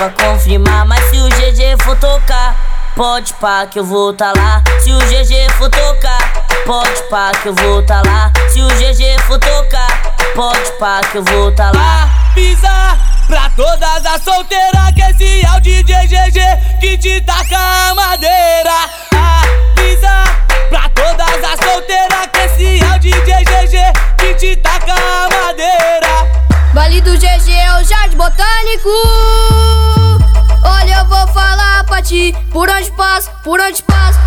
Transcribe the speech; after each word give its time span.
pra 0.00 0.08
confirmar. 0.08 0.86
Mas 0.86 1.04
se 1.10 1.20
o 1.20 1.28
GG 1.28 1.76
for 1.84 1.94
tocar, 1.96 2.56
pode 2.96 3.34
pá 3.34 3.66
que 3.66 3.78
eu 3.78 3.84
vou 3.84 4.14
tá 4.14 4.32
lá. 4.34 4.62
Se 4.80 4.90
o 4.90 4.98
GG 4.98 5.52
for 5.58 5.68
tocar, 5.68 6.46
pode 6.64 7.02
pá 7.10 7.32
que 7.32 7.48
eu 7.48 7.54
vou 7.54 7.82
tá 7.82 8.00
lá. 8.06 8.32
Se 8.48 8.62
o 8.62 8.68
GG 8.68 9.20
for 9.26 9.38
tocar, 9.38 10.16
pode 10.34 10.72
pá 10.78 11.02
que 11.02 11.18
eu 11.18 11.24
vou 11.24 11.52
tá 11.52 11.70
lá. 11.74 12.08
Avisa 12.30 12.98
pra 13.26 13.50
todas 13.50 14.06
as 14.06 14.22
solteiras 14.22 14.90
que 14.94 15.02
esse 15.02 15.44
é 15.44 15.56
o 15.56 15.60
DJ 15.60 16.06
GG 16.06 16.80
que 16.80 16.96
te 16.96 17.20
taca 17.20 17.58
a 17.58 17.94
madeira. 17.94 18.88
Avisa 19.76 20.24
pra 20.70 20.88
todas 20.88 21.44
as 21.44 21.60
solteiras 21.60 22.26
que 22.32 22.38
esse 22.38 22.82
é 22.82 22.96
o 22.96 22.98
DJ 22.98 23.44
GG 23.44 24.16
que 24.16 24.34
te 24.34 24.56
taca 24.56 24.94
a 24.94 25.28
madeira. 25.28 26.39
Vale 26.72 27.00
do 27.00 27.12
GG 27.18 27.50
é 27.50 27.80
o 27.80 27.84
Jardim 27.84 28.16
Botânico. 28.16 28.88
Olha, 30.62 30.98
eu 30.98 31.04
vou 31.06 31.26
falar 31.28 31.82
pra 31.84 32.00
ti 32.00 32.32
por 32.52 32.68
onde 32.68 32.90
passo, 32.92 33.28
por 33.42 33.60
onde 33.60 33.82
passo. 33.82 34.18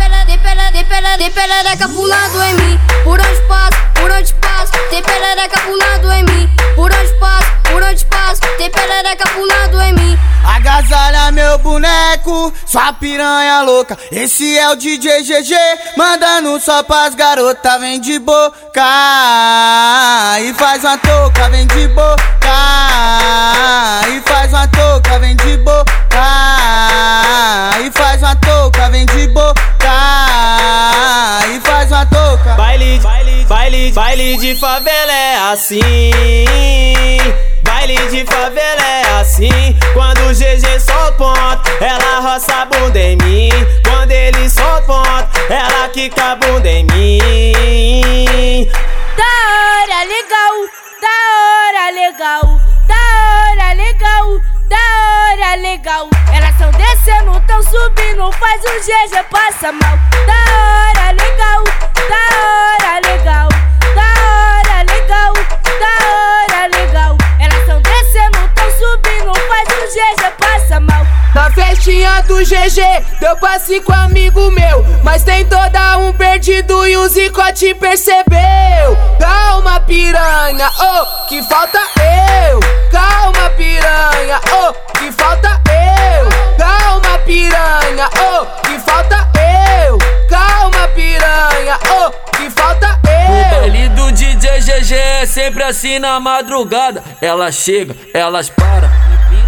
Tem 0.00 0.08
pela, 0.08 0.24
tem 0.24 0.38
pela, 0.38 0.72
tem 0.72 0.84
pela, 0.84 1.18
tem 1.18 1.18
pela, 1.18 1.18
tem 1.18 1.30
perereca 1.30 1.88
pulando 1.88 2.42
em 2.42 2.54
mim. 2.54 2.80
Por 3.04 3.20
onde 3.20 3.40
passo, 3.42 3.76
por 3.94 4.10
onde 4.10 4.32
passo. 4.34 4.72
Tem 4.88 5.02
perereca 5.02 5.60
pulando 5.60 6.12
em 6.12 6.22
mim. 6.24 6.50
Por 6.74 6.90
onde 6.90 7.12
passo, 7.18 7.50
por 7.70 7.82
onde 7.82 8.04
passo. 8.06 8.40
Tem 8.56 8.70
perereca 8.70 9.28
pulando 9.28 9.82
em 9.82 9.92
mim. 9.92 10.18
Agasalha 10.42 11.30
meu 11.32 11.58
boneco, 11.58 12.50
sua 12.64 12.94
piranha 12.94 13.60
louca. 13.60 13.98
Esse 14.10 14.56
é 14.58 14.70
o 14.70 14.76
DJ 14.76 15.22
GG, 15.22 15.54
mandando 15.98 16.58
só 16.60 16.82
pras 16.82 17.14
garotas. 17.14 17.78
Vem 17.78 18.00
de 18.00 18.18
boca 18.18 18.82
e 20.40 20.54
faz 20.54 20.82
uma 20.82 20.96
touca, 20.96 21.50
vem 21.50 21.66
de 21.66 21.88
boca 21.88 22.22
e 24.08 24.20
faz 24.26 24.50
uma 24.50 24.66
touca, 24.66 25.18
vem 25.18 25.36
de 25.36 25.58
boca 25.58 25.90
e 27.84 27.90
faz 27.90 28.22
uma 28.22 28.34
touca, 28.36 28.88
vem 28.88 29.04
de 29.04 29.28
boca 29.28 29.69
e 29.86 31.60
faz 31.60 31.90
uma 31.90 32.06
touca. 32.06 32.54
Baile, 32.54 32.98
baile, 33.00 33.44
baile, 33.46 33.92
baile 33.92 34.36
de 34.36 34.54
favela 34.56 35.12
é 35.12 35.36
assim. 35.52 36.10
Baile 37.62 37.96
de 38.08 38.24
favela 38.24 38.82
é 38.82 39.20
assim. 39.20 39.76
Quando 39.92 40.20
o 40.28 40.34
GG 40.34 40.80
solta 40.80 41.12
ponto, 41.12 41.70
ela 41.80 42.20
roça 42.20 42.54
a 42.62 42.64
bunda 42.66 42.98
em 42.98 43.16
mim. 43.16 43.50
Quando 43.88 44.10
ele 44.12 44.48
solta 44.48 44.82
ponto, 44.82 45.52
ela 45.52 45.88
quica 45.88 46.32
a 46.32 46.36
bunda 46.36 46.68
em 46.68 46.84
mim. 46.84 48.68
Da 49.16 49.24
hora, 49.24 50.04
legal, 50.04 50.54
da 51.00 51.18
hora, 51.36 51.90
legal, 51.90 52.60
da 52.86 52.94
hora, 52.94 53.72
legal, 53.74 54.40
da 54.68 54.76
hora, 54.76 55.54
legal. 55.56 56.19
Descendo, 57.20 57.40
tão 57.46 57.62
subindo, 57.62 58.32
faz 58.32 58.62
o 58.62 58.80
GG 58.80 59.24
passa 59.30 59.72
mal. 59.72 59.98
Da 60.26 60.40
hora, 60.56 61.12
legal, 61.12 61.64
da 62.08 62.24
hora, 62.38 63.00
legal, 63.06 63.48
da 63.94 64.08
hora, 64.24 64.82
legal, 64.90 65.32
da 65.78 65.94
hora, 66.08 66.66
legal. 66.66 67.18
Elas 67.38 67.66
tão 67.66 67.82
descendo, 67.82 68.38
tão 68.54 68.70
subindo, 68.72 69.34
faz 69.48 69.68
o 69.68 69.86
GG 69.92 70.30
passa 70.38 70.80
mal. 70.80 71.06
Na 71.34 71.50
festinha 71.50 72.22
do 72.22 72.38
GG, 72.38 73.18
deu 73.20 73.36
passe 73.36 73.80
com 73.80 73.92
amigo 73.92 74.50
meu. 74.52 74.84
Mas 75.04 75.22
tem 75.22 75.44
toda 75.44 75.98
um 75.98 76.14
perdido 76.14 76.86
e 76.86 76.96
o 76.96 77.06
Zicote 77.08 77.74
percebeu. 77.74 78.96
Calma, 79.18 79.78
piranha, 79.80 80.70
oh, 80.80 81.26
que 81.26 81.42
falta 81.42 81.80
eu. 82.48 82.60
Calma, 82.90 83.50
piranha, 83.50 84.40
oh, 84.52 84.98
que 84.98 85.12
falta 85.12 85.59
piranha, 87.30 88.10
oh, 88.18 88.44
que 88.66 88.76
falta 88.80 89.28
eu. 89.86 89.96
Calma, 90.28 90.88
piranha, 90.88 91.78
oh, 91.88 92.10
que 92.36 92.50
falta 92.50 92.98
O 93.04 93.32
eu. 93.32 93.60
baile 93.60 93.88
do 93.90 94.10
DJ 94.10 94.58
GG 94.58 94.94
é 94.94 95.26
sempre 95.26 95.62
assim 95.62 96.00
na 96.00 96.18
madrugada. 96.18 97.04
Ela 97.22 97.52
chega, 97.52 97.94
elas 98.12 98.50
param. 98.50 98.90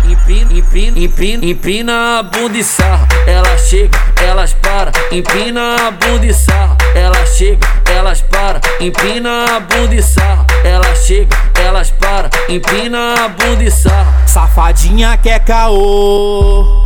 Empina, 0.05 0.53
empina, 0.53 0.99
empina, 0.99 1.45
empina 1.45 2.19
a 2.19 2.23
bunda 2.23 2.57
e 2.57 2.63
sarra. 2.63 3.09
Ela 3.27 3.59
chega, 3.59 3.99
elas 4.25 4.53
param. 4.53 4.93
Empina 5.11 5.89
a 5.89 5.91
bunda 5.91 6.27
e 6.27 6.35
sarra. 6.35 6.77
Ela 6.95 7.27
chega, 7.27 7.67
elas 7.93 8.21
param. 8.21 8.61
Empina 8.79 9.57
a 9.57 9.61
bunda 9.61 9.95
e 9.95 10.03
sarra. 10.03 10.47
Ela 10.65 10.95
chega, 10.95 11.37
elas 11.61 11.91
param. 11.91 12.31
Empina 12.49 13.25
a 13.25 13.29
bunda 13.29 13.65
e 13.65 13.71
sarra. 13.73 14.23
Safadinha 14.27 15.17
quer 15.17 15.41
caô, 15.45 16.85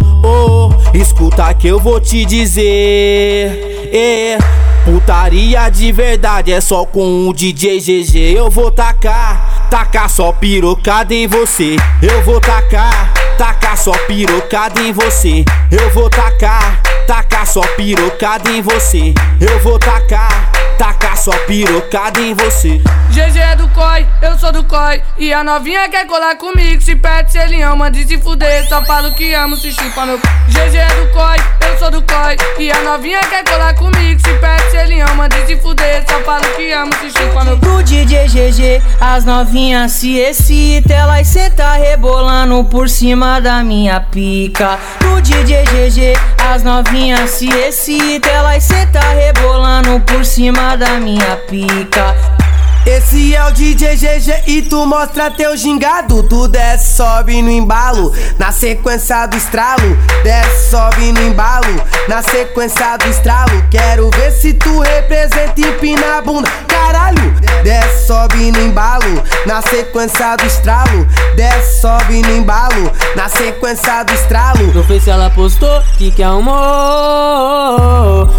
escuta 0.95 1.53
que 1.55 1.69
eu 1.69 1.79
vou 1.79 2.01
te 2.01 2.25
dizer. 2.25 3.89
É, 3.93 4.39
putaria 4.85 5.69
de 5.69 5.93
verdade 5.93 6.53
é 6.53 6.61
só 6.61 6.85
com 6.85 7.29
o 7.29 7.33
DJ 7.33 7.81
GG. 7.81 8.37
Eu 8.37 8.51
vou 8.51 8.71
tacar, 8.71 9.69
tacar 9.71 10.09
só 10.09 10.33
pirocada 10.33 11.15
em 11.15 11.27
você. 11.27 11.77
Eu 12.03 12.23
vou 12.23 12.41
tacar, 12.41 13.13
tacar 13.37 13.77
só 13.77 13.93
pirocada 14.07 14.81
em 14.81 14.93
você. 14.93 15.45
Eu 15.71 15.91
vou 15.91 16.09
tacar, 16.09 16.81
tacar 17.07 17.47
só 17.47 17.63
pirocada 17.77 18.51
em 18.51 18.63
você. 18.63 19.15
Eu 19.41 19.59
vou 19.61 19.79
tacar, 19.79 20.53
tacar 20.77 21.17
só 21.17 21.33
pirocada 21.47 22.21
em 22.21 22.35
você. 22.35 22.81
GG 23.11 23.39
é 23.39 23.57
do 23.57 23.69
COI, 23.69 24.07
eu 24.21 24.39
sou 24.39 24.53
do 24.53 24.63
COI. 24.65 25.03
E 25.19 25.33
a 25.33 25.43
novinha 25.43 25.89
quer 25.89 26.07
colar 26.07 26.37
comigo. 26.37 26.83
Se 26.83 26.95
perde, 26.95 27.33
se 27.33 27.39
ele 27.39 27.63
ama, 27.63 27.91
de 27.91 28.07
se 28.07 28.19
fuder. 28.19 28.69
Só 28.69 28.83
falo 28.85 29.13
que 29.15 29.33
amo, 29.35 29.57
se 29.57 29.73
chupa 29.73 30.05
meu. 30.05 30.19
GG 30.19 30.77
é 30.77 30.89
do 30.89 31.13
COI, 31.13 31.39
eu 31.69 31.79
sou 31.79 31.91
do 31.91 32.03
COI. 32.03 32.37
E 32.59 32.71
a 32.71 32.83
novinha 32.83 33.21
quer 33.21 33.45
colar 33.45 33.75
comigo. 33.75 34.21
Se 34.21 34.33
perde, 34.35 34.71
se 34.71 34.77
ele 34.77 35.01
ama, 35.01 35.29
de 35.29 35.47
se 35.47 35.57
fuder. 35.57 36.05
Só 36.09 36.21
falo 36.21 36.45
que 36.57 36.71
amo, 36.73 36.93
se 37.01 37.11
chupa 37.11 37.45
meu. 37.45 37.59
Pro 37.59 37.83
DJ 37.83 38.27
GG, 38.27 38.83
as 39.01 39.25
novinhas 39.25 39.93
se 39.93 40.19
excita, 40.19 40.93
elas 40.93 41.27
senta 41.27 41.73
rebolando 41.73 42.65
por 42.65 42.89
cima 42.89 43.41
da 43.41 43.63
minha 43.63 44.01
pica. 44.01 44.79
Pro 44.99 45.23
DJ 45.23 45.65
GG, 45.65 46.19
as 46.53 46.63
novinhas 46.63 47.31
se 47.31 47.49
excita, 47.49 48.29
elas 48.29 48.63
senta 48.65 49.01
rebolando 49.01 50.01
por 50.01 50.25
cima 50.25 50.66
da 50.75 50.99
minha 50.99 51.37
pica. 51.49 52.36
Esse 52.87 53.35
é 53.35 53.45
o 53.45 53.51
DJ 53.51 53.97
GG 53.97 54.45
e 54.47 54.63
tu 54.63 54.87
mostra 54.87 55.29
teu 55.29 55.57
gingado. 55.57 56.23
Tu 56.23 56.47
desce, 56.47 56.97
sobe 56.97 57.43
no 57.43 57.51
embalo. 57.51 58.13
Na 58.39 58.53
sequência 58.53 59.27
do 59.27 59.37
estralo. 59.37 59.99
Desce, 60.23 60.71
sobe 60.71 61.11
no 61.11 61.21
embalo. 61.23 61.83
Na 62.07 62.23
sequência 62.23 62.97
do 62.97 63.09
estralo. 63.09 63.65
Quero 63.71 64.09
ver 64.11 64.31
se 64.31 64.55
tu 64.55 64.79
representa 64.81 65.61
empina 65.61 66.19
a 66.19 66.23
bunda. 66.23 66.49
Caralho, 66.69 67.35
desce, 67.65 68.07
sobe 68.07 68.53
no 68.53 68.61
embalo. 68.61 69.23
Na 69.47 69.61
sequência 69.63 70.37
do 70.37 70.47
estralo. 70.47 71.07
Desce, 71.35 71.81
sobe 71.81 72.23
no 72.23 72.37
embalo. 72.37 72.93
Na 73.17 73.29
sequência 73.29 74.05
do 74.05 74.15
estralo. 74.15 74.73
No 74.73 74.85
Face 74.85 75.11
ela 75.11 75.31
postou 75.31 75.83
que 75.97 76.11
quer 76.11 76.25
amor 76.25 76.47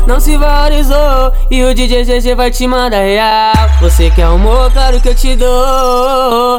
Não 0.07 0.19
se 0.19 0.37
valorizou 0.37 1.33
E 1.49 1.63
o 1.63 1.73
DJ 1.73 2.03
GG 2.03 2.35
vai 2.35 2.51
te 2.51 2.67
mandar 2.67 3.01
real 3.01 3.53
Você 3.81 4.09
quer 4.11 4.27
amor, 4.37 4.71
claro 4.71 5.01
que 5.01 5.09
eu 5.09 5.15
te 5.15 5.35
dou 5.35 6.57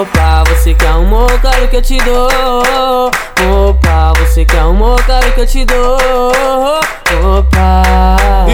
Opa, 0.00 0.44
você 0.48 0.74
quer 0.74 0.88
amor, 0.88 1.30
claro 1.40 1.68
que 1.68 1.76
eu 1.76 1.82
te 1.82 1.98
dou 1.98 3.10
Opa, 3.68 4.12
você 4.18 4.44
quer 4.44 4.60
amor, 4.60 5.02
claro 5.04 5.30
que 5.32 5.40
eu 5.40 5.46
te 5.46 5.64
dou 5.64 5.98
Opa 7.36 7.82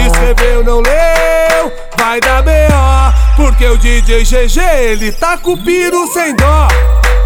Escreveu, 0.05 0.63
não 0.63 0.81
leu, 0.81 1.73
vai 1.97 2.19
dar 2.19 2.43
B.O. 2.43 3.35
Porque 3.35 3.65
o 3.65 3.77
DJ 3.77 4.23
GG, 4.23 4.59
ele 4.59 5.11
tá 5.11 5.37
com 5.37 5.57
piro 5.57 6.05
sem 6.07 6.35
dó. 6.35 6.67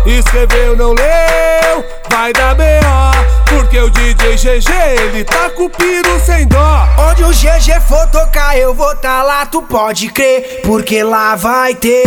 Escreveu, 0.05 0.75
não 0.75 0.93
leu, 0.93 1.85
vai 2.09 2.31
dar 2.31 2.55
B.O. 2.55 3.38
Porque 3.49 3.79
o 3.79 3.89
DJ 3.89 4.35
GG, 4.35 4.71
ele 5.01 5.23
tá 5.23 5.49
com 5.49 5.65
o 5.65 5.69
piro 5.69 6.19
sem 6.25 6.47
dó. 6.47 6.87
Onde 6.97 7.23
o 7.23 7.29
GG 7.29 7.81
for 7.87 8.07
tocar, 8.07 8.57
eu 8.57 8.73
vou 8.73 8.95
tá 8.95 9.23
lá, 9.23 9.45
tu 9.45 9.61
pode 9.63 10.09
crer, 10.09 10.61
porque 10.63 11.03
lá 11.03 11.35
vai 11.35 11.73
ter. 11.75 12.03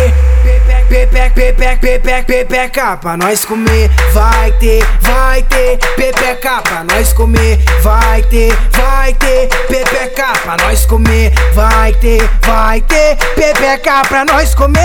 Pepeca, 0.88 1.30
pepeca, 1.34 1.76
pepeca, 1.78 2.24
pepeca 2.24 2.96
pra 2.96 3.16
nós 3.16 3.44
comer, 3.44 3.90
vai 4.12 4.52
ter, 4.52 4.84
vai 5.00 5.42
ter. 5.42 5.78
Pepeca 5.96 6.62
pra 6.62 6.84
nós 6.84 7.12
comer, 7.12 7.58
vai 7.82 8.22
ter, 8.22 8.56
vai 8.70 9.14
ter. 9.14 9.48
Pepeca 9.68 10.32
pra 10.42 10.56
nós 10.58 10.86
comer, 10.86 11.32
vai 11.54 11.92
ter, 11.94 12.28
vai 12.42 12.80
ter. 12.80 13.16
Pepeca 13.34 14.02
pra 14.08 14.24
nós 14.24 14.54
comer. 14.54 14.80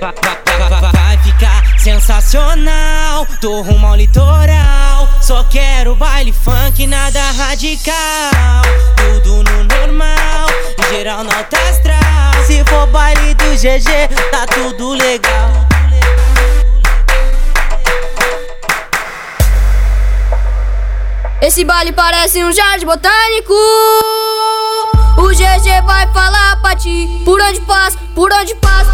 Vai 0.00 1.18
ficar 1.18 1.61
sensacional. 1.82 3.26
Tô 3.40 3.60
rumo 3.60 3.86
ao 3.88 3.96
litoral. 3.96 5.08
Só 5.20 5.42
quero 5.44 5.96
baile 5.96 6.32
funk, 6.32 6.86
nada 6.86 7.20
radical. 7.32 8.62
Tudo 8.96 9.42
no 9.42 9.64
normal, 9.64 10.46
geral 10.90 11.24
nota 11.24 11.58
astral. 11.68 12.44
Se 12.46 12.64
for 12.64 12.86
baile 12.86 13.34
do 13.34 13.50
GG, 13.56 14.08
tá 14.30 14.46
tudo 14.46 14.92
legal. 14.92 15.50
Esse 21.40 21.64
baile 21.64 21.92
parece 21.92 22.44
um 22.44 22.52
jardim 22.52 22.86
botânico. 22.86 23.54
GG 25.32 25.82
vai 25.86 26.06
falar 26.12 26.60
pra 26.60 26.76
ti. 26.76 27.22
Por 27.24 27.40
onde 27.40 27.60
passa, 27.62 27.98
por 28.14 28.30
onde 28.32 28.54
passa? 28.56 28.90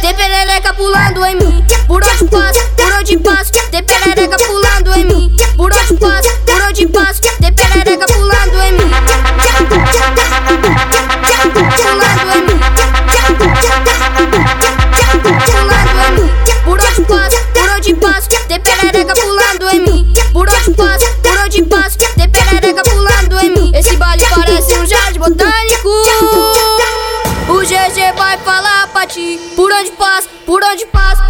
Tem 0.00 0.14
perereca 0.14 0.72
pulando 0.74 1.26
em 1.26 1.34
mim. 1.36 1.64
Por 1.86 2.02
onde 2.02 2.24
passa, 2.24 2.60
por 2.76 2.92
onde 2.94 3.18
passa? 3.18 3.52
Tem 3.70 3.82
perereca 3.82 4.36
pulando 4.38 4.98
em 4.98 5.04
mim. 5.04 5.36
Por 5.56 5.72
onde 5.72 5.94
passa, 5.94 6.30
por 6.46 6.62
onde 6.62 6.86
passa? 6.86 7.20
Tem 7.40 7.52
perereca 7.52 8.06
pulando 8.06 8.62
em 8.62 8.72
mim. 8.72 8.90
Pulando 11.76 12.30
em 12.34 12.42
mim. 12.42 12.60
Pulando 15.50 16.00
em 16.06 16.12
mim. 16.16 16.30
Por 16.64 16.80
onde 16.80 17.02
passa, 17.02 17.38
por 17.52 17.68
onde 17.70 17.94
passa? 17.94 18.28
Tem 18.48 18.60
perereca 18.60 19.14
pulando 19.14 19.68
em 19.74 19.80
mim. 19.80 20.12
Por 20.32 20.48
onde 20.48 20.70
passa, 20.74 21.06
por 21.22 21.36
onde 21.38 21.62
passa? 21.64 21.98
Tem 22.16 22.28
perereca 22.28 22.82
pulando 22.84 23.38
em 23.40 23.50
mim. 23.50 23.72
Esse 23.74 23.96
baile 23.96 24.24
Por 29.38 29.72
onde 29.72 29.90
passa, 29.92 30.28
por 30.44 30.62
onde 30.64 30.86
passa 30.86 31.22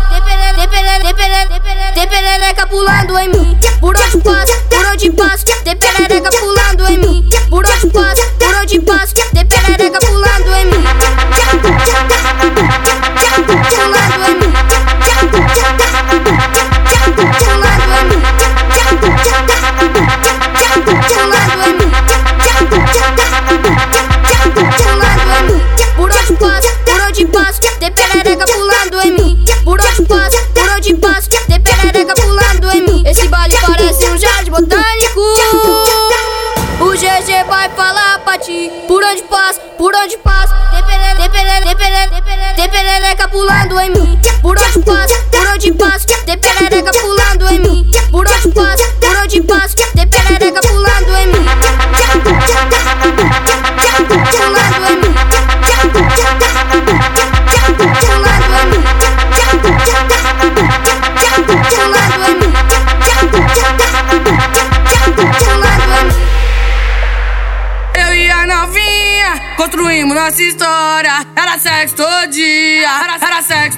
Tem 1.94 2.06
perereca, 2.08 2.66
pulando 2.66 3.18
em 3.18 3.28
mim. 3.28 3.58
Por 3.80 3.96
onde 3.96 4.18
passa, 4.18 4.54
por 4.70 4.86
onde 4.86 5.10
passa 5.10 5.44
Tem 5.64 5.76
perereca 5.76 6.30
pulando 6.30 6.90
em 6.90 6.98
mim. 6.98 7.28
Por 7.50 7.66
onde 7.66 7.86
passa, 7.88 8.22
por 8.38 8.54
onde 8.54 8.80
passa 8.80 9.14
Tem 9.14 9.46
perereca 9.46 9.98
pulando 9.98 10.54
em 10.54 10.64
mim. 10.66 10.84
Pulando 13.46 14.28
em 14.28 14.34
mim 14.34 15.89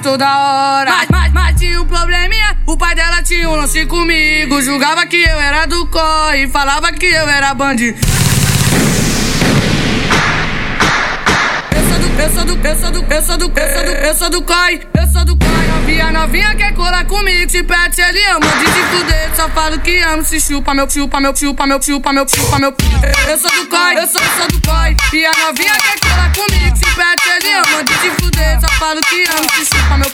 toda 0.03 0.25
hora. 0.25 0.91
Mas, 0.91 1.07
mas, 1.09 1.33
mas 1.33 1.59
tinha 1.59 1.81
um 1.81 1.85
probleminha, 1.85 2.57
o 2.67 2.77
pai 2.77 2.93
dela 2.93 3.23
tinha 3.23 3.49
um 3.49 3.55
lance 3.55 3.85
comigo. 3.85 4.61
Julgava 4.61 5.05
que 5.05 5.15
eu 5.15 5.39
era 5.39 5.65
do 5.65 5.87
COI, 5.87 6.47
falava 6.49 6.91
que 6.91 7.05
eu 7.05 7.27
era 7.27 7.53
bandido. 7.53 7.97
Eu 11.75 11.89
sou 11.89 11.99
do, 11.99 12.21
eu 12.21 12.29
sou 12.29 12.45
do, 12.45 12.65
eu 12.65 12.75
sou 12.75 12.91
do, 12.91 13.13
eu 13.13 13.21
sou 13.21 13.37
do, 13.37 13.45
eu 13.99 14.15
sou 14.15 14.29
do 14.29 14.41
COI, 14.41 14.81
eu 14.93 15.07
sou 15.07 15.25
do 15.25 15.37
COI. 15.37 15.67
Novinha, 15.73 16.11
novinha 16.11 16.55
quer 16.55 16.73
colar 16.73 17.05
comigo, 17.05 17.47
te 17.47 17.63
pede, 17.63 18.01
ele 18.01 18.23
ama, 18.25 18.39
de 18.39 18.65
se 18.71 18.81
fuder, 18.83 19.35
só 19.35 19.49
falo 19.49 19.79
que 19.79 19.97
amo, 19.99 20.23
se 20.23 20.39
chupa 20.39 20.73
meu, 20.73 20.89
chupa 20.89 21.19
meu, 21.19 21.35
chupa 21.35 21.65
meu, 21.65 21.81
chupa 21.81 22.13
meu, 22.13 22.27
chupa 22.27 22.59
meu. 22.59 22.73
Eu 23.27 23.37
sou 23.37 23.51
do 23.51 23.67
COI, 23.67 23.97
eu 23.97 24.07
sou, 24.07 24.21
eu 24.21 24.37
sou 24.37 24.47
do 24.47 24.61
COI. 24.67 24.95
E 25.13 25.25
a 25.25 25.31
novinha 25.45 25.73
quer 25.73 25.99
colar 25.99 26.31
comigo, 26.33 26.72
te 27.43 27.49
ele 27.49 27.57
ama, 27.57 27.83
de 27.83 27.93
fuder, 28.21 28.61
só 28.61 28.67
falo 28.79 29.01
que 29.01 29.25
amo, 29.27 29.49
se 29.51 29.65
chupa 29.65 29.97
meu. 29.97 30.09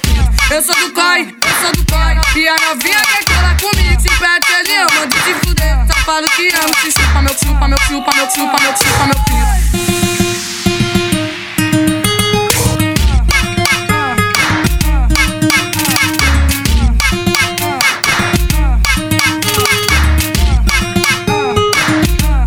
Eu 0.49 0.63
sou 0.63 0.73
do 0.73 0.91
COI, 0.93 1.35
eu 1.45 1.61
sou 1.61 1.71
do 1.73 1.85
COI. 1.85 2.17
E 2.35 2.47
a 2.47 2.55
novinha 2.55 2.97
quer 2.97 3.23
colar 3.25 3.55
comigo, 3.59 4.01
se 4.01 4.09
pede, 4.09 4.51
ele 4.59 4.75
ama, 4.77 5.07
de 5.07 5.15
se 5.21 5.33
fuder, 5.35 5.77
só 5.87 5.93
falo 6.05 6.25
que 6.35 6.49
amo, 6.49 6.73
se 6.81 6.91
chupa 6.91 7.21
meu, 7.21 7.35
chupa 7.37 7.67
meu, 7.67 7.77
chupa 7.77 8.13
meu, 8.15 8.27
chupa 8.31 8.59
meu, 8.59 8.73
chupa 8.77 9.05
meu. 9.05 9.15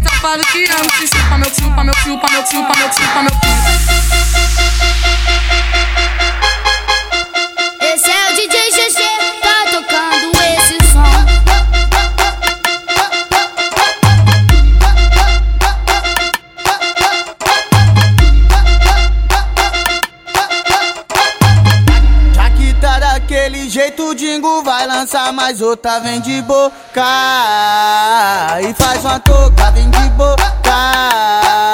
Só 0.02 0.10
falo 0.20 0.44
que 0.46 0.64
amo, 0.64 0.90
se 0.98 1.06
chupa 1.06 1.38
meu, 1.38 1.50
chupa 1.54 1.84
meu, 1.84 1.94
chupa 1.94 2.30
meu, 2.32 2.42
chupa 2.46 2.74
meu, 2.74 2.90
chupa 2.92 3.22
meu. 3.22 3.32
Esse 4.12 4.21
jeito, 23.82 24.14
Dingo 24.14 24.62
vai 24.62 24.86
lançar 24.86 25.32
mais 25.32 25.60
outra, 25.60 25.98
vem 25.98 26.20
de 26.20 26.40
boca. 26.42 26.72
E 28.60 28.72
faz 28.74 29.04
uma 29.04 29.18
touca, 29.18 29.70
vem 29.72 29.90
de 29.90 30.08
boca. 30.10 31.71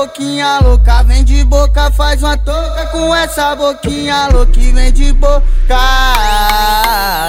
Boquinha 0.00 0.60
louca. 0.60 1.02
Vem 1.04 1.24
de 1.24 1.44
boca, 1.44 1.90
faz 1.90 2.22
uma 2.22 2.36
touca 2.38 2.86
com 2.86 3.14
essa 3.14 3.54
boquinha 3.54 4.28
louca. 4.32 4.58
E 4.58 4.72
vem 4.72 4.92
de 4.92 5.12
boca. 5.12 5.42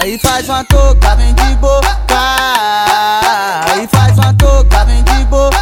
E 0.06 0.18
faz 0.20 0.48
uma 0.48 0.64
touca, 0.64 1.16
vem 1.16 1.34
de 1.34 1.56
boca. 1.56 1.88
E 3.82 3.88
faz 3.88 4.18
uma 4.18 4.34
touca, 4.34 4.86
vem 4.86 5.04
de 5.04 5.26
boca. 5.26 5.60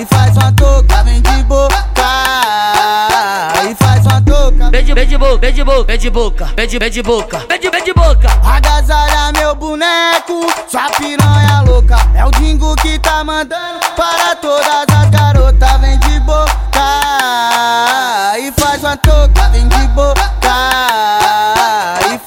E 0.00 0.06
faz 0.06 0.36
uma 0.36 0.52
touca, 0.52 1.02
vem 1.04 1.20
de 1.20 1.42
boca. 1.42 1.76
E 3.70 3.74
faz 3.74 4.06
uma 4.06 4.22
touca. 4.22 4.70
Vem 4.70 4.84
de, 4.84 4.94
vem 4.94 5.06
de 5.06 5.18
boca, 5.18 5.38
vem 5.38 5.52
de 5.52 5.64
boca, 5.64 5.84
vem 5.84 5.98
de 5.98 6.10
boca, 6.10 6.50
vem 6.56 6.66
de, 6.66 6.78
vem 6.78 6.90
de 6.90 7.02
boca, 7.02 7.38
vem 7.48 7.60
de, 7.60 7.70
vem 7.70 7.84
de 7.84 7.92
boca. 7.92 8.28
Agasalha 8.42 9.32
meu 9.32 9.54
boneco, 9.54 10.46
sua 10.68 10.88
piranha 10.90 11.62
louca. 11.66 11.96
É 12.14 12.24
o 12.24 12.30
Dingo 12.30 12.74
que 12.76 12.98
tá 12.98 13.22
mandando 13.22 13.80
para 13.96 14.36
todas 14.36 14.89
e 18.38 18.52
faz 18.52 18.82
uma 18.82 18.96
touca, 18.96 19.48
vem 19.50 19.66
de 19.68 19.88
boca. 19.88 20.20
E 22.14 22.18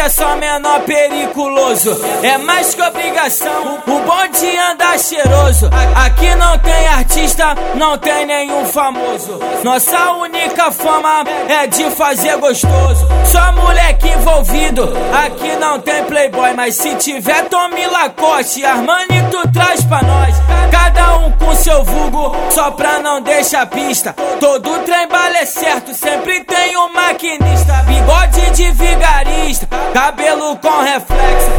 é 0.00 0.08
só 0.08 0.34
menor 0.36 0.80
periculoso. 0.80 2.00
É 2.22 2.38
mais 2.38 2.74
que 2.74 2.80
obrigação, 2.80 3.82
o 3.86 4.00
bonde 4.00 4.56
anda 4.56 4.96
cheiroso. 4.96 5.68
Aqui 5.94 6.34
não 6.36 6.58
tem 6.58 6.88
artista. 6.88 7.54
não 7.74 7.98
tem 7.98 8.24
nenhum 8.24 8.64
famoso. 8.64 9.38
Nossa 9.62 10.12
única 10.12 10.70
fama 10.70 11.24
é 11.48 11.66
de 11.66 11.90
fazer 11.90 12.36
gostoso. 12.38 13.06
Só 13.26 13.52
moleque 13.52 14.08
envolvido, 14.08 14.90
aqui 15.12 15.54
não 15.56 15.78
tem 15.78 16.02
playboy. 16.04 16.54
Mas 16.54 16.76
se 16.76 16.94
tiver 16.94 17.48
Tommy 17.48 17.86
Lacoste, 17.86 18.64
Armani, 18.64 19.22
tu 19.30 19.46
traz 19.52 19.84
pra 19.84 20.02
nós. 20.02 20.34
Cada 20.70 21.18
um 21.18 21.32
com 21.32 21.54
seu 21.54 21.84
vulgo, 21.84 22.34
só 22.50 22.70
pra 22.70 23.00
não 23.00 23.20
deixar 23.20 23.66
pista. 23.66 24.14
Todo 24.38 24.78
trem 24.80 25.08
bala 25.08 25.38
é 25.38 25.46
certo, 25.46 25.92
sempre 25.94 26.42
tem 26.44 26.76
um 26.76 26.92
maquinista. 26.92 27.74
Bigode 27.86 28.50
de 28.52 28.70
vigarista, 28.70 29.68
cabelo 29.92 30.56
com 30.56 30.82
reflexo. 30.82 31.50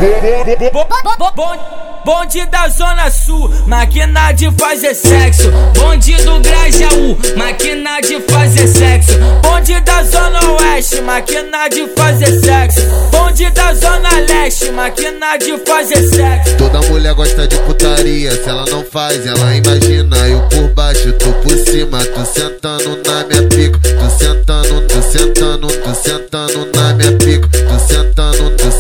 Bonde 2.04 2.44
da 2.48 2.68
Zona 2.68 3.12
Sul, 3.12 3.48
máquina 3.68 4.32
de 4.32 4.50
fazer 4.52 4.96
sexo. 4.96 5.52
Bonde 5.76 6.16
do 6.24 6.40
Grajaú, 6.40 7.18
máquina 7.38 8.02
de 8.02 8.20
fazer 8.22 8.68
sexo. 8.68 9.12
Bonde 9.44 9.80
da 9.82 10.04
Zona 10.04 10.40
Oeste, 10.54 11.02
máquina 11.02 11.68
de 11.68 11.88
fazer 11.96 12.40
sexo. 12.40 12.82
Bonde 13.12 13.50
da 13.52 13.74
Zona 13.76 14.10
Leste, 14.28 14.72
máquina 14.72 15.38
de 15.38 15.58
fazer 15.60 16.02
sexo. 16.10 16.58
Toda 16.58 16.82
mulher 16.90 17.14
gosta 17.14 17.48
de 17.48 17.58
putaria, 17.58 18.32
se 18.32 18.50
ela 18.50 18.66
não 18.66 18.84
faz, 18.84 19.24
ela 19.26 19.56
imagina. 19.56 20.18
Eu 20.28 20.42
por 20.50 20.74
baixo, 20.74 21.14
tu 21.14 21.32
por 21.44 21.56
cima, 21.56 22.00
tu 22.04 22.26
sentando 22.26 23.00
na 23.06 23.24
minha 23.26 23.48
pico. 23.48 23.80
Tu 23.80 24.10
sentando, 24.18 24.88
tu 24.88 25.02
sentando, 25.04 25.68
tu 25.68 25.96
sentando 25.96 26.68
na 26.74 26.94
minha 26.94 27.12
pico. 27.18 27.48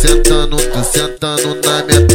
Sentando, 0.01 0.57
tu 0.57 0.83
sentando, 0.83 1.61
na 1.63 1.83
minha 1.83 2.10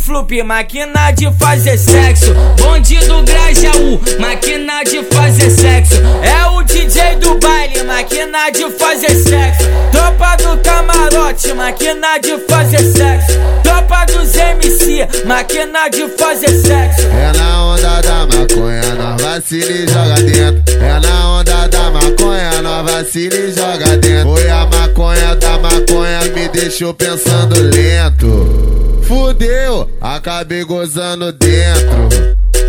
Flup, 0.00 0.42
máquina 0.42 1.10
de 1.10 1.30
fazer 1.38 1.76
sexo. 1.76 2.32
Bonde 2.58 2.96
do 3.00 3.22
Grajaú, 3.22 4.00
máquina 4.18 4.82
de 4.82 5.02
fazer 5.04 5.50
sexo. 5.50 5.94
É 6.22 6.46
o 6.46 6.62
DJ 6.62 7.16
do 7.16 7.38
baile, 7.38 7.82
máquina 7.82 8.50
de 8.50 8.70
fazer 8.70 9.10
sexo. 9.10 9.64
Tropa 9.92 10.36
do 10.36 10.56
camarote, 10.62 11.52
máquina 11.52 12.18
de 12.18 12.38
fazer 12.48 12.78
sexo. 12.92 13.38
Tropa 13.62 14.06
dos 14.06 14.34
MC, 14.34 15.06
máquina 15.26 15.88
de 15.90 16.08
fazer 16.16 16.48
sexo. 16.48 17.06
É 17.06 17.36
na 17.36 17.64
onda 17.66 18.00
da 18.00 18.26
maconha, 18.26 18.94
nós 18.94 19.22
vacila 19.22 19.70
e 19.70 19.86
joga 19.86 20.14
dentro. 20.14 20.74
É 20.82 21.00
na 21.00 21.38
onda 21.38 21.68
da 21.68 21.90
maconha, 21.90 22.62
nós 22.62 22.90
vacila 22.90 23.36
e 23.36 23.52
joga 23.52 23.96
dentro. 23.98 24.34
Foi 24.34 24.50
a 24.50 24.66
maconha 24.66 25.36
da 25.36 25.58
maconha, 25.58 26.20
me 26.34 26.48
deixou 26.48 26.94
pensando 26.94 27.54
lento. 27.60 28.79
Fudeu, 29.10 29.90
acabei 30.00 30.62
gozando 30.62 31.32
dentro. 31.32 32.08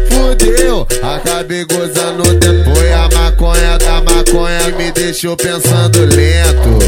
Fudeu, 0.10 0.88
acabei 1.04 1.64
gozando 1.66 2.24
dentro. 2.40 2.76
Foi 2.76 2.94
a 2.94 3.08
maconha 3.14 3.78
da 3.78 4.02
maconha 4.02 4.76
me 4.76 4.92
deixou 4.92 5.38
pensando 5.38 6.00
lento. 6.00 6.80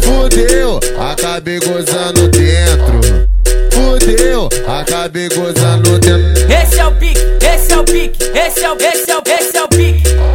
Fudeu, 0.00 0.78
acabei 0.96 1.58
gozando 1.58 2.28
dentro. 2.28 3.00
Fudeu, 3.72 4.48
acabei 4.64 5.28
gozando 5.28 5.98
dentro. 5.98 6.52
Esse 6.52 6.78
é 6.78 6.86
o 6.86 6.92
pique, 6.92 7.20
esse 7.52 7.72
é 7.72 7.76
o 7.76 7.84
pique, 7.84 8.24
esse 8.32 8.64
é 8.64 8.72
o, 8.72 8.76
esse 8.76 9.10
é 9.10 9.16
o, 9.16 9.22
esse 9.26 9.56
é 9.56 9.64
o 9.64 9.68
pique. 9.70 10.33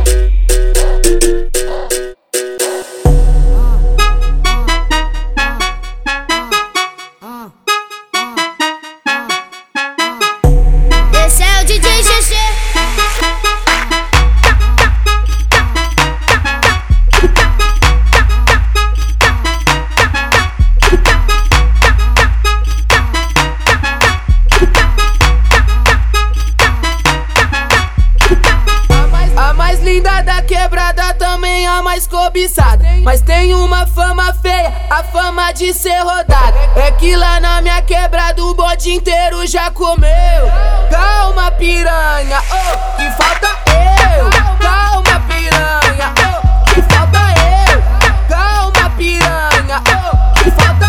Mas 33.04 33.22
tem 33.22 33.54
uma 33.54 33.86
fama 33.86 34.34
feia, 34.34 34.72
a 34.90 35.04
fama 35.04 35.52
de 35.52 35.74
ser 35.74 36.00
rodada. 36.04 36.58
É 36.76 36.92
que 36.92 37.16
lá 37.16 37.40
na 37.40 37.62
minha 37.62 37.82
quebrada 37.82 38.42
o 38.44 38.54
bode 38.54 38.92
inteiro 38.92 39.46
já 39.46 39.70
comeu. 39.72 40.10
Calma, 40.90 41.52
piranha, 41.52 42.42
oh, 42.50 42.96
que 42.96 43.12
falta 43.12 43.50
eu. 43.74 44.30
Calma, 44.58 45.20
piranha, 45.28 46.14
oh, 46.18 46.70
que 46.74 46.82
falta 46.84 47.20
eu. 47.68 47.82
Calma, 48.30 48.90
piranha, 48.92 49.84
oh, 49.90 50.34
que 50.44 50.52
falta 50.52 50.86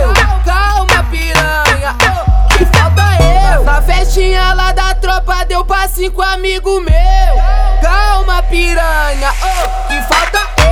eu. 0.00 0.12
Calma, 0.44 1.04
piranha, 1.10 1.96
oh, 2.02 2.58
que 2.58 2.64
falta 2.66 3.02
eu. 3.22 3.64
Na 3.64 3.80
festinha 3.80 4.52
lá 4.54 4.72
da 4.72 4.94
tropa 4.94 5.44
deu 5.46 5.64
pra 5.64 5.88
cinco 5.88 6.20
amigo 6.20 6.80
meu. 6.80 6.94
Calma, 7.80 8.42
piranha, 8.42 9.32
oh, 9.42 9.88
que 9.88 10.02
falta 10.02 10.38
eu. 10.58 10.63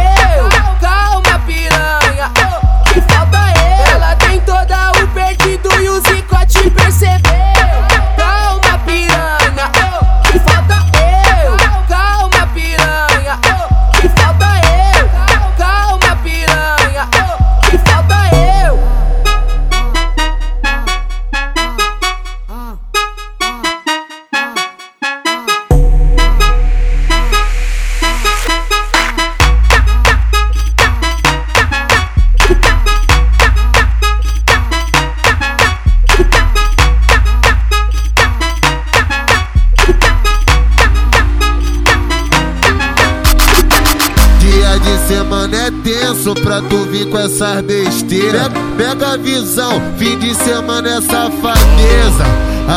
Essas 47.42 47.62
besteiras. 47.62 48.49
Pega 48.76 49.12
a 49.12 49.16
visão, 49.16 49.80
fim 49.99 50.18
de 50.18 50.34
semana 50.34 50.88
é 50.88 51.00
safadeza. 51.00 52.25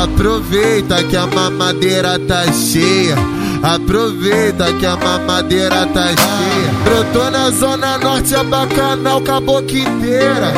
Aproveita 0.04 1.04
que 1.04 1.16
a 1.16 1.28
mamadeira 1.28 2.20
tá 2.20 2.44
cheia. 2.52 3.16
Aproveita 3.62 4.74
que 4.74 4.86
a 4.86 4.98
mamadeira 4.98 5.86
tá 5.88 6.08
cheia. 6.08 6.74
Brotou 6.84 7.32
na 7.32 7.50
zona 7.52 7.98
norte, 7.98 8.36
a 8.36 8.44
bacanal 8.44 9.22
boca 9.42 9.72
inteira. 9.72 10.52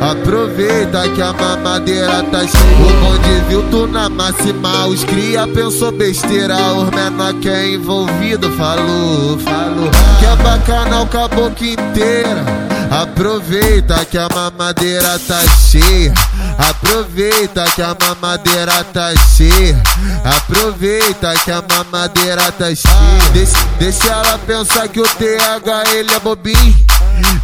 Aproveita 0.00 1.08
que 1.08 1.22
a 1.22 1.32
mamadeira 1.32 2.22
tá 2.24 2.40
cheia. 2.40 2.74
O 2.78 3.00
bonde 3.00 3.44
viu 3.48 3.62
tu 3.70 3.86
na 3.86 4.08
máxima, 4.08 4.86
os 4.86 5.02
cria 5.04 5.46
pensou 5.46 5.90
besteira. 5.90 6.56
Os 6.74 6.90
menor 6.90 7.34
que 7.34 7.48
é 7.48 7.74
envolvido 7.74 8.50
falou, 8.52 9.38
falou. 9.38 9.90
Que 10.18 10.26
é 10.26 10.36
bacanal 10.36 11.06
boca 11.06 11.64
inteira. 11.64 12.63
Aproveita 12.94 14.04
que 14.04 14.16
a 14.16 14.28
mamadeira 14.32 15.18
tá 15.18 15.40
cheia. 15.68 16.14
Aproveita 16.56 17.64
que 17.74 17.82
a 17.82 17.96
mamadeira 18.00 18.84
tá 18.84 19.12
cheia. 19.36 19.82
Aproveita 20.24 21.34
que 21.44 21.50
a 21.50 21.60
mamadeira 21.60 22.52
tá 22.52 22.66
cheia. 22.66 23.30
Deixa, 23.32 23.58
deixa 23.80 24.06
ela 24.12 24.38
pensar 24.38 24.86
que 24.86 25.00
o 25.00 25.02
TH 25.02 25.90
ele 25.92 26.14
é 26.14 26.20
bobinho. 26.20 26.86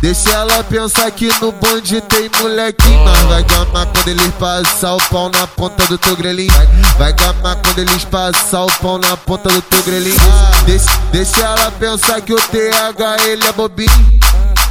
Deixa 0.00 0.30
ela 0.30 0.62
pensar 0.62 1.10
que 1.10 1.26
no 1.40 1.50
bonde 1.50 2.00
tem 2.02 2.30
molequinho. 2.40 3.04
Mas 3.04 3.18
vai 3.22 3.42
gamar 3.42 3.86
quando 3.86 4.08
eles 4.08 4.32
passar 4.38 4.94
o 4.94 5.02
pau 5.10 5.30
na 5.30 5.48
ponta 5.48 5.84
do 5.86 5.98
teu 5.98 6.16
grelhinho. 6.16 6.52
Vai 6.96 7.12
gamar 7.12 7.56
quando 7.56 7.78
eles 7.80 8.04
passar 8.04 8.66
o 8.66 8.72
pau 8.80 8.98
na 8.98 9.16
ponta 9.16 9.48
do 9.48 9.62
teu 9.62 9.82
grelhinho. 9.82 10.16
Deixa, 10.64 10.90
deixa 11.10 11.40
ela 11.40 11.72
pensar 11.72 12.20
que 12.20 12.32
o 12.32 12.40
TH 12.40 13.26
ele 13.26 13.44
é 13.44 13.52
bobinho. 13.52 14.20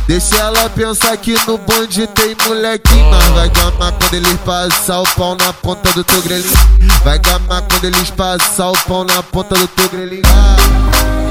Deixa 0.09 0.37
ela 0.37 0.67
pensar 0.71 1.15
que 1.17 1.35
no 1.45 1.55
bonde 1.59 2.07
tem 2.07 2.35
molequinho. 2.47 3.11
Mas 3.11 3.25
vai 3.25 3.47
gamar 3.47 3.91
quando 3.91 4.13
eles 4.15 4.39
passar 4.39 5.01
o 5.01 5.07
pau 5.09 5.35
na 5.35 5.53
ponta 5.53 5.93
do 5.93 6.03
teu 6.03 6.19
grelhinho. 6.23 6.51
Vai 7.03 7.19
gamar 7.19 7.61
quando 7.61 7.85
eles 7.85 8.09
passar 8.09 8.71
o 8.71 8.77
pau 8.87 9.03
na 9.03 9.21
ponta 9.21 9.53
do 9.53 9.67
teu 9.67 9.87
grelhinho. 9.87 10.23
Baile, 10.23 11.28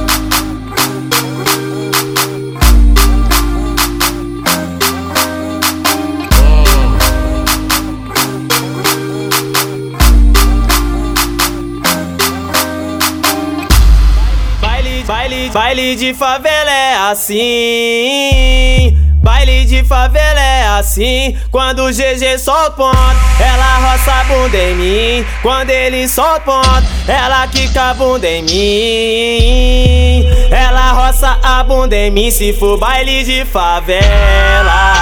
baile 15.58 15.96
de 15.96 16.14
favela 16.14 16.70
é 16.70 16.96
assim. 17.10 18.96
Baile 19.20 19.64
de 19.64 19.82
favela 19.82 20.40
é 20.40 20.68
assim. 20.78 21.36
Quando 21.50 21.82
o 21.82 21.90
GG 21.92 22.38
solta 22.38 22.70
ponto, 22.70 22.96
ela 23.40 23.90
roça 23.90 24.12
a 24.12 24.24
bunda 24.24 24.56
em 24.56 24.76
mim. 24.76 25.26
Quando 25.42 25.70
ele 25.70 26.06
solta 26.06 26.42
ponto, 26.42 26.86
ela 27.08 27.44
quica 27.48 27.90
a 27.90 27.94
bunda 27.94 28.28
em 28.28 28.42
mim. 28.42 30.28
Ela 30.48 30.92
roça 30.92 31.36
a 31.42 31.64
bunda 31.64 31.96
em 31.96 32.12
mim 32.12 32.30
se 32.30 32.52
for 32.52 32.78
baile 32.78 33.24
de 33.24 33.44
favela. 33.44 34.94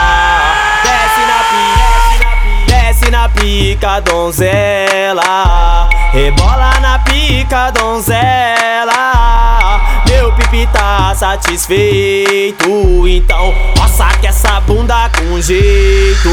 Desce 0.82 1.20
na 1.30 1.44
pica, 1.52 2.30
desce 2.66 3.10
na 3.10 3.28
pica, 3.28 4.00
donzela. 4.00 5.86
Rebola 6.14 6.80
na 6.80 6.98
pica, 7.00 7.70
donzela. 7.72 8.46
Pipi 10.56 10.66
tá 10.72 11.14
satisfeito. 11.14 13.06
Então, 13.06 13.54
roça 13.78 14.06
que 14.18 14.26
essa 14.26 14.58
bunda 14.60 15.10
com 15.10 15.38
jeito. 15.38 16.30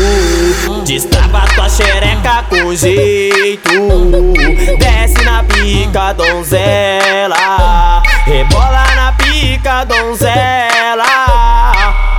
Destrava 0.85 1.45
tua 1.53 1.67
xereca 1.67 2.45
com 2.49 2.73
jeito. 2.73 3.69
Desce 4.79 5.25
na 5.25 5.43
pica, 5.43 6.13
donzela. 6.13 8.01
Rebola 8.25 8.85
na 8.95 9.11
pica, 9.11 9.83
donzela. 9.83 11.03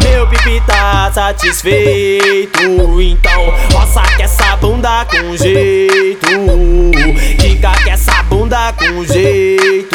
Meu 0.03 0.27
pipi 0.27 0.61
tá 0.67 1.11
satisfeito. 1.11 3.01
Então, 3.01 3.55
roça 3.73 4.03
que 4.15 4.25
essa 4.25 4.57
bunda 4.57 5.07
com 5.07 5.35
jeito. 5.35 6.27
Fica 7.41 7.73
que 7.83 7.89
essa 7.89 8.23
bunda 8.25 8.75
com 8.75 9.03
jeito. 9.07 9.95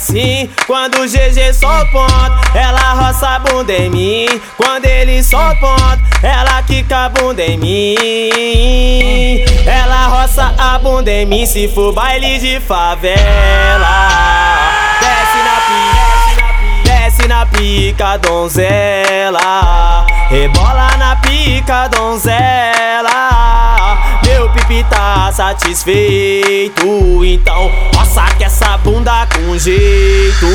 Assim. 0.00 0.48
Quando 0.66 0.94
o 1.02 1.06
GG 1.06 1.52
solta 1.52 1.84
ponto, 1.92 2.56
ela 2.56 2.94
roça 2.94 3.28
a 3.28 3.38
bunda 3.38 3.72
em 3.72 3.90
mim. 3.90 4.26
Quando 4.56 4.86
ele 4.86 5.22
solta 5.22 5.56
ponto, 5.56 6.00
ela 6.22 6.62
quica 6.62 7.04
a 7.04 7.08
bunda 7.10 7.42
em 7.42 7.58
mim. 7.58 9.44
Ela 9.66 10.06
roça 10.06 10.54
a 10.58 10.78
bunda 10.78 11.10
em 11.10 11.26
mim 11.26 11.44
se 11.44 11.68
for 11.68 11.92
baile 11.92 12.38
de 12.38 12.58
favela. 12.60 14.08
Desce 15.00 15.38
na 15.44 15.60
pica, 15.68 16.46
desce 16.84 17.28
na 17.28 17.46
pica, 17.46 18.16
donzela. 18.16 20.06
Rebola 20.30 20.96
na 20.98 21.16
pica, 21.16 21.88
donzela. 21.88 22.40
Meu 24.24 24.48
pipi 24.50 24.82
tá 24.84 25.30
satisfeito. 25.32 27.24
Então, 27.24 27.70
que 28.36 28.44
essa 28.44 28.76
bunda 28.78 29.26
com 29.26 29.56
jeito. 29.56 30.46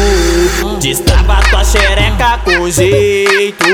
Destrava 0.80 1.42
tua 1.50 1.64
xereca 1.64 2.40
com 2.44 2.70
jeito. 2.70 3.66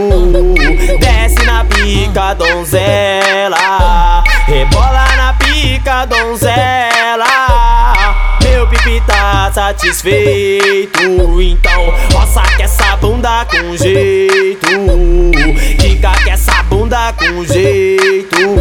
Desce 0.99 1.45
na 1.45 1.65
pica, 1.65 2.33
donzela. 2.35 4.23
Rebola 4.45 5.07
na 5.17 5.33
pica, 5.33 6.05
donzela. 6.05 7.25
Meu 8.43 8.67
pipi 8.67 9.01
tá 9.07 9.51
satisfeito. 9.53 11.41
Então, 11.41 11.93
roça 12.13 12.43
que 12.55 12.63
essa 12.63 12.95
bunda 12.97 13.45
com 13.45 13.75
jeito. 13.75 14.67
Fica 15.79 16.11
que 16.23 16.29
essa 16.29 16.61
bunda 16.63 17.13
com 17.13 17.43
jeito. 17.45 18.60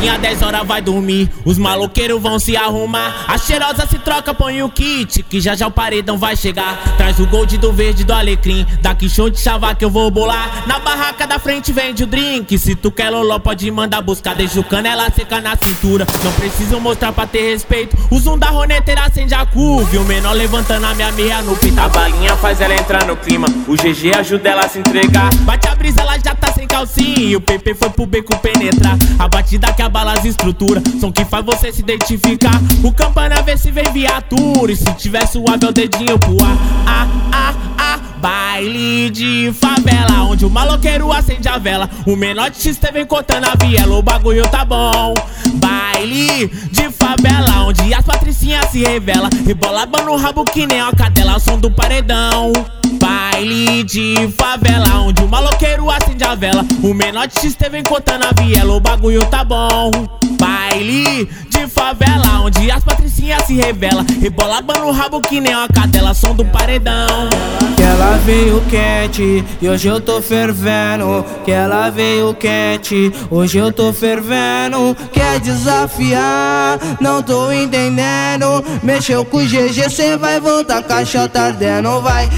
Criancinha 0.00 0.18
10 0.18 0.42
horas 0.42 0.66
vai 0.66 0.80
dormir, 0.80 1.28
os 1.44 1.58
maloqueiros 1.58 2.22
vão 2.22 2.38
se 2.38 2.56
arrumar. 2.56 3.26
A 3.28 3.36
cheirosa 3.36 3.86
se 3.86 3.98
troca, 3.98 4.32
põe 4.32 4.62
o 4.62 4.70
kit, 4.70 5.22
que 5.22 5.42
já 5.42 5.54
já 5.54 5.66
o 5.66 5.70
paredão 5.70 6.16
vai 6.16 6.34
chegar. 6.34 6.96
Traz 6.96 7.18
o 7.18 7.26
gold 7.26 7.58
do 7.58 7.70
verde 7.70 8.02
do 8.02 8.12
alecrim, 8.14 8.66
daqui 8.80 9.10
show 9.10 9.28
de 9.28 9.38
chava 9.38 9.74
que 9.74 9.84
eu 9.84 9.90
vou 9.90 10.10
bolar. 10.10 10.64
Na 10.66 10.78
barraca 10.78 11.26
da 11.26 11.38
frente 11.38 11.70
vende 11.70 12.04
o 12.04 12.06
drink, 12.06 12.56
se 12.58 12.74
tu 12.74 12.90
quer 12.90 13.10
loló 13.10 13.38
pode 13.38 13.70
mandar 13.70 14.00
buscar. 14.00 14.34
Deixa 14.34 14.58
o 14.58 14.64
canela 14.64 15.10
seca 15.10 15.38
na 15.38 15.54
cintura, 15.54 16.06
não 16.24 16.32
preciso 16.32 16.80
mostrar 16.80 17.12
pra 17.12 17.26
ter 17.26 17.50
respeito. 17.50 17.94
O 18.10 18.18
zoom 18.18 18.38
da 18.38 18.48
roneteira 18.48 19.04
acende 19.04 19.34
a 19.34 19.44
curva, 19.44 19.94
e 19.94 19.98
o 19.98 20.04
menor 20.04 20.32
levantando 20.32 20.86
a 20.86 20.94
minha 20.94 21.12
meia 21.12 21.42
no 21.42 21.54
pita. 21.56 21.82
A 21.82 21.88
balinha 21.88 22.34
faz 22.36 22.58
ela 22.62 22.74
entrar 22.74 23.04
no 23.04 23.16
clima, 23.16 23.48
o 23.68 23.74
GG 23.74 24.18
ajuda 24.18 24.48
ela 24.48 24.64
a 24.64 24.68
se 24.68 24.78
entregar. 24.78 25.28
Bate 25.40 25.68
a 25.68 25.74
brisa, 25.74 26.00
ela 26.00 26.16
já 26.16 26.34
tá 26.34 26.50
sem 26.52 26.66
calcinha, 26.66 27.20
e 27.20 27.36
o 27.36 27.40
PP 27.40 27.74
foi 27.74 27.90
pro 27.90 28.06
beco 28.06 28.34
penetrar. 28.38 28.96
A 29.18 29.28
batida 29.28 29.70
que 29.74 29.89
abala 29.90 30.12
as 30.12 30.24
estruturas, 30.24 30.84
som 31.00 31.10
que 31.10 31.24
faz 31.24 31.44
você 31.44 31.72
se 31.72 31.80
identificar. 31.80 32.60
O 32.84 32.92
campana 32.92 33.42
vê 33.42 33.56
se 33.56 33.72
vem 33.72 33.92
viatura, 33.92 34.70
e 34.70 34.76
se 34.76 34.90
tiver 34.94 35.26
suave 35.26 35.66
é 35.66 35.68
o 35.68 35.72
dedinho 35.72 36.18
pro 36.18 36.40
ar. 36.42 36.56
Ah, 36.86 37.08
ah, 37.32 37.54
ah, 37.76 37.98
baile 38.18 39.10
de 39.10 39.52
favela, 39.52 40.22
onde 40.22 40.46
o 40.46 40.50
maloqueiro 40.50 41.12
acende 41.12 41.48
a 41.48 41.58
vela. 41.58 41.90
O 42.06 42.14
menor 42.14 42.50
de 42.50 42.58
XT 42.58 42.92
vem 42.92 43.04
cortando 43.04 43.46
a 43.46 43.54
viela, 43.56 43.96
o 43.96 44.02
bagulho 44.02 44.46
tá 44.48 44.64
bom. 44.64 45.12
Baile 45.54 46.46
de 46.70 46.90
favela, 46.90 47.64
onde 47.64 47.92
as 47.92 48.04
patricinhas 48.04 48.70
se 48.70 48.84
revela. 48.84 49.28
Rebola 49.44 49.86
no 50.04 50.16
rabo 50.16 50.44
que 50.44 50.66
nem 50.66 50.80
a 50.80 50.92
cadela, 50.92 51.36
o 51.36 51.40
som 51.40 51.58
do 51.58 51.70
paredão. 51.70 52.52
Baile 53.00 53.82
de 53.84 54.14
favela, 54.36 55.00
onde 55.00 55.22
o 55.22 55.28
maloqueiro 55.28 55.90
acende 55.90 56.22
a 56.24 56.34
vela. 56.34 56.64
O 56.82 56.92
menor 56.92 57.26
de 57.26 57.40
XT 57.40 57.68
vem 57.70 57.82
cortando 57.82 58.24
a 58.24 58.42
viela, 58.42 58.74
o 58.74 58.80
bagulho 58.80 59.24
tá 59.26 59.42
bom. 59.42 59.90
Baile 60.38 61.28
de 61.48 61.66
favela, 61.66 62.42
onde 62.42 62.70
as 62.70 62.84
patricinhas 62.84 63.44
se 63.46 63.54
revela. 63.54 64.04
Rebola 64.20 64.60
no 64.60 64.90
rabo 64.90 65.20
que 65.20 65.40
nem 65.40 65.54
uma 65.54 65.68
cadela, 65.68 66.14
som 66.14 66.34
do 66.34 66.44
paredão. 66.44 67.28
Que 67.76 67.82
ela 67.82 68.18
veio 68.18 68.62
quente 68.68 69.44
e 69.60 69.68
hoje 69.68 69.88
eu 69.88 70.00
tô 70.00 70.20
fervendo. 70.20 71.24
Que 71.44 71.50
ela 71.50 71.88
veio 71.90 72.34
quente, 72.34 73.12
hoje 73.30 73.58
eu 73.58 73.72
tô 73.72 73.92
fervendo. 73.92 74.96
Quer 75.12 75.40
desafiar? 75.40 76.78
Não 77.00 77.22
tô 77.22 77.50
entendendo. 77.50 78.62
Mexeu 78.82 79.24
com 79.24 79.38
o 79.38 79.46
GG, 79.46 79.90
cê 79.90 80.16
vai 80.16 80.38
voltar, 80.40 80.82
caixota 80.82 81.40
ardendo, 81.40 82.00
vai. 82.02 82.28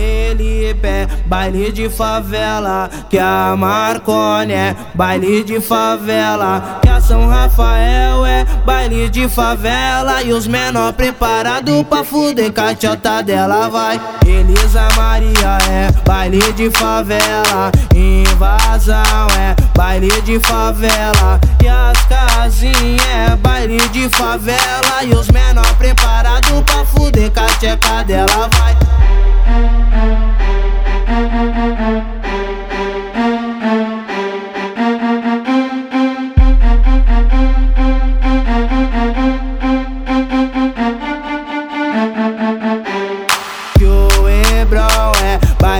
Ele 0.00 0.74
pé, 0.74 1.06
baile 1.26 1.70
de 1.70 1.90
favela. 1.90 2.88
Que 3.10 3.18
a 3.18 3.54
Marconi 3.56 4.54
é 4.54 4.74
baile 4.94 5.44
de 5.44 5.60
favela. 5.60 6.78
Que 6.80 6.88
a 6.88 7.00
São 7.00 7.28
Rafael 7.28 8.24
é 8.24 8.46
baile 8.64 9.10
de 9.10 9.28
favela. 9.28 10.22
E 10.22 10.32
os 10.32 10.46
menor 10.46 10.94
preparado 10.94 11.84
pra 11.84 12.02
fuder, 12.02 12.50
caixota 12.50 13.22
dela 13.22 13.68
vai. 13.68 14.00
Elisa 14.26 14.88
Maria 14.96 15.58
é 15.70 15.92
baile 16.06 16.52
de 16.54 16.70
favela. 16.70 17.70
Invasão 17.94 19.26
é 19.38 19.54
baile 19.76 20.20
de 20.22 20.40
favela. 20.40 21.38
E 21.62 21.68
as 21.68 22.00
casinhas 22.06 23.06
é 23.06 23.36
baile 23.36 23.78
de 23.88 24.08
favela. 24.08 25.04
E 25.04 25.12
os 25.12 25.28
menor 25.28 25.74
preparado 25.76 26.64
pra 26.64 26.86
fuder, 26.86 27.30
cacheca 27.30 28.02
dela 28.04 28.48
vai. 28.58 28.89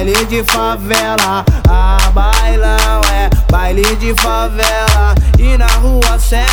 Baile 0.01 0.25
de 0.27 0.43
favela, 0.45 1.45
a 1.69 2.11
bailão 2.11 3.01
é 3.13 3.29
baile 3.53 3.85
de 3.97 4.15
favela. 4.21 5.15
E 5.39 5.59
na 5.59 5.67
rua 5.67 6.19
7, 6.19 6.47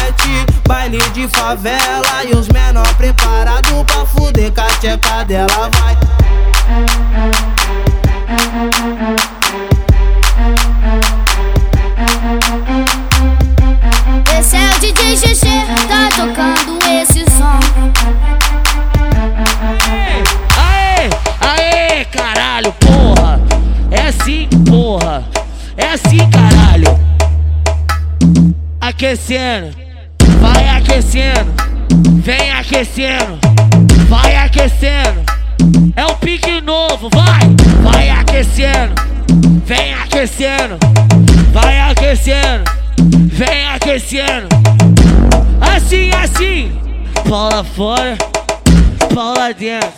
baile 0.67 0.99
de 1.11 1.27
favela. 1.29 2.25
E 2.25 2.35
os 2.35 2.47
menor 2.49 2.93
preparado 2.95 3.85
pra 3.85 4.05
fuder, 4.05 4.51
cacheca 4.51 5.23
dela 5.23 5.69
vai. 5.79 6.16
Aquecendo, 28.97 29.75
vai 30.41 30.69
aquecendo, 30.69 31.53
vem 32.23 32.51
aquecendo, 32.51 33.37
vai 34.09 34.35
aquecendo. 34.37 35.26
Novo, 36.67 37.09
vai, 37.13 37.39
vai 37.81 38.09
aquecendo, 38.09 38.93
vem 39.63 39.93
aquecendo, 39.93 40.77
vai 41.53 41.79
aquecendo, 41.79 42.65
vem 43.31 43.67
aquecendo. 43.67 44.49
Assim, 45.61 46.09
assim, 46.11 46.77
Paula 47.29 47.63
fora, 47.63 48.17
Paula 49.15 49.53
dentro, 49.53 49.93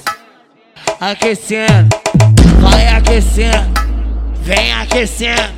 aquecendo, 1.01 1.89
vai 2.59 2.87
aquecendo, 2.89 3.67
vem 4.43 4.71
aquecendo, 4.71 5.51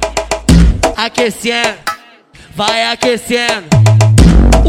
aquecendo, 0.96 1.78
vai 2.56 2.86
aquecendo. 2.86 3.68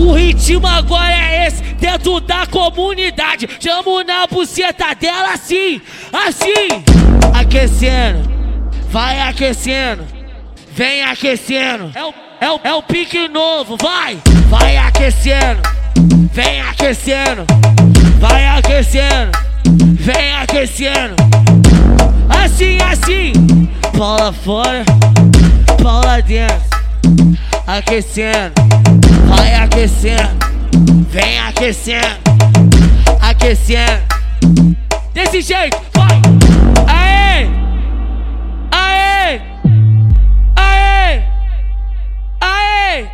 O 0.02 0.14
ritmo 0.14 0.66
agora 0.66 1.12
é 1.12 1.46
esse, 1.46 1.62
dentro 1.74 2.18
da 2.18 2.44
comunidade. 2.44 3.48
Chamo 3.60 4.02
na 4.02 4.26
buceta 4.26 4.94
dela 4.96 5.34
assim, 5.34 5.80
assim. 6.12 6.82
Aquecendo, 7.32 8.28
vai 8.90 9.20
aquecendo, 9.20 10.04
vem 10.72 11.04
aquecendo. 11.04 11.92
É 11.94 12.04
o, 12.04 12.14
é 12.40 12.50
o, 12.50 12.60
é 12.64 12.74
o 12.74 12.82
pique 12.82 13.28
novo, 13.28 13.76
vai, 13.80 14.18
vai 14.48 14.76
aquecendo, 14.76 15.62
vem 16.32 16.60
aquecendo, 16.62 17.46
vai 18.18 18.44
aquecendo, 18.48 19.30
vem 19.94 20.32
aquecendo. 20.34 21.14
Assim, 22.28 22.76
assim, 22.82 23.32
Paula 23.96 24.32
fora, 24.32 24.84
Paula 25.80 26.20
dentro, 26.22 26.60
aquecendo, 27.68 28.52
vai 29.36 29.54
aquecendo, 29.54 30.36
vem 31.08 31.38
aquecendo, 31.40 32.18
aquecendo. 33.20 34.02
Desse 35.14 35.40
jeito, 35.40 35.78
vai! 35.94 36.20
Aê! 36.86 37.48
Aê! 38.70 39.40
Aê! 40.56 41.22
Aê! 42.40 43.06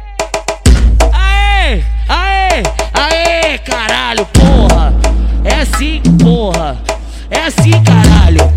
Aê! 1.12 1.82
Aê! 2.08 2.62
Aê, 2.94 3.58
caralho, 3.58 4.26
porra! 4.26 4.94
É 5.44 5.60
assim, 5.60 6.00
porra! 6.22 6.76
É 7.30 7.40
assim, 7.46 7.72
caralho! 7.82 8.48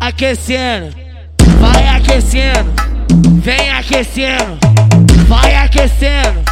Aquecendo, 0.00 0.94
vai 1.58 1.88
aquecendo, 1.88 2.70
vem 3.40 3.70
aquecendo, 3.70 4.58
vai 5.34 5.56
aquecendo. 5.56 6.42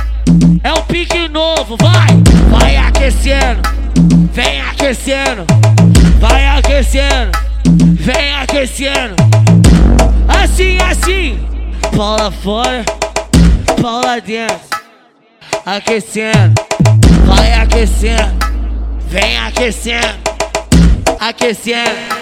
É 0.65 0.73
o 0.73 0.83
pique 0.83 1.29
novo, 1.29 1.77
vai, 1.77 2.09
vai 2.51 2.77
aquecendo, 2.77 3.63
vem 4.33 4.61
aquecendo, 4.61 5.47
vai 6.19 6.47
aquecendo, 6.47 7.31
vem 7.95 8.35
aquecendo. 8.35 9.15
Assim, 10.29 10.79
assim, 10.79 11.49
Paula 11.97 12.31
fora, 12.31 12.85
Paula 13.81 14.21
dentro, 14.21 14.59
aquecendo, 15.65 16.55
vai 17.27 17.53
aquecendo, 17.55 18.35
vem 19.09 19.39
aquecendo, 19.39 20.19
aquecendo. 21.21 22.22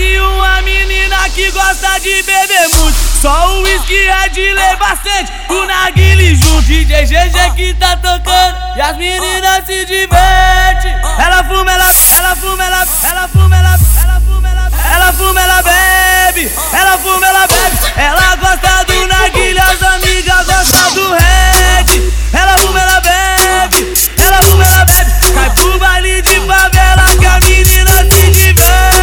Conheci 0.00 0.18
uma 0.18 0.62
menina 0.62 1.28
que 1.28 1.50
gosta 1.50 2.00
de 2.00 2.22
beber 2.22 2.68
muito. 2.76 2.96
Só 3.20 3.48
o 3.50 3.62
uísque 3.62 4.08
é 4.08 4.28
de 4.30 4.52
ler 4.54 4.76
bastante. 4.76 5.30
O 5.50 5.66
narguile 5.66 6.34
junto 6.34 6.62
DJ 6.62 7.04
GG 7.04 7.54
que 7.54 7.74
tá 7.74 7.96
tocando. 7.96 8.56
E 8.76 8.80
as 8.80 8.96
meninas 8.96 9.66
se 9.66 9.84
divertem. 9.84 10.92
Ela 11.18 11.44
fuma, 11.44 11.70
ela, 11.70 11.92
ela 12.16 12.36
fuma, 12.36 12.64
ela, 12.64 12.86
ela 13.04 13.28
fuma, 13.28 13.56
ela, 13.56 13.78
ela 14.02 14.20
fuma, 14.22 14.48
ela, 14.48 14.70
ela 14.94 15.12
fuma, 15.12 15.40
ela 15.40 15.62
bebe. 15.62 16.50
Ela 16.72 16.98
fuma, 16.98 17.26
ela 17.26 17.46
bebe. 17.46 17.78
Ela 17.96 18.36
gosta 18.36 18.84
do 18.84 19.06
narguile, 19.06 19.60
as 19.60 19.82
amigas 19.82 20.46
gostam 20.46 20.94
do 20.94 21.12
reggae 21.12 22.12
Ela 22.32 22.56
fuma, 22.58 22.80
ela 22.80 23.00
bebe. 23.00 23.94
Ela 24.16 24.42
fuma, 24.44 24.64
ela 24.64 24.84
bebe. 24.86 25.10
Cai 25.34 25.50
pro 25.50 25.78
baile 25.78 26.22
de 26.22 26.40
favela 26.46 27.04
que 27.18 27.26
a 27.26 27.38
menina 27.40 28.06
se 28.10 28.30
diverte 28.30 28.99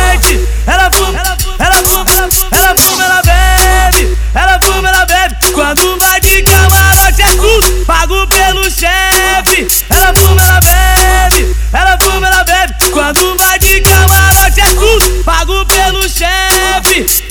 ela 0.66 0.90
fuma, 0.92 1.20
ela 1.20 1.38
fuma, 1.38 1.56
ela 1.60 1.84
fuma, 1.84 2.06
ela 2.52 2.76
fuma, 2.76 3.04
ela 3.04 3.22
bebe, 3.22 4.18
ela 4.34 4.60
fuma, 4.62 4.90
ela 4.90 5.06
bebe. 5.06 5.36
Quando 5.54 5.98
vai 6.00 6.20
de 6.20 6.44
camarote 6.44 7.22
é 7.22 7.28
tudo, 7.36 7.86
pago 7.86 8.28
pelo 8.28 8.64
chefe. 8.70 9.68
Ela 9.90 10.14
fuma, 10.14 10.42
ela 10.42 10.60
bebe, 10.60 11.56
ela 11.74 11.98
fuma, 12.00 12.28
ela 12.28 12.44
bebe. 12.44 12.74
Quando 12.92 13.38
vai 13.38 13.60
de 13.60 13.82
camarote 13.82 14.60
é 14.60 14.68
tudo, 14.74 15.24
pago 15.24 15.66
pelo 15.66 16.04
chefe. 16.10 17.27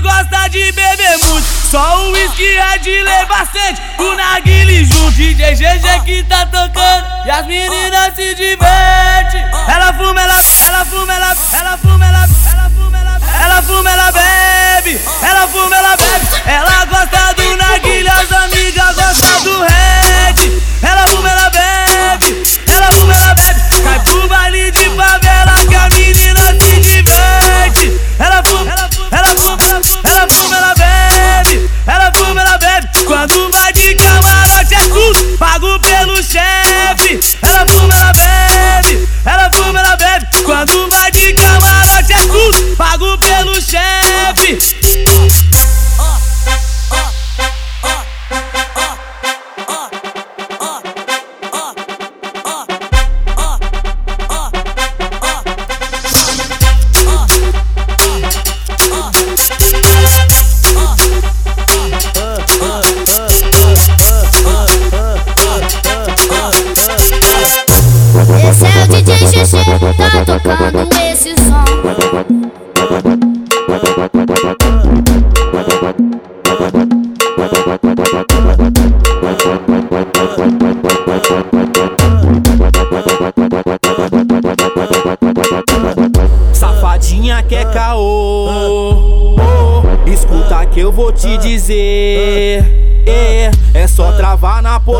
Gosta 0.00 0.48
de 0.48 0.72
beber 0.72 1.18
muito. 1.26 1.46
Só 1.70 2.04
o 2.04 2.12
uísque 2.12 2.46
é 2.46 2.78
de 2.78 3.02
ler 3.02 3.26
bastante 3.26 3.82
O 3.98 4.14
narguile 4.14 4.84
junto, 4.84 5.10
DJ 5.12 5.54
GG 5.54 6.04
que 6.04 6.22
tá 6.24 6.46
tocando. 6.46 7.26
E 7.26 7.30
as 7.30 7.46
meninas 7.46 8.14
se 8.14 8.34
divertem. 8.34 9.44
Ela 9.66 9.92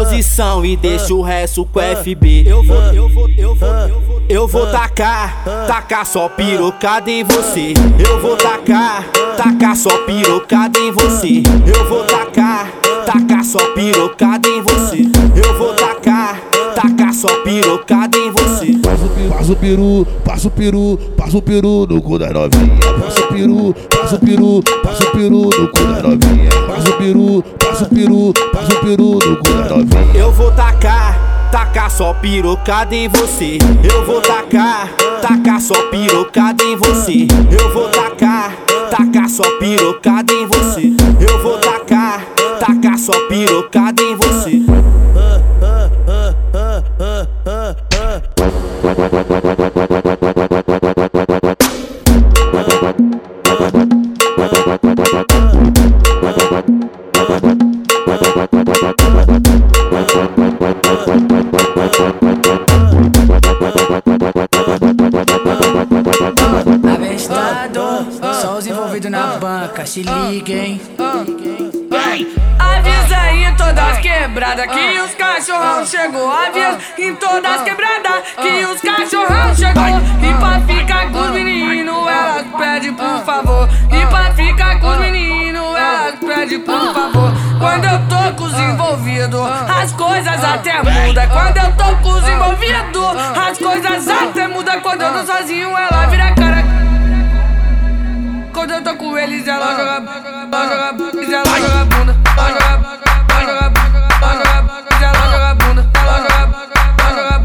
posição 0.05 0.65
e 0.65 0.77
deixa 0.77 1.15
o 1.15 1.23
resto 1.23 1.65
com 1.65 1.81
FB. 1.81 2.45
Eu 2.47 2.63
vou, 2.63 2.77
eu 2.77 3.09
vou, 3.09 3.29
eu 3.31 3.55
vou, 3.55 3.69
eu 3.69 4.01
vou, 4.01 4.23
eu 4.29 4.49
vou 4.49 4.67
tacar, 4.67 5.43
tacar 5.67 6.05
só 6.05 6.29
pirocada 6.29 7.11
em 7.11 7.25
você. 7.25 7.73
Eu 7.99 8.21
vou 8.21 8.37
tacar, 8.37 9.07
tacar 9.37 9.75
só 9.75 9.97
pirocada 10.05 10.79
em 10.79 10.93
você. 10.93 11.43
Eu 11.67 11.89
vou 11.89 12.05
tacar, 12.05 12.71
tacar 13.07 13.45
só 13.45 13.59
pirocada 13.73 14.49
em 14.49 14.61
você. 14.61 15.11
Eu 15.35 15.59
vou 15.59 15.73
tacar, 15.75 16.41
tacar 16.75 17.15
só 17.15 17.29
pirocada 17.43 18.19
em 18.19 18.31
você. 18.31 18.79
Passa 19.29 19.53
o 19.53 19.57
peru, 19.57 20.07
passa 20.25 20.49
o 20.49 20.51
peru, 20.51 20.99
passa 21.17 21.39
o 21.39 21.43
peru 21.43 21.87
no 21.87 22.03
cu 22.03 22.19
da 22.19 22.31
novinha. 22.31 22.79
Passa 23.01 23.21
o 23.21 23.29
peru, 23.29 23.75
passa 24.15 24.17
o 24.17 24.19
peru, 24.19 24.63
passa 24.83 25.05
o 25.05 25.11
peru 25.11 25.43
no 25.43 25.69
cu 25.69 25.79
da 25.79 26.03
novinha. 26.03 26.51
Passa 26.69 26.89
o 26.89 26.99
peru, 26.99 27.45
passa 27.59 27.85
o 27.85 27.89
peru, 27.89 28.33
passa 28.53 28.73
o 28.73 28.81
peru 28.81 29.19
no 29.19 29.37
cu 29.37 29.51
da 29.51 29.69
novinha. 29.69 30.15
Eu 30.15 30.33
vou 30.33 30.51
tacar, 30.53 31.49
tacar 31.51 31.91
só 31.91 32.15
pirocada 32.15 32.95
em 32.95 33.09
você. 33.09 33.59
Eu 33.83 34.07
vou 34.07 34.21
tacar, 34.21 34.89
tacar 35.21 35.61
só 35.61 35.75
pirocada 35.91 36.63
em 36.63 36.77
você. 36.77 37.27
Eu 37.51 37.73
vou 37.73 37.89
tacar, 37.89 38.57
tacar 38.91 39.29
só 39.29 39.45
pirocada 39.59 40.33
em 40.33 40.47
você. 40.47 40.93
Eu 41.21 41.43
vou 41.43 41.59
tacar, 41.59 42.25
tacar 42.61 42.99
só 42.99 43.13
pirocada 43.29 44.03
em 44.03 44.17
você. 44.17 44.63
Avestado, 48.85 49.74
na 69.65 69.69
banca, 69.69 69.87
se 69.87 70.03
liguem. 70.03 70.81
Avisa 72.59 73.17
aí 73.17 73.45
em 73.45 73.57
todas 73.57 73.79
as 73.79 73.99
quebradas 73.99 74.67
que 74.67 75.01
os 75.01 75.15
cachorrão 75.15 75.87
chegou. 75.87 76.31
Avisa 76.31 76.79
em 76.99 77.15
todas 77.17 77.53
as 77.53 77.63
quebradas 77.63 78.23
que 78.41 78.65
os 78.67 78.81
cachorrão 78.81 79.55
chegou. 79.55 79.85
E 80.23 80.35
pra 80.35 80.61
ficar 80.61 81.11
com 81.11 81.21
os 81.21 81.31
meninos, 81.31 82.09
elas 82.09 82.47
pedem 82.59 82.95
por 82.95 83.25
favor. 83.25 83.69
E 83.91 84.07
pra 84.07 84.33
ficar 84.35 84.81
com 84.81 84.89
os 84.89 84.99
meninos, 84.99 85.77
elas 85.77 86.15
pedem 86.21 86.61
por 86.61 86.93
favor. 86.93 87.33
Quando 87.59 87.85
eu 87.85 87.99
tô 88.09 88.35
com 88.37 88.45
os 88.45 88.59
envolvidos, 88.59 89.51
as 89.69 89.93
coisas 89.93 90.45
até 90.45 90.77
mudam. 90.83 91.29
Quando 91.29 91.57
eu 91.57 91.73
tô 91.73 91.97
com 92.03 92.11
os 92.11 92.29
envolvidos, 92.29 93.17
as 93.49 93.59
coisas 93.59 94.09
até 94.09 94.49
mudam. 94.49 94.81
Quando 94.81 95.03
eu 95.03 95.13
tô 95.13 95.33
sozinho, 95.33 95.71
ela 95.71 96.07
vira 96.07 96.25
a 96.25 96.35
cara. 96.35 96.64
Quando 98.65 98.77
eu 98.77 98.83
tô 98.83 98.97
com 98.97 99.19
eles, 99.19 99.47
ela 99.47 99.77
joga, 99.77 99.83
ela 99.83 100.65
joga, 100.65 100.75
ela 100.75 100.75
joga 100.75 100.93
bunda, 100.95 102.17
ela 102.35 102.49
joga, 102.49 102.65
ela 102.65 103.45
joga, 103.45 103.77
ela 104.23 104.33
joga, 104.33 104.65
ela 105.03 105.29
joga 105.29 105.55
bunda, 105.55 105.85
ela 105.93 106.17
joga, 106.17 106.41
ela 106.99 107.13
joga, 107.15 107.45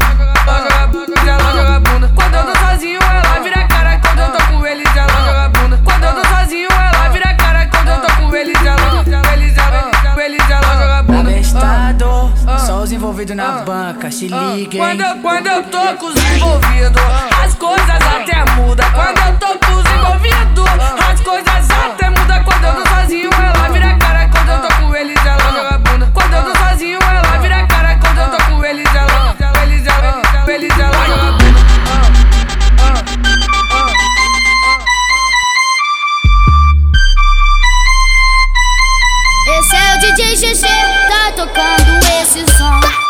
ela 1.28 1.52
joga, 1.52 1.80
bunda. 1.80 2.10
Quando 2.14 2.34
eu 2.34 2.44
tô 2.46 2.58
sozinho, 2.58 3.00
ela 3.02 3.38
vira 3.40 3.68
cara. 3.68 4.00
Quando 4.00 4.18
eu 4.18 4.30
tô 4.32 4.38
com 4.46 4.66
eles, 4.66 4.96
ela 4.96 5.12
joga 5.12 5.48
bunda. 5.50 5.80
Quando 5.84 6.04
eu 6.04 6.14
tô 6.14 6.24
sozinho, 6.26 6.68
ela 6.72 7.08
vira 7.10 7.34
cara. 7.34 7.66
Quando 7.66 7.88
eu 7.88 8.00
tô 8.00 8.14
com 8.14 8.34
eles, 8.34 8.64
ela, 8.64 8.80
eles, 9.34 9.58
ela, 9.58 10.24
eles, 10.24 10.50
ela 10.50 10.72
joga 10.72 11.02
bunda. 11.02 11.30
Avestado, 11.30 12.32
só 12.66 12.80
os 12.80 12.92
envolvidos 12.92 13.36
na 13.36 13.58
banca, 13.58 14.10
se 14.10 14.26
liguem. 14.26 14.80
Quando 14.80 15.20
quando 15.20 15.46
eu 15.48 15.62
tô 15.64 15.96
com 15.98 16.06
os 16.06 16.16
envolvidos, 16.16 17.02
as 17.44 17.54
coisas 17.56 17.90
até 17.90 18.42
mudam. 18.54 18.90
Quando 18.92 19.18
eu 19.18 19.38
tô 19.38 19.58
com 19.66 19.72
os 19.74 19.84
envolvidos, 19.84 20.99
as 21.30 21.66
coisas 21.66 21.70
até 21.70 22.10
mudam. 22.10 22.44
Quando 22.44 22.64
eu 22.64 22.74
tô 22.74 22.88
sozinho, 22.88 23.30
ela 23.32 23.68
vira 23.68 23.90
a 23.90 23.98
cara. 23.98 24.28
Quando 24.28 24.48
eu 24.48 24.60
tô 24.60 24.74
com 24.76 24.96
eles, 24.96 25.24
ela 25.24 25.52
joga 25.52 25.78
bunda. 25.78 26.10
Quando 26.12 26.34
eu 26.34 26.42
tô 26.44 26.58
sozinho, 26.58 26.98
ela 27.02 27.38
vira 27.38 27.56
a 27.56 27.66
cara. 27.66 27.98
Quando 27.98 28.18
eu 28.18 28.30
tô 28.30 28.44
com 28.44 28.64
eles, 28.64 28.94
ela, 28.94 29.36
eles, 29.62 29.86
ela, 29.86 30.22
eles, 30.48 30.78
ela 30.78 31.06
joga 31.06 31.32
bunda. 31.32 31.60
Esse 39.58 39.76
é 39.76 39.94
o 39.94 39.98
DJ 40.00 40.36
GG, 40.36 40.66
tá 41.08 41.32
tocando 41.36 41.98
esse 42.20 42.44
som. 42.56 43.09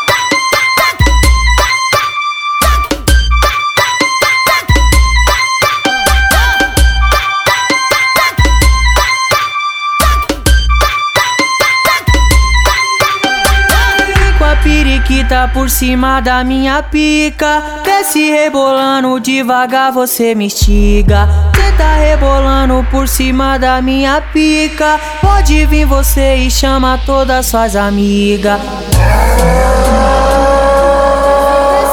Periquita 15.31 15.47
por 15.53 15.69
cima 15.69 16.19
da 16.19 16.43
minha 16.43 16.83
pica. 16.83 17.63
Desce 17.83 18.29
rebolando 18.29 19.19
devagar, 19.19 19.91
você 19.91 20.35
me 20.35 20.45
instiga. 20.45 21.27
Cê 21.55 21.71
tá 21.77 21.95
rebolando 21.95 22.85
por 22.91 23.07
cima 23.07 23.57
da 23.57 23.81
minha 23.81 24.21
pica. 24.21 24.99
Pode 25.21 25.65
vir 25.65 25.85
você 25.85 26.35
e 26.35 26.51
chama 26.51 26.99
todas 27.05 27.45
suas 27.45 27.75
amigas. 27.77 28.59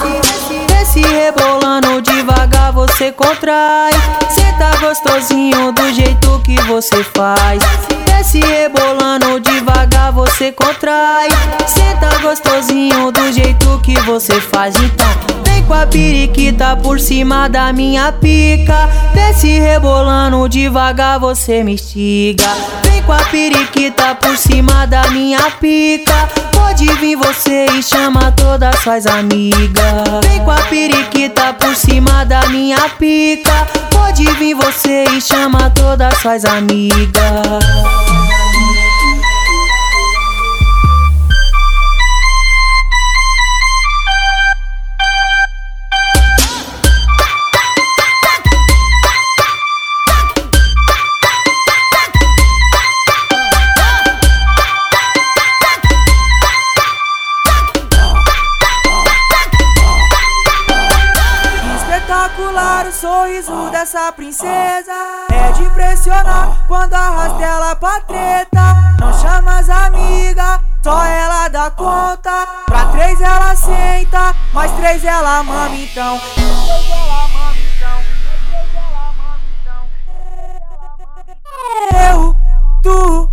Desce, 0.03 0.67
desce 0.67 1.01
rebolando 1.01 2.03
devagar, 2.03 2.73
você 2.73 3.13
contrai. 3.13 3.93
Cê 4.31 4.53
tá 4.59 4.77
gostosinho 4.81 5.73
do 5.73 5.93
jeito 5.93 6.41
que 6.45 6.61
você 6.63 7.05
faz 7.05 7.63
Desce 8.19 8.41
rebolando 8.41 9.39
devagar, 9.39 10.13
você 10.13 10.51
contrai. 10.51 11.29
Tá 12.01 12.19
gostosinho 12.19 13.13
do 13.13 13.33
jeito 13.33 13.81
que 13.81 13.99
você 14.01 14.41
faz 14.41 14.75
Então. 14.75 15.07
Vem 15.45 15.63
com 15.63 15.73
a 15.73 15.87
periquita 15.87 16.77
por 16.77 16.99
cima 16.99 17.47
da 17.49 17.73
minha 17.73 18.11
pica. 18.11 18.89
Desce 19.15 19.61
rebolando 19.61 20.49
devagar, 20.49 21.21
você 21.21 21.63
me 21.63 21.75
instiga. 21.75 22.43
Vem 22.83 23.01
com 23.05 23.13
a 23.13 23.23
periquita 23.23 24.17
por 24.17 24.37
cima 24.37 24.85
da 24.85 25.09
minha 25.11 25.51
pica. 25.53 26.29
Pode 26.53 26.93
vir 26.95 27.15
você 27.15 27.67
e 27.67 27.83
chama 27.85 28.33
todas 28.33 28.81
suas 28.81 29.07
amigas. 29.07 30.27
Vem 30.29 30.41
com 30.41 30.51
a 30.51 30.63
periquita 30.63 31.53
por 31.55 31.75
cima 31.77 32.25
da 32.25 32.49
minha 32.49 32.81
pica. 32.99 33.69
Pode 33.93 34.25
vir 34.33 34.55
você 34.55 35.05
e 35.05 35.21
chama 35.21 35.71
todas 35.71 36.19
suas 36.19 36.45
amigas 36.45 38.18
sorriso 63.89 63.93
dessa 63.93 64.13
princesa. 64.13 64.93
É 65.31 65.53
de 65.53 65.65
impressionar 65.65 66.67
quando 66.69 66.95
arrasta 66.95 67.43
ela 67.43 67.75
pra 67.77 68.01
treta. 68.01 68.61
Não 69.01 69.13
chama 69.19 69.59
as 69.59 69.71
amigas, 69.71 70.61
só 70.83 71.05
ela 71.05 71.49
dá 71.49 71.71
conta. 71.71 72.47
Pra 72.67 72.87
três 72.87 73.21
ela 73.21 73.57
senta, 73.57 74.35
mais 74.53 74.71
três 74.73 75.03
ela 75.05 75.43
mama 75.43 75.75
então. 75.75 76.21
Eu, 82.11 82.37
tu, 82.83 83.28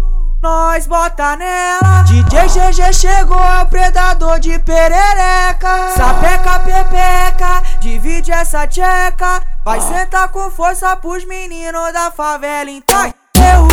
nós 0.46 0.86
bota 0.86 1.36
nela. 1.36 2.04
DJ 2.04 2.48
GG 2.48 2.94
chegou, 2.94 3.36
é 3.36 3.64
o 3.64 3.66
predador 3.66 4.40
de 4.40 4.60
perereca. 4.60 5.90
Sapeca, 5.98 6.60
pepeca, 6.60 7.64
divide 7.80 8.32
essa 8.32 8.68
tcheca. 8.68 9.42
Vai 9.64 9.82
sentar 9.82 10.30
com 10.30 10.52
força 10.52 10.96
pros 10.98 11.26
meninos 11.26 11.92
da 11.92 12.12
favela. 12.12 12.70
Então 12.70 13.12
eu, 13.38 13.68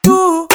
tu, 0.00 0.46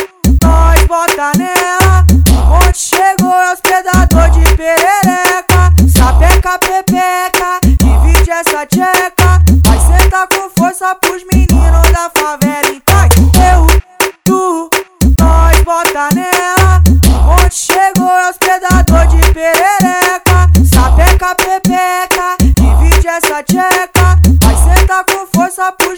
nós 0.42 0.86
bota 0.86 1.34
nela. 1.38 2.06
Onde 2.50 2.78
chegou, 2.78 3.34
é 3.34 3.54
os 3.54 3.60
predador 3.60 4.30
de 4.30 4.56
perereca. 4.56 5.74
Sapeca, 5.98 6.58
pepeca, 6.60 7.60
divide 7.62 8.32
essa 8.32 8.66
tcheca. 8.66 9.42
Vai 9.66 9.80
sentar 9.80 10.28
com 10.30 10.50
força 10.58 10.96
pros 10.96 11.26
meninos 11.26 11.92
da 11.92 12.10
favela. 12.18 12.70
Então 12.74 13.68
eu, 13.68 13.82
tu, 14.24 14.67
nela 15.94 16.82
Onde 17.28 17.56
chegou 17.56 18.10
é 18.10 18.30
os 18.30 18.38
predador 18.38 19.08
de 19.08 19.34
perereca. 19.34 20.50
Sapeca, 20.66 21.36
pepeca, 21.36 22.38
divide 22.56 23.08
essa 23.08 23.44
tcheca. 23.44 24.18
Vai 24.42 24.56
sentar 24.56 25.04
com 25.06 25.28
força 25.28 25.72
pros 25.74 25.97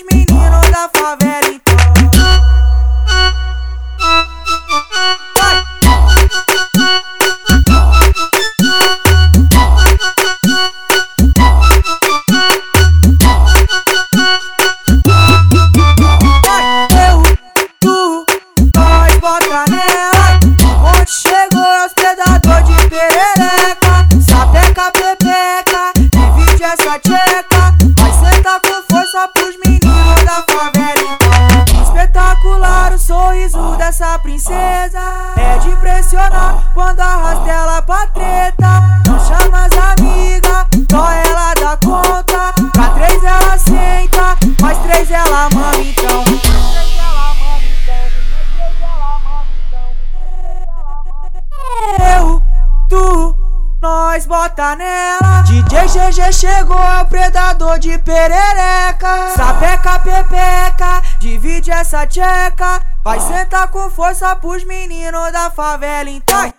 tcheca. 62.09 62.81
Vai 63.03 63.19
sentar 63.19 63.71
com 63.71 63.89
força 63.89 64.35
pros 64.35 64.63
meninos 64.63 65.31
da 65.31 65.49
favela. 65.49 66.09
Então, 66.09 66.53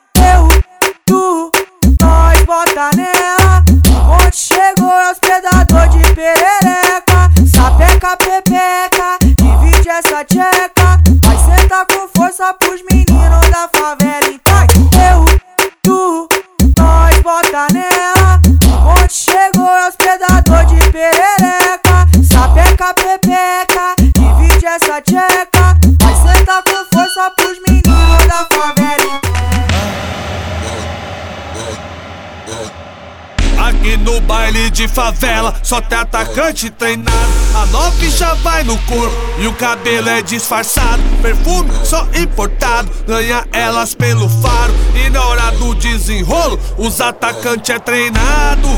de 34.81 34.89
favela 34.89 35.53
só 35.63 35.79
tem 35.79 35.99
atacante 35.99 36.71
treinado. 36.71 37.11
A 37.55 37.67
nove 37.67 38.09
já 38.09 38.33
vai 38.33 38.65
no 38.65 38.79
corpo 38.79 39.15
e 39.39 39.47
o 39.47 39.53
cabelo 39.53 40.09
é 40.09 40.23
disfarçado. 40.23 41.03
Perfume 41.21 41.71
só 41.85 42.09
importado, 42.15 42.91
ganha 43.07 43.47
elas 43.53 43.95
pelo 43.95 44.27
faro. 44.27 44.73
E 44.95 45.11
na 45.11 45.23
hora 45.23 45.51
do 45.51 45.75
desenrolo, 45.75 46.59
os 46.79 46.99
atacantes 46.99 47.69
é 47.69 47.79
treinado. 47.79 48.69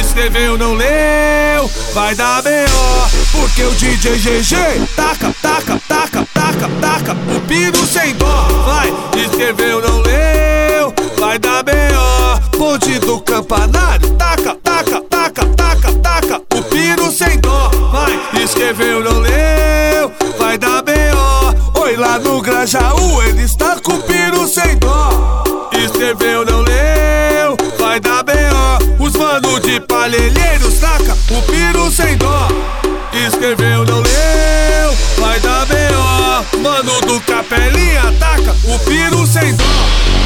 Escreveu, 0.00 0.58
não 0.58 0.74
leu, 0.74 1.70
vai 1.94 2.16
dar 2.16 2.42
B.O. 2.42 3.08
Porque 3.30 3.62
o 3.62 3.70
DJ 3.70 4.16
GG 4.16 4.56
taca, 4.96 5.32
taca, 5.40 5.80
taca, 5.86 6.26
taca, 6.34 6.68
taca. 6.80 7.12
O 7.36 7.40
pino 7.42 7.86
sem 7.86 8.12
dó, 8.14 8.48
vai. 8.66 8.92
Escreveu, 9.16 9.80
não 9.80 10.00
leu, 10.00 10.92
vai 11.20 11.38
dar 11.38 11.62
B.O. 11.62 12.58
Ponte 12.58 12.98
do 12.98 13.20
campanário, 13.20 14.10
taca, 14.14 14.56
taca, 14.62 15.11
taca, 15.32 15.46
taca, 15.56 15.92
taca. 15.94 16.42
O 16.54 16.62
pino 16.64 17.10
sem 17.10 17.38
dó, 17.40 17.70
vai. 17.90 18.42
Escreveu, 18.42 19.02
não 19.02 19.18
leu, 19.20 20.12
vai 20.38 20.58
dar 20.58 20.82
B.O. 20.82 21.80
Oi, 21.80 21.96
lá 21.96 22.18
no 22.18 22.40
Grajaú, 22.40 23.22
ele 23.22 23.42
está 23.42 23.80
com 23.80 23.92
o 23.92 24.02
pino 24.02 24.46
sem 24.46 24.76
dó. 24.76 25.42
Escreveu, 25.72 26.44
não 26.44 26.60
leu, 26.60 27.56
vai 27.78 27.98
dar 27.98 28.22
B.O. 28.22 29.02
Os 29.02 29.14
mano 29.14 29.58
de 29.60 29.80
palhelheiros, 29.80 30.78
taca, 30.78 31.16
o 31.30 31.42
pino 31.42 31.90
sem 31.90 32.16
dó. 32.16 32.48
Escreveu, 33.12 33.84
não 33.84 34.00
leu, 34.00 34.96
vai 35.18 35.40
dar 35.40 35.66
B.O. 35.66 36.58
Mano 36.58 37.00
do 37.02 37.20
capelinha, 37.20 38.12
taca, 38.18 38.54
o 38.64 38.78
pino 38.80 39.26
sem 39.26 39.54
dó. 39.54 40.21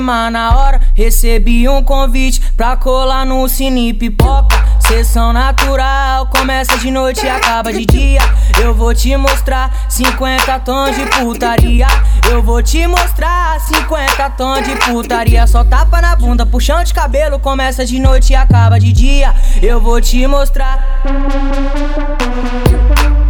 Mandando 0.00 0.14
uma 0.14 0.24
rima 0.24 0.30
na 0.30 0.56
hora. 0.56 0.80
Recebi 0.94 1.68
um 1.68 1.82
convite 1.82 2.40
pra 2.56 2.76
colar 2.76 3.24
no 3.26 3.48
Cine 3.48 3.92
Pipoca. 3.92 4.64
Sessão 4.80 5.32
natural, 5.32 6.26
começa 6.26 6.76
de 6.78 6.90
noite 6.90 7.24
e 7.24 7.28
acaba 7.28 7.72
de 7.72 7.84
dia. 7.86 8.20
Eu 8.62 8.74
vou 8.74 8.94
te 8.94 9.16
mostrar 9.16 9.70
50 9.88 10.58
tons 10.60 10.96
de 10.96 11.06
putaria. 11.06 11.86
Eu 12.30 12.42
vou 12.42 12.62
te 12.62 12.86
mostrar 12.86 13.60
50 13.60 14.30
tons 14.30 14.64
de 14.64 14.76
putaria. 14.76 15.46
Só 15.46 15.64
tapa 15.64 16.00
na 16.00 16.14
bunda, 16.16 16.44
puxão 16.44 16.82
de 16.84 16.92
cabelo, 16.92 17.38
começa 17.38 17.84
de 17.84 17.98
noite 17.98 18.32
e 18.32 18.36
acaba 18.36 18.78
de 18.78 18.92
dia. 18.92 19.34
Eu 19.62 19.80
vou 19.80 20.00
te 20.00 20.26
mostrar. 20.26 21.02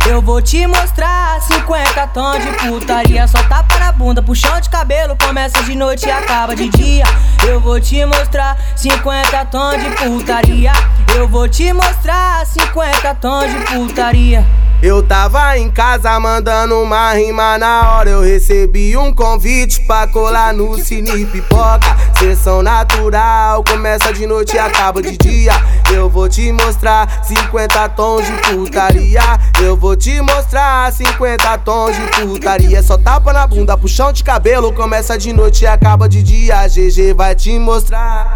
Eu 0.07 0.21
vou 0.21 0.43
te 0.43 0.67
mostrar 0.67 1.41
50 1.41 2.07
tons 2.09 2.39
de 2.39 2.69
putaria. 2.69 3.27
Só 3.27 3.43
tapa 3.45 3.64
bunda, 3.95 4.23
puxão 4.23 4.61
de 4.61 4.69
cabelo, 4.69 5.17
começa 5.17 5.63
de 5.63 5.75
noite 5.75 6.07
e 6.07 6.11
acaba 6.11 6.55
de 6.55 6.69
dia. 6.69 7.05
Eu 7.47 7.61
vou 7.61 7.81
te 7.81 8.05
mostrar 8.05 8.57
50 8.77 9.45
tons 9.47 9.83
de 9.83 9.91
putaria. 9.97 10.73
Eu 11.17 11.29
vou 11.29 11.49
te 11.49 11.73
mostrar 11.73 12.45
50 12.47 13.15
tons 13.17 13.51
de 13.51 13.61
putaria. 13.73 14.45
Eu 14.83 15.03
tava 15.03 15.57
em 15.57 15.71
casa 15.71 16.19
mandando 16.21 16.79
uma 16.79 17.13
rima 17.15 17.57
na 17.57 17.93
hora. 17.93 18.11
Eu 18.11 18.21
recebi 18.21 18.97
um 18.97 19.15
convite 19.15 19.81
pra 19.87 20.07
colar 20.07 20.53
no 20.53 20.77
Cine 20.79 21.25
Pipoca. 21.25 21.97
Sessão 22.19 22.63
natural, 22.63 23.65
começa 23.65 24.13
de 24.13 24.27
noite 24.27 24.57
e 24.57 24.59
acaba 24.59 25.01
de 25.01 25.17
dia. 25.17 25.53
Eu 25.95 26.11
vou 26.11 26.29
te 26.29 26.51
mostrar 26.51 27.25
50 27.25 27.89
tons 27.91 28.27
de 28.27 28.33
putaria. 28.33 29.23
Eu 29.63 29.77
vou 29.77 29.95
te 29.95 30.21
mostrar 30.21 30.93
50 30.93 31.59
tons 31.59 31.95
de 31.95 32.03
putaria. 32.21 32.83
Só 32.83 32.99
tapa 32.99 33.33
na 33.33 33.47
bunda, 33.47 33.79
puxão 33.79 34.13
de 34.13 34.25
cabelo, 34.25 34.73
começa 34.73 35.17
de 35.17 35.33
noite 35.33 35.63
e 35.63 35.67
acaba 35.69 36.09
de 36.09 36.21
dia. 36.21 36.67
GG 36.67 37.15
vai 37.15 37.37
te 37.37 37.57
mostrar. 37.61 38.35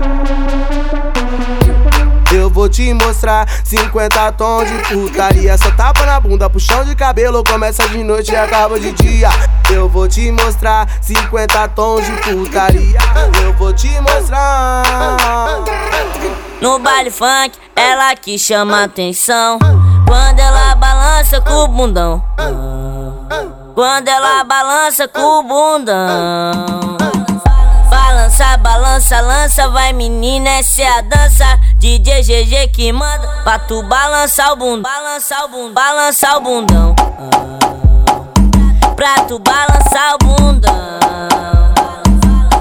Eu 2.32 2.48
vou 2.48 2.68
te 2.68 2.94
mostrar 2.94 3.48
50 3.64 4.32
tons 4.32 4.68
de 4.68 4.78
putaria. 4.88 5.58
Só 5.58 5.72
tapa 5.72 6.06
na 6.06 6.20
bunda, 6.20 6.48
puxão 6.48 6.84
de 6.84 6.94
cabelo. 6.94 7.42
Começa 7.42 7.88
de 7.88 8.04
noite 8.04 8.30
e 8.30 8.36
acaba 8.36 8.78
de 8.78 8.92
dia. 8.92 9.30
Eu 9.68 9.88
vou 9.88 10.06
te 10.06 10.30
mostrar 10.30 10.88
50 11.00 11.68
tons 11.70 12.06
de 12.06 12.12
putaria. 12.22 13.00
Eu 13.42 13.52
vou 13.54 13.72
te 13.72 13.90
mostrar. 14.00 15.64
No 16.60 16.80
baile 16.80 17.10
funk, 17.10 17.56
ela 17.76 18.16
que 18.16 18.36
chama 18.36 18.82
atenção. 18.82 19.60
Quando 20.08 20.40
ela 20.40 20.74
balança 20.74 21.40
com 21.40 21.54
o 21.54 21.68
bundão. 21.68 22.24
Quando 23.76 24.08
ela 24.08 24.42
balança 24.42 25.06
com 25.06 25.20
o 25.20 25.42
bundão. 25.44 26.96
Balança, 27.88 28.56
balança, 28.56 29.20
lança, 29.20 29.68
vai 29.68 29.92
menina, 29.92 30.50
essa 30.50 30.82
é 30.82 30.98
a 30.98 31.00
dança. 31.00 31.44
DJ 31.76 32.22
GG 32.22 32.68
que 32.72 32.92
manda 32.92 33.28
pra 33.44 33.60
tu 33.60 33.80
balançar 33.84 34.52
o 34.52 34.56
bundão. 34.56 34.82
Balançar 34.82 35.44
o 35.44 35.48
bundão, 35.48 35.72
balançar 35.74 36.36
o 36.36 36.40
bundão. 36.40 36.94
Pra 38.96 39.14
tu 39.28 39.38
balançar 39.38 40.14
o 40.14 40.18
bundão. 40.18 41.07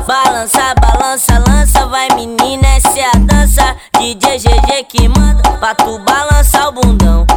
Balança, 0.07 0.73
balança, 0.79 1.43
lança, 1.49 1.85
vai 1.87 2.07
menina, 2.15 2.65
essa 2.77 2.97
é 2.97 3.07
a 3.07 3.11
dança. 3.19 3.75
DJ 3.99 4.37
GG 4.39 4.83
que 4.87 5.09
manda 5.09 5.51
pra 5.59 5.75
tu 5.75 5.99
balançar 5.99 6.69
o 6.69 6.71
bundão. 6.71 7.27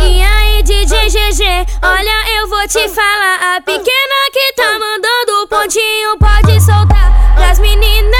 E 0.00 0.20
aí, 0.20 0.64
DJ 0.64 1.08
GG, 1.10 1.44
olha, 1.80 2.40
eu 2.40 2.48
vou 2.48 2.66
te 2.66 2.88
falar. 2.88 3.56
A 3.56 3.60
pequena 3.60 4.30
que 4.32 4.52
tá 4.54 4.72
mandando 4.72 5.44
o 5.44 5.46
pontinho 5.46 6.18
pode 6.18 6.60
soltar 6.60 7.34
pras 7.36 7.60
meninas. 7.60 8.10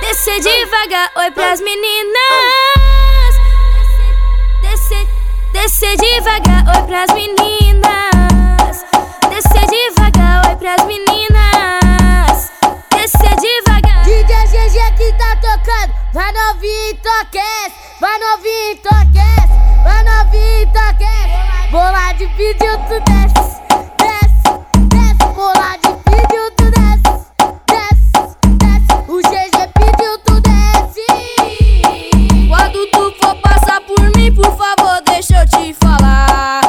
Descer 0.00 0.40
devagar, 0.40 1.12
oi 1.18 1.30
pras 1.30 1.60
meninas. 1.60 2.16
Descer, 4.60 5.06
descer 5.52 5.96
devagar, 5.98 6.64
oi 6.76 6.82
pras 6.82 7.12
meninas. 7.14 8.35
Descer 9.36 9.66
devagar, 9.66 10.48
oi 10.48 10.56
pras 10.56 10.82
meninas. 10.86 12.50
Descer 12.90 13.36
devagar. 13.36 14.02
DJ 14.02 14.32
GG 14.46 14.96
que 14.96 15.12
tá 15.18 15.36
tocando. 15.36 15.92
Vai 16.14 16.32
novinho 16.32 16.92
entoquece. 16.92 17.74
Vai 18.00 18.18
novinho 18.18 18.72
entoquece. 18.72 19.52
Vai 19.84 20.02
novinho 20.04 20.62
entoquece. 20.62 21.70
Bola 21.70 22.12
de 22.14 22.26
pediu, 22.28 22.78
tu 22.88 22.98
desce. 23.04 23.60
Desce, 23.98 24.48
desce. 24.88 25.26
Bola 25.34 25.76
de 25.82 25.90
pediu, 26.08 26.50
tu 26.56 26.64
desce. 26.70 27.12
Desce, 27.68 28.08
desce. 28.56 28.92
O 29.06 29.20
GG 29.20 29.56
pediu, 29.74 30.18
tu 30.24 30.40
desce. 30.40 31.06
Quando 32.48 32.86
tu 32.86 33.14
for 33.20 33.34
passar 33.42 33.82
por 33.82 34.00
mim, 34.16 34.34
por 34.34 34.56
favor, 34.56 35.02
deixa 35.04 35.42
eu 35.42 35.46
te 35.46 35.74
falar. 35.74 36.65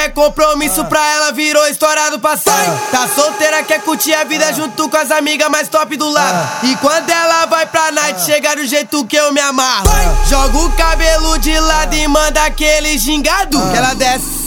Quer 0.00 0.12
compromisso 0.14 0.82
pra 0.86 1.06
ela, 1.14 1.32
virou 1.32 1.66
história 1.68 2.10
do 2.10 2.18
passado. 2.18 2.80
Tá 2.90 3.06
solteira, 3.08 3.62
quer 3.62 3.82
curtir 3.82 4.14
a 4.14 4.24
vida 4.24 4.50
junto 4.54 4.88
com 4.88 4.96
as 4.96 5.10
amigas 5.10 5.50
mais 5.50 5.68
top 5.68 5.94
do 5.96 6.08
lado. 6.08 6.66
E 6.66 6.74
quando 6.76 7.10
ela 7.10 7.44
vai 7.46 7.66
pra 7.66 7.92
night, 7.92 8.22
chega 8.24 8.56
do 8.56 8.66
jeito 8.66 9.04
que 9.04 9.16
eu 9.16 9.32
me 9.32 9.40
amarro. 9.40 9.84
Joga 10.26 10.56
o 10.58 10.72
cabelo 10.72 11.38
de 11.38 11.58
lado 11.58 11.94
e 11.94 12.08
manda 12.08 12.44
aquele 12.44 12.96
gingado. 12.96 13.60
Que 13.70 13.76
ela 13.76 13.94
desce. 13.94 14.40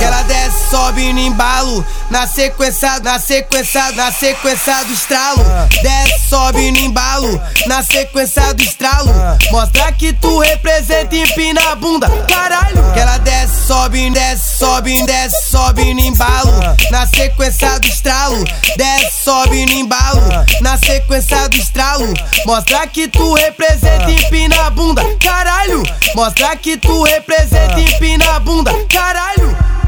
Que 0.00 0.04
ela 0.06 0.22
desce, 0.22 0.70
sobe 0.70 1.12
no 1.12 1.18
embalo. 1.18 1.84
Na 2.08 2.26
sequência, 2.26 2.98
na 3.00 3.18
sequência, 3.18 3.92
na 3.92 4.10
sequência 4.10 4.82
do 4.86 4.94
estralo. 4.94 5.44
Desce, 5.82 6.28
sobe 6.30 6.72
no 6.72 6.78
embalo. 6.78 7.38
Na 7.66 7.82
sequência 7.82 8.54
do 8.54 8.62
estralo. 8.62 9.12
Mostra 9.50 9.92
que 9.92 10.14
tu 10.14 10.38
representa 10.38 11.14
e 11.14 11.20
empina 11.20 11.60
a 11.70 11.76
bunda. 11.76 12.08
Caralho! 12.26 12.92
Que 12.94 12.98
ela 12.98 13.18
desce, 13.18 13.66
sobe, 13.66 14.08
desce, 14.08 14.58
sobe, 14.58 15.04
desce, 15.04 15.50
sobe 15.50 15.92
no 15.92 16.00
embalo. 16.00 16.52
Na 16.90 17.06
sequência 17.06 17.78
do 17.78 17.86
estralo. 17.86 18.42
Desce, 18.78 19.22
sobe 19.22 19.66
no 19.66 19.72
embalo. 19.72 20.22
Na 20.62 20.78
sequência 20.78 21.46
do 21.50 21.56
estralo. 21.56 22.14
Mostra 22.46 22.86
que 22.86 23.06
tu 23.06 23.34
representa 23.34 24.10
e 24.10 24.24
empina 24.24 24.62
a 24.64 24.70
bunda. 24.70 25.04
Caralho! 25.22 25.82
Mostra 26.14 26.56
que 26.56 26.78
tu 26.78 27.02
representa 27.02 27.78
e 27.78 27.84
empina 27.84 28.36
a 28.36 28.40
bunda. 28.40 28.72
Caralho 28.88 29.79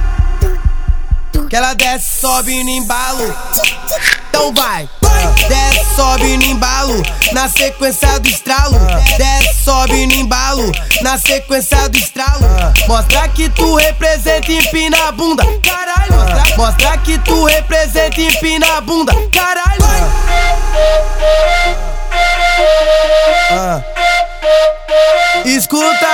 que 1.48 1.56
ela 1.56 1.74
desce, 1.74 2.20
sobe 2.20 2.62
no 2.64 2.70
embalo. 2.70 3.36
Então 4.28 4.52
vai. 4.54 4.88
Desce, 5.48 5.94
sobe 5.94 6.36
no 6.36 6.44
embalo, 6.44 7.02
na 7.32 7.48
sequência 7.48 8.18
do 8.18 8.28
estralo. 8.28 8.78
Desce, 9.16 9.62
sobe 9.62 10.06
no 10.06 10.14
embalo, 10.14 10.72
na 11.02 11.18
sequência 11.18 11.88
do 11.88 11.96
estralo. 11.96 12.44
Mostra 12.88 13.28
que 13.28 13.48
tu 13.50 13.76
representa 13.76 14.50
empina 14.50 15.08
a 15.08 15.12
bunda. 15.12 15.44
Caralho, 15.62 16.56
mostra, 16.56 16.96
que 16.98 17.18
tu 17.18 17.44
representa 17.44 18.20
empina 18.20 18.76
a 18.76 18.80
bunda. 18.80 19.12
Caralho. 19.30 19.82
Escuta 25.44 26.06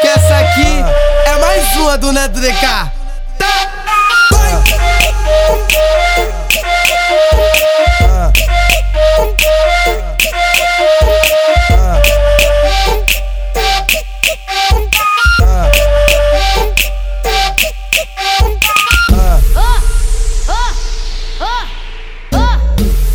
que 0.00 0.08
essa 0.08 0.38
aqui 0.38 0.84
é 1.26 1.38
mais 1.38 1.76
uma 1.76 1.98
do 1.98 2.12
Neto 2.12 2.40
DK. 2.40 3.05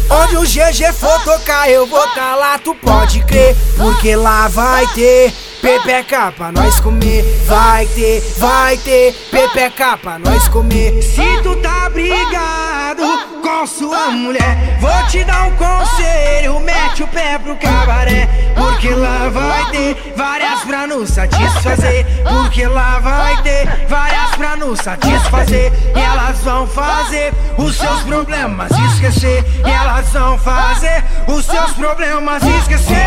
Onde 0.10 0.38
o 0.38 0.42
GG 0.42 0.92
for 0.94 1.24
tocar, 1.24 1.70
eu 1.70 1.88
vou 1.88 2.06
tá 2.10 2.36
lá, 2.36 2.60
tu 2.60 2.76
pode 2.76 3.24
crer, 3.24 3.56
porque 3.78 4.16
lá 4.16 4.48
vai 4.50 4.86
ter 4.88 5.34
Pepeca 5.62 6.32
pra 6.32 6.52
nós 6.52 6.80
comer, 6.80 7.24
vai 7.46 7.86
ter, 7.86 8.20
vai 8.38 8.76
ter 8.78 9.14
Pepeca 9.30 9.96
pra 9.96 10.18
nós 10.18 10.48
comer. 10.48 11.00
Se 11.04 11.22
tu 11.44 11.56
tá 11.58 11.88
brigado 11.90 13.04
com 13.44 13.68
sua 13.68 14.10
mulher, 14.10 14.80
vou 14.80 15.08
te 15.08 15.24
dar 15.24 15.44
um 15.44 15.52
conselho, 15.52 16.60
mete 16.62 17.04
o 17.04 17.08
pé 17.08 17.38
pro 17.38 17.56
cabaré, 17.58 18.28
porque 18.56 18.90
lá 18.90 19.30
vai 19.30 19.70
ter 19.70 20.14
várias 20.16 20.62
pra 20.62 20.88
nos 20.88 21.10
satisfazer, 21.10 22.08
porque 22.28 22.66
lá 22.66 22.98
vai 23.00 23.40
ter 23.44 23.86
várias 23.88 24.32
pra 24.36 24.56
nos 24.56 24.80
satisfazer, 24.80 25.72
e 25.96 26.00
elas 26.00 26.40
vão 26.40 26.66
fazer 26.66 27.32
os 27.58 27.78
seus 27.78 28.02
problemas 28.02 28.72
esquecer, 28.94 29.46
e 29.64 29.70
elas 29.70 30.10
vão 30.10 30.40
fazer 30.40 31.04
os 31.28 31.46
seus 31.46 31.72
problemas 31.74 32.42
esquecer. 32.44 32.98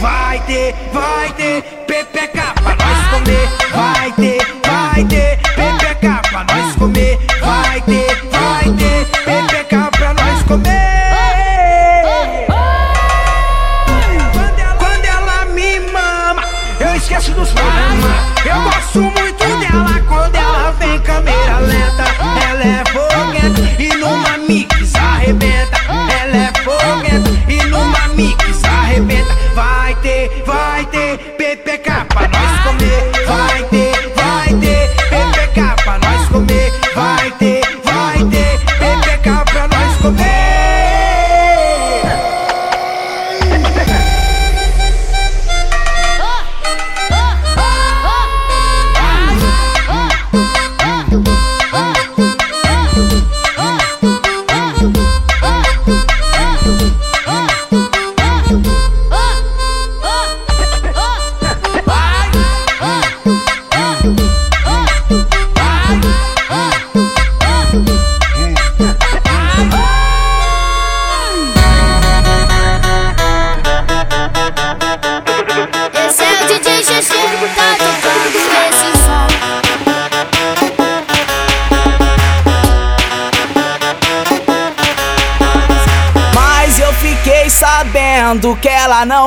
Vai 0.00 0.40
ter, 0.46 0.74
vai 0.92 1.32
ter 1.32 1.62
PPK 1.86 2.40
pra 2.62 2.76
nós 2.76 3.08
comer. 3.10 3.48
Vai 3.72 4.12
ter, 4.12 4.38
vai 4.66 5.04
ter 5.04 5.38
PPK 5.38 6.28
pra 6.30 6.44
nós 6.44 6.76
comer. 6.76 7.18
Vai 7.40 7.80
ter, 7.82 8.01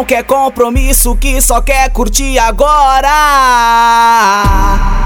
quer 0.06 0.24
compromisso, 0.24 1.16
que 1.16 1.42
só 1.42 1.62
quer 1.62 1.90
curtir 1.90 2.38
agora. 2.38 3.12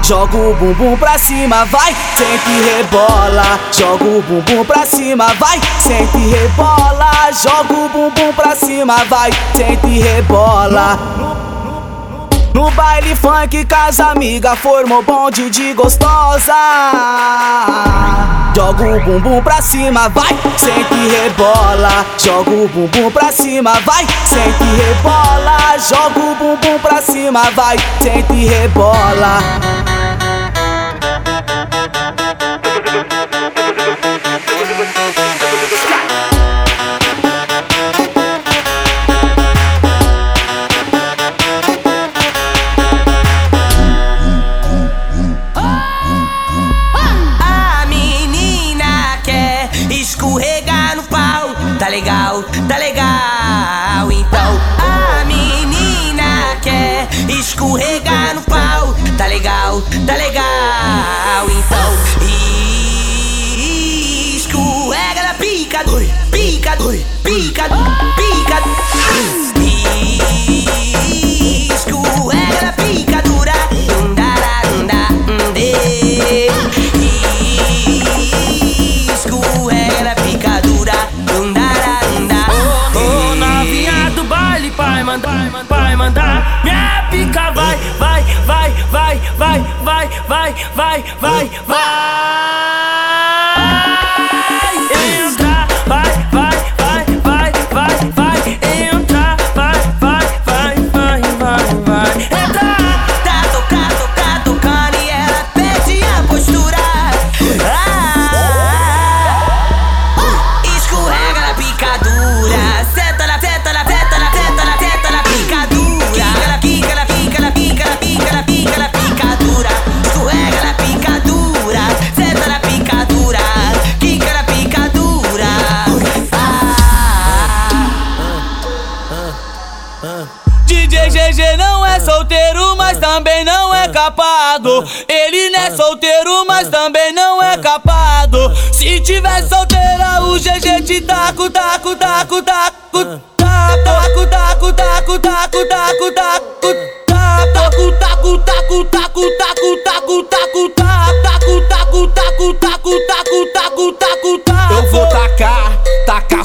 Joga 0.02 0.36
o 0.36 0.54
bumbum 0.54 0.96
pra 0.96 1.18
cima, 1.18 1.64
vai, 1.64 1.96
sente 2.16 2.50
rebola. 2.60 3.58
Joga 3.72 4.04
o 4.04 4.22
bumbum 4.22 4.64
pra 4.64 4.84
cima, 4.84 5.32
vai, 5.34 5.58
sente 5.80 6.18
rebola. 6.18 7.10
Joga 7.42 7.72
o 7.72 7.88
bumbum 7.88 8.32
pra 8.34 8.54
cima, 8.54 9.04
vai, 9.04 9.30
sente 9.56 9.98
rebola. 9.98 10.98
No 12.52 12.70
baile 12.72 13.16
funk, 13.16 13.64
casa 13.64 14.06
amiga, 14.06 14.54
formou 14.54 15.02
bonde 15.02 15.48
de 15.48 15.72
gostosa. 15.72 16.52
Joga 18.54 18.84
o 18.84 19.00
bumbum 19.00 19.42
pra 19.42 19.62
cima, 19.62 20.08
vai, 20.08 20.36
sente 20.56 20.94
e 20.94 21.08
rebola. 21.08 22.04
Joga 22.18 22.50
o 22.50 22.68
bumbum 22.68 23.10
pra 23.10 23.32
cima, 23.32 23.72
vai, 23.80 24.04
sente 24.26 24.62
e 24.62 24.76
rebola. 24.76 25.78
Joga 25.78 26.20
o 26.20 26.34
bumbum 26.34 26.78
pra 26.80 27.00
cima, 27.00 27.50
vai, 27.52 27.76
sente 28.02 28.32
e 28.32 28.46
rebola. 28.46 29.79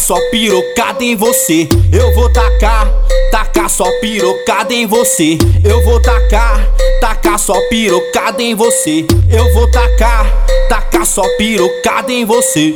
Só 0.05 0.19
pirocada 0.29 1.03
em 1.03 1.15
você. 1.15 1.67
Eu 1.91 2.13
vou 2.13 2.31
tacar, 2.31 2.87
tacar 3.31 3.67
só 3.67 3.85
pirocada 4.01 4.71
em 4.71 4.85
você. 4.85 5.35
Eu 5.63 5.83
vou 5.83 5.99
tacar, 5.99 6.63
tacar 7.01 7.39
só 7.39 7.59
pirocada 7.69 8.39
em 8.43 8.53
você. 8.53 9.03
Eu 9.31 9.51
vou 9.51 9.69
tacar, 9.71 10.27
tacar 10.69 11.07
só 11.07 11.23
pirocada 11.39 12.11
em 12.11 12.23
você. 12.23 12.75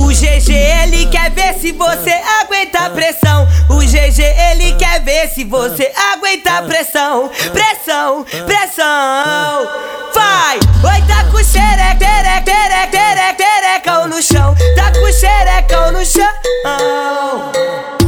O 0.00 0.08
GG 0.08 0.54
ele 0.82 1.04
quer 1.10 1.30
ver 1.32 1.52
se 1.60 1.72
você 1.72 2.14
aguenta 2.40 2.78
a 2.78 2.88
pressão. 2.88 3.46
O 3.68 3.80
GG 3.80 4.22
ele 4.50 4.72
quer 4.78 5.02
ver 5.02 5.28
se 5.28 5.44
você 5.44 5.92
aguenta 6.14 6.50
a 6.50 6.62
pressão. 6.62 7.30
Pressão, 7.52 8.24
pressão. 8.46 9.68
Vai! 10.14 10.58
Oi, 10.82 11.06
tá 11.06 11.24
com 11.30 11.44
xereca, 11.44 12.06
xereca, 12.06 12.50
xereca, 12.50 12.96
xereca, 12.96 13.44
xerecão 13.44 14.08
no 14.08 14.22
chão. 14.22 14.54
Xerecão 15.80 15.92
no 15.92 16.04
chão. 16.04 16.28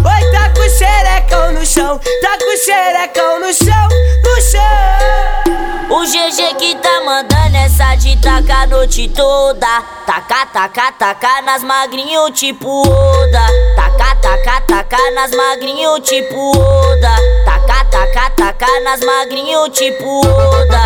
Oi, 0.04 0.30
tá 0.30 0.50
com 0.54 0.68
xerecão 0.68 1.52
no 1.52 1.64
chão. 1.64 1.98
Tá 2.20 2.36
com 2.38 2.56
xerecão 2.56 3.40
no 3.40 3.52
chão, 3.52 3.88
no 4.24 4.40
chão. 4.42 4.60
O 5.90 6.04
GG 6.04 6.54
que 6.58 6.76
tá 6.76 7.00
mandando 7.04 7.56
essa 7.56 7.94
de 7.94 8.20
tacar 8.20 8.64
a 8.64 8.66
noite 8.66 9.08
toda. 9.08 9.82
Taca, 10.06 10.46
taca, 10.46 10.92
taca 10.92 11.42
nas 11.42 11.62
magrinho 11.62 12.30
tipo 12.32 12.82
Oda. 12.86 13.46
Taca, 13.74 14.16
taca, 14.16 14.60
taca 14.60 15.10
nas 15.14 15.30
magrinho 15.30 15.98
tipo 16.00 16.50
Oda. 16.58 17.16
Taca, 17.44 17.84
taca, 17.86 18.30
taca 18.30 18.80
nas 18.80 19.00
magrinho 19.00 19.68
tipo 19.70 20.20
Oda. 20.26 20.82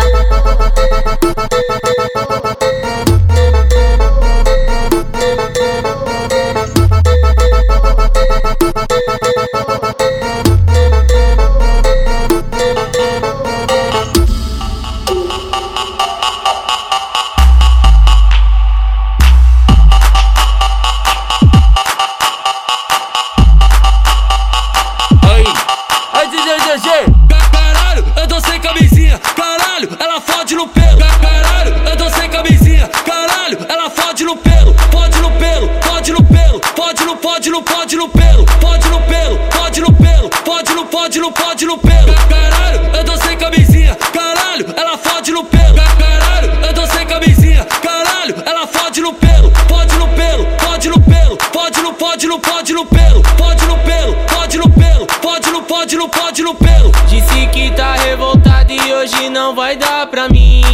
Fode 37.87 37.95
no, 37.95 38.09
pelo 38.09 38.45
Fode 38.59 38.89
no 38.89 39.01
pelo, 39.01 39.39
fode 39.49 39.79
no 39.79 39.93
pelo 39.93 40.29
Fode 40.43 40.73
no, 40.73 40.85
fode 40.87 41.19
no, 41.19 41.31
fode 41.31 41.65
no 41.65 41.77
pelo. 41.77 42.13
Caralho, 42.27 42.81
eu 42.93 43.05
tô 43.05 43.15
sem 43.17 43.37
camisinha 43.37 43.95
Caralho, 43.95 44.65
ela 44.75 44.97
fode 44.97 45.31
no 45.31 45.45
pelo. 45.45 45.75
Caralho, 45.75 46.65
eu 46.65 46.73
tô 46.73 46.85
sem 46.87 47.07
camisinha 47.07 47.63
Caralho, 47.63 48.35
ela 48.45 48.67
fode 48.67 48.99
no 48.99 49.13
pelo. 49.13 49.51
Fode 49.69 49.95
no 49.95 50.07
pelo, 50.09 50.45
fode 50.59 50.89
no 50.89 50.99
pelo 50.99 51.37
Fode 51.53 51.81
no, 51.81 51.93
fode 51.93 52.27
no, 52.27 52.39
fode 52.41 52.73
no 52.73 52.85
pelo. 52.85 53.23
Fode 53.37 53.65
no 53.65 53.77
pelo, 53.77 54.15
fode 54.27 54.57
no 54.57 54.69
pelo 54.69 55.07
Fode 55.21 55.51
no, 55.51 55.63
fode 55.63 55.95
no, 55.95 56.09
fode 56.09 56.43
no 56.43 56.55
pelo. 56.55 56.91
Disse 57.07 57.47
que 57.53 57.71
tá 57.71 57.93
revoltado 57.93 58.73
e 58.73 58.93
hoje 58.93 59.29
não 59.29 59.55
vai 59.55 59.77
dar 59.77 60.07
pra 60.07 60.27
mim. 60.27 60.66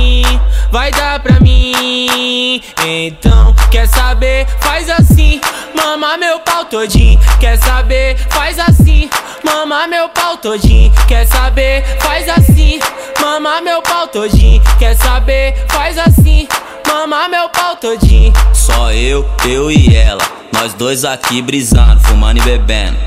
Vai 0.73 0.89
dar 0.89 1.19
pra 1.19 1.39
mim. 1.39 2.59
Então, 2.83 3.53
quer 3.69 3.87
saber? 3.87 4.47
Faz 4.59 4.89
assim, 4.89 5.39
mama 5.75 6.17
meu 6.17 6.39
pau 6.39 6.65
todinho. 6.65 7.19
Quer 7.39 7.59
saber? 7.59 8.17
Faz 8.31 8.57
assim, 8.57 9.07
mama 9.45 9.85
meu 9.85 10.09
pau 10.09 10.35
todinho. 10.35 10.91
Quer 11.07 11.27
saber? 11.27 11.83
Faz 12.01 12.27
assim, 12.27 12.79
mama 13.21 13.61
meu 13.61 13.83
pau 13.83 14.07
todinho. 14.07 14.63
Quer 14.79 14.97
saber? 14.97 15.63
Faz 15.69 15.95
assim, 15.99 16.47
mama 16.87 17.29
meu 17.29 17.49
pau 17.49 17.75
todinho. 17.75 18.33
Só 18.51 18.91
eu, 18.91 19.29
eu 19.45 19.69
e 19.69 19.95
ela. 19.95 20.23
Nós 20.53 20.73
dois 20.73 21.05
aqui 21.05 21.39
brisando, 21.43 21.99
fumando 21.99 22.39
e 22.39 22.41
bebendo. 22.41 22.97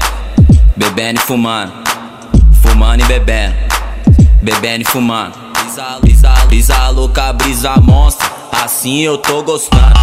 Bebendo 0.77 1.19
e 1.19 1.23
fumando. 1.25 1.73
Fumando 2.63 3.03
e 3.03 3.07
bebendo. 3.07 3.57
Bebendo 4.41 4.83
e 4.83 4.85
fumando. 4.85 5.35
Brisa, 5.53 5.99
brisa, 6.01 6.36
brisa 6.57 6.89
louca, 6.89 7.35
brisa 7.35 7.77
monstra. 7.83 8.27
Assim 8.51 9.01
eu 9.01 9.19
tô 9.19 9.43
gostando. 9.43 10.01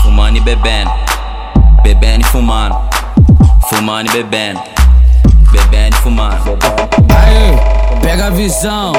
Fumando 0.00 0.36
e 0.36 0.40
bebendo. 0.40 0.90
Bebendo 1.82 2.20
e 2.20 2.24
fumando. 2.28 2.76
Fumando 3.68 4.08
e 4.10 4.12
bebendo. 4.12 4.60
Bebendo 5.50 5.96
e 5.96 6.00
fumando. 6.00 6.56
Aê, 7.12 8.00
pega 8.00 8.28
a 8.28 8.30
visão, 8.30 8.92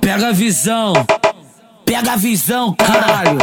pega 0.00 0.28
a 0.28 0.32
visão, 0.32 0.92
pega 1.84 2.12
a 2.12 2.16
visão, 2.16 2.72
caralho. 2.74 3.38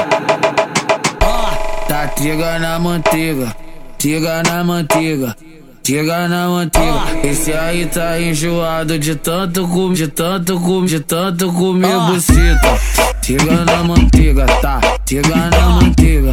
Ó, 1.22 1.88
tá 1.90 2.08
triga 2.08 2.58
na 2.58 2.80
manteiga, 2.80 3.54
triga 3.98 4.44
na 4.44 4.64
manteiga. 4.64 5.36
Tiga 5.84 6.30
na 6.30 6.48
manteiga, 6.48 7.28
esse 7.28 7.52
aí 7.52 7.86
tá 7.86 8.18
enjoado 8.18 8.98
de 8.98 9.16
tanto 9.18 9.68
comer, 9.68 9.96
de 9.96 10.08
tanto 10.08 10.58
comer, 10.58 10.88
de 10.88 11.00
tanto 11.02 11.52
comer 11.52 12.00
buceta. 12.08 12.80
Tiga 13.22 13.66
na 13.66 13.84
manteiga, 13.84 14.46
tá? 14.62 14.80
Tiga 15.06 15.50
na 15.50 15.70
manteiga. 15.72 16.32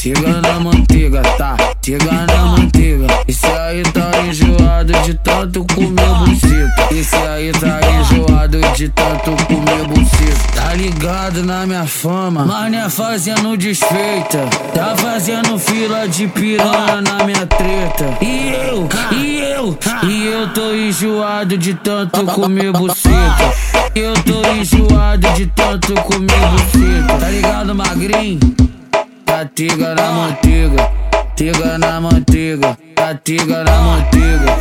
Tiga 0.00 0.40
na 0.40 0.58
manteiga, 0.58 1.20
tá? 1.36 1.54
Tiga 1.82 2.10
na 2.26 2.46
manteiga. 2.46 3.06
Esse 3.28 3.44
aí 3.44 3.82
tá 3.82 4.10
enjoado 4.26 4.94
de 5.04 5.12
tanto 5.12 5.62
comer 5.74 6.14
buceta. 6.24 6.94
Esse 6.94 7.16
aí 7.16 7.52
tá 7.52 7.80
enjoado 8.00 8.58
de 8.74 8.88
tanto 8.88 9.32
comer 9.44 9.86
buceta. 9.88 10.52
Tá 10.54 10.72
ligado 10.72 11.44
na 11.44 11.66
minha 11.66 11.86
fama, 11.86 12.46
mas 12.46 12.72
não 12.72 12.78
é 12.78 12.88
fazendo 12.88 13.54
desfeita. 13.58 14.48
Tá 14.72 14.96
fazendo 14.96 15.58
fila 15.58 16.08
de 16.08 16.26
piranha 16.28 17.02
na 17.02 17.22
minha 17.22 17.44
treta. 17.44 18.16
E 18.22 18.54
eu, 18.54 18.88
e 19.12 19.38
eu, 19.52 19.78
e 20.08 20.26
eu 20.28 20.48
tô 20.54 20.72
enjoado 20.72 21.58
de 21.58 21.74
tanto 21.74 22.24
comer 22.24 22.72
buceta. 22.72 23.52
Eu 23.94 24.14
tô 24.14 24.50
enjoado 24.50 25.30
de 25.34 25.44
tanto 25.48 25.92
comer 25.92 26.48
buceta. 26.52 27.18
Tá 27.20 27.28
ligado, 27.28 27.74
magrinho? 27.74 28.69
Tá 29.30 29.44
tiga 29.44 29.94
na 29.94 30.10
manteiga, 30.10 30.90
tiga 31.36 31.78
na 31.78 32.00
manteiga, 32.00 32.76
tá 32.96 33.14
tiga 33.14 33.62
na 33.62 33.80
manteiga. 33.80 34.56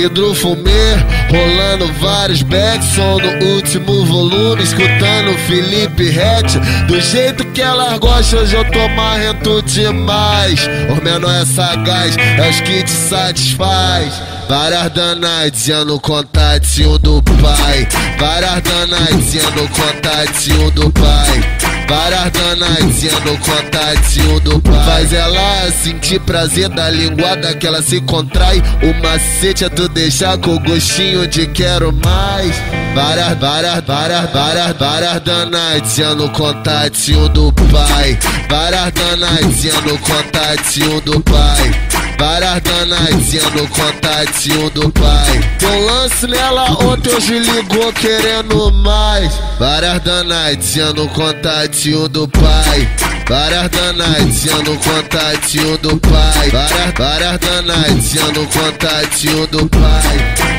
Vidro 0.00 0.34
fumê, 0.34 0.96
rolando 1.28 1.92
vários 2.00 2.40
backs, 2.40 2.86
som 2.94 3.18
no 3.18 3.54
último 3.54 4.06
volume, 4.06 4.62
escutando 4.62 5.36
Felipe 5.46 6.08
Rett. 6.08 6.58
Do 6.86 6.98
jeito 6.98 7.44
que 7.52 7.60
ela 7.60 7.98
gosta, 7.98 8.38
hoje 8.38 8.56
eu 8.56 8.64
tô 8.70 8.88
marrento 8.88 9.60
demais. 9.60 10.66
O 10.88 11.04
menor 11.04 11.42
é 11.42 11.44
sagaz, 11.44 12.16
é 12.16 12.48
os 12.48 12.60
que 12.62 12.82
te 12.82 12.90
satisfaz. 12.90 14.22
Várias 14.48 14.90
danadinhas 14.90 15.84
no 15.84 16.00
contatinho 16.00 16.98
do 16.98 17.22
pai. 17.22 17.86
Várias 18.18 18.62
danadinhas 18.62 19.54
no 19.54 19.68
contatinho 19.68 20.70
do 20.70 20.90
pai. 20.92 21.69
Várias 21.90 22.30
danadinhas 22.30 23.24
no 23.24 23.36
contatinho 23.38 24.38
do 24.38 24.60
pai. 24.60 24.84
Faz 24.84 25.12
ela 25.12 25.72
sentir 25.72 26.20
prazer 26.20 26.68
da 26.68 26.88
linguada 26.88 27.52
que 27.52 27.66
ela 27.66 27.82
se 27.82 28.00
contrai. 28.02 28.62
O 28.80 29.02
macete 29.02 29.64
é 29.64 29.68
tu 29.68 29.88
deixar 29.88 30.38
com 30.38 30.56
gostinho 30.60 31.26
de 31.26 31.48
quero 31.48 31.92
mais. 31.92 32.54
Várias, 32.94 33.36
várias, 33.40 33.84
várias, 33.84 34.30
várias, 34.30 34.76
várias 34.78 35.20
danadinhas 35.20 36.16
no 36.16 36.30
contatinho 36.30 37.28
do 37.28 37.52
pai. 37.52 38.16
Várias 38.48 38.92
danadinhas 38.92 39.82
no 39.82 39.98
contatinho 39.98 41.00
do 41.00 41.20
pai. 41.22 41.89
Várias 42.20 42.60
danadinhas 42.60 43.50
no 43.54 43.66
contatinho 43.68 44.68
do 44.68 44.90
pai. 44.90 45.40
Teu 45.58 45.86
lance 45.86 46.26
nela 46.26 46.70
ontem 46.84 47.14
hoje 47.14 47.38
ligou 47.38 47.90
querendo 47.94 48.70
mais. 48.84 49.32
Várias 49.58 50.02
danadinhas 50.02 50.92
no 50.92 51.08
contatinho 51.08 52.10
do 52.10 52.28
pai. 52.28 52.86
Várias 53.26 53.70
danadinhas 53.70 54.62
no 54.64 54.76
contatinho 54.76 55.78
do 55.78 55.96
pai. 55.96 56.50
Várias, 56.50 56.92
várias 56.98 57.38
danadinhas 57.38 58.32
no 58.34 58.46
contatinho 58.48 59.46
do 59.46 59.66
pai. 59.70 60.50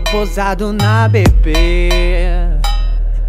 Posado 0.00 0.72
na 0.72 1.08
BP. 1.08 1.98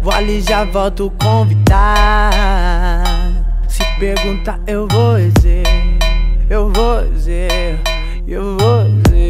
Vou 0.02 0.12
ali 0.12 0.40
já 0.40 0.64
volto 0.64 1.10
convidar. 1.22 2.22
Se 3.68 3.84
perguntar, 3.98 4.58
eu 4.66 4.88
vou 4.88 5.16
dizer. 5.16 5.64
Eu 6.48 6.72
vou 6.72 7.04
dizer. 7.12 7.80
Eu 8.26 8.56
vou 8.58 8.84
dizer. 8.84 9.20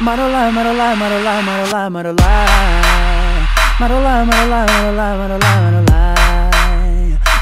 Marolá, 0.00 0.50
marolá, 0.50 0.96
marolá, 0.96 1.42
marolá, 1.42 1.90
marolá. 1.90 2.46
Marolá, 3.78 4.24
marolá, 4.24 4.66
marolá, 4.66 5.14
marolá, 5.16 5.60
marolá. 5.60 6.14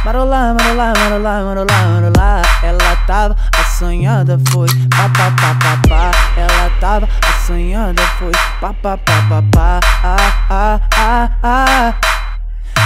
Marolá, 0.05 0.55
marolá, 0.55 0.93
marolá, 0.97 1.43
marolá, 1.45 1.79
marolá. 1.87 2.48
Tava 3.09 3.35
assanhada, 3.59 4.39
foi 4.51 4.69
pá, 4.91 5.09
pá, 5.09 5.31
pá, 5.31 5.55
pá, 5.55 5.81
pá. 5.89 6.11
Ela 6.37 6.71
tava 6.79 7.09
assanhada, 7.27 8.03
foi 8.19 8.33
pá, 8.61 8.75
pá, 8.83 8.99
pá, 8.99 9.23
pá, 9.31 9.43
pá. 9.51 9.81
Ah, 10.05 10.17
ah, 10.51 10.81
ah, 10.95 11.31
ah. 11.43 11.95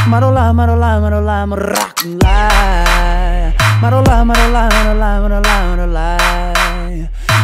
Marolá, 0.06 0.52
marolá, 0.52 1.00
marolá, 1.00 1.44
marolá. 1.44 1.82
Marolá, 3.80 4.24
marolá, 4.24 4.68
marolá, 4.70 5.20
marolá. 5.20 6.16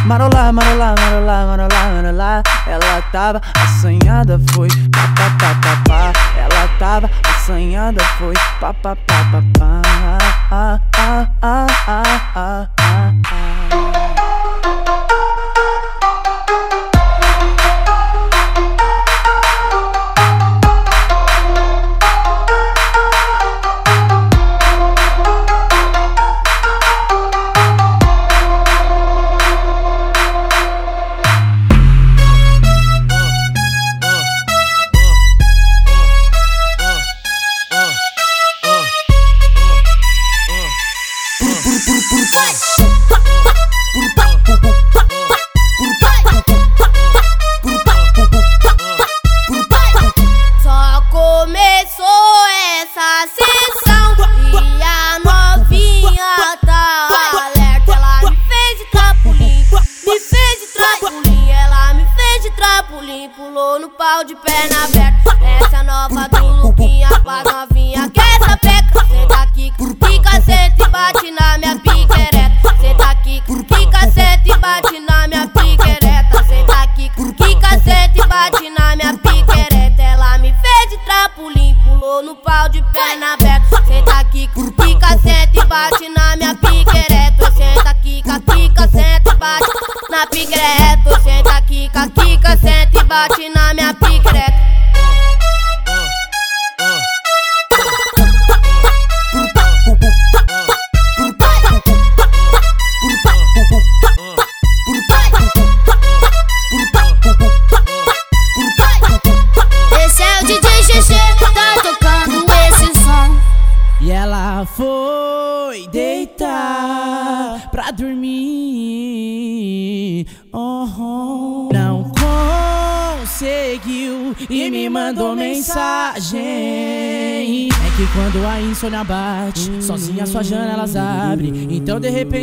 Marolá, 0.05 0.51
marolá, 0.53 0.95
marolá, 0.97 1.45
marolá, 1.45 1.83
marolá. 1.93 2.43
Ela 2.65 3.01
tava 3.11 3.41
assanhada, 3.61 4.39
foi 4.53 4.69
pá, 4.89 5.03
pá, 5.17 5.29
pá, 5.37 5.55
pá, 5.61 5.83
pá. 5.85 6.13
Ela 6.37 6.67
tava 6.79 7.09
assanhada, 7.29 8.01
foi 8.17 8.35
pá, 8.61 8.73
pá, 8.73 8.95
pá, 8.95 9.25
pá, 9.31 9.43
pá. 9.59 10.38
Ah, 10.51 10.79
ah, 10.97 11.29
ah, 11.43 11.67
ah, 11.85 12.31
ah. 12.35 12.78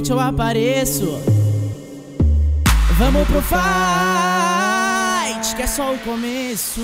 Repente 0.06 0.12
eu 0.12 0.20
apareço. 0.20 1.18
Vamos 2.96 3.26
pro 3.26 3.42
fight. 3.42 3.56
que 5.56 5.62
é 5.62 5.66
só 5.66 5.92
o 5.92 5.98
começo. 5.98 6.80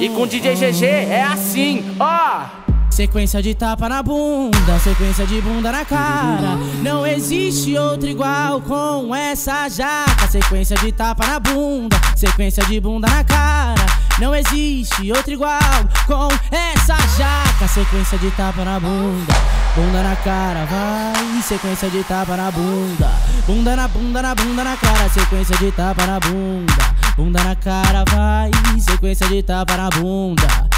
E 0.00 0.08
com 0.10 0.24
DJ 0.26 0.54
GG 0.54 0.84
é 0.84 1.24
assim, 1.24 1.96
ó. 1.98 2.44
Sequência 2.90 3.42
de 3.42 3.54
tapa 3.54 3.88
na 3.88 4.02
bunda, 4.02 4.78
sequência 4.78 5.26
de 5.26 5.40
bunda 5.40 5.72
na 5.72 5.84
cara. 5.84 6.58
Não 6.82 7.04
existe 7.06 7.76
outro 7.76 8.08
igual 8.08 8.60
com 8.60 9.14
essa 9.14 9.68
jaca. 9.68 10.28
Sequência 10.28 10.76
de 10.76 10.92
tapa 10.92 11.26
na 11.26 11.40
bunda, 11.40 11.96
sequência 12.14 12.64
de 12.64 12.78
bunda 12.78 13.08
na 13.08 13.24
cara. 13.24 13.86
Não 14.18 14.34
existe 14.34 15.10
outro 15.10 15.32
igual 15.32 15.58
com 16.06 16.28
essa 16.54 16.96
jaca. 17.16 17.66
Sequência 17.66 18.18
de 18.18 18.30
tapa 18.32 18.64
na 18.64 18.78
bunda, 18.78 19.32
bunda 19.74 20.02
na 20.02 20.16
cara, 20.16 20.64
vai. 20.66 21.42
Sequência 21.42 21.90
de 21.90 22.04
tapa 22.04 22.36
na 22.36 22.50
bunda, 22.50 23.10
bunda 23.46 23.76
na 23.76 23.88
bunda, 23.88 24.22
na 24.22 24.34
bunda 24.34 24.64
na 24.64 24.76
cara. 24.76 25.08
Sequência 25.08 25.56
de 25.56 25.72
tapa 25.72 26.06
na 26.06 26.20
bunda, 26.20 26.94
bunda 27.16 27.42
na 27.42 27.56
cara, 27.56 28.04
vai. 28.10 28.50
Sequência 28.80 29.26
de 29.28 29.42
tapa 29.42 29.76
na 29.76 29.88
bunda 29.90 30.70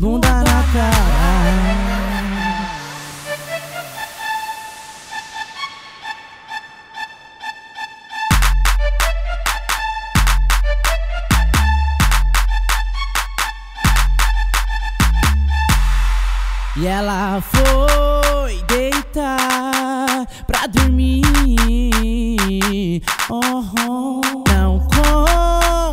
bunda 0.00 0.28
na 0.28 0.62
cara. 0.72 2.00
E 16.76 16.86
ela 16.86 17.42
foi 17.42 17.59
Oh. 23.32 23.62
Não 24.48 24.80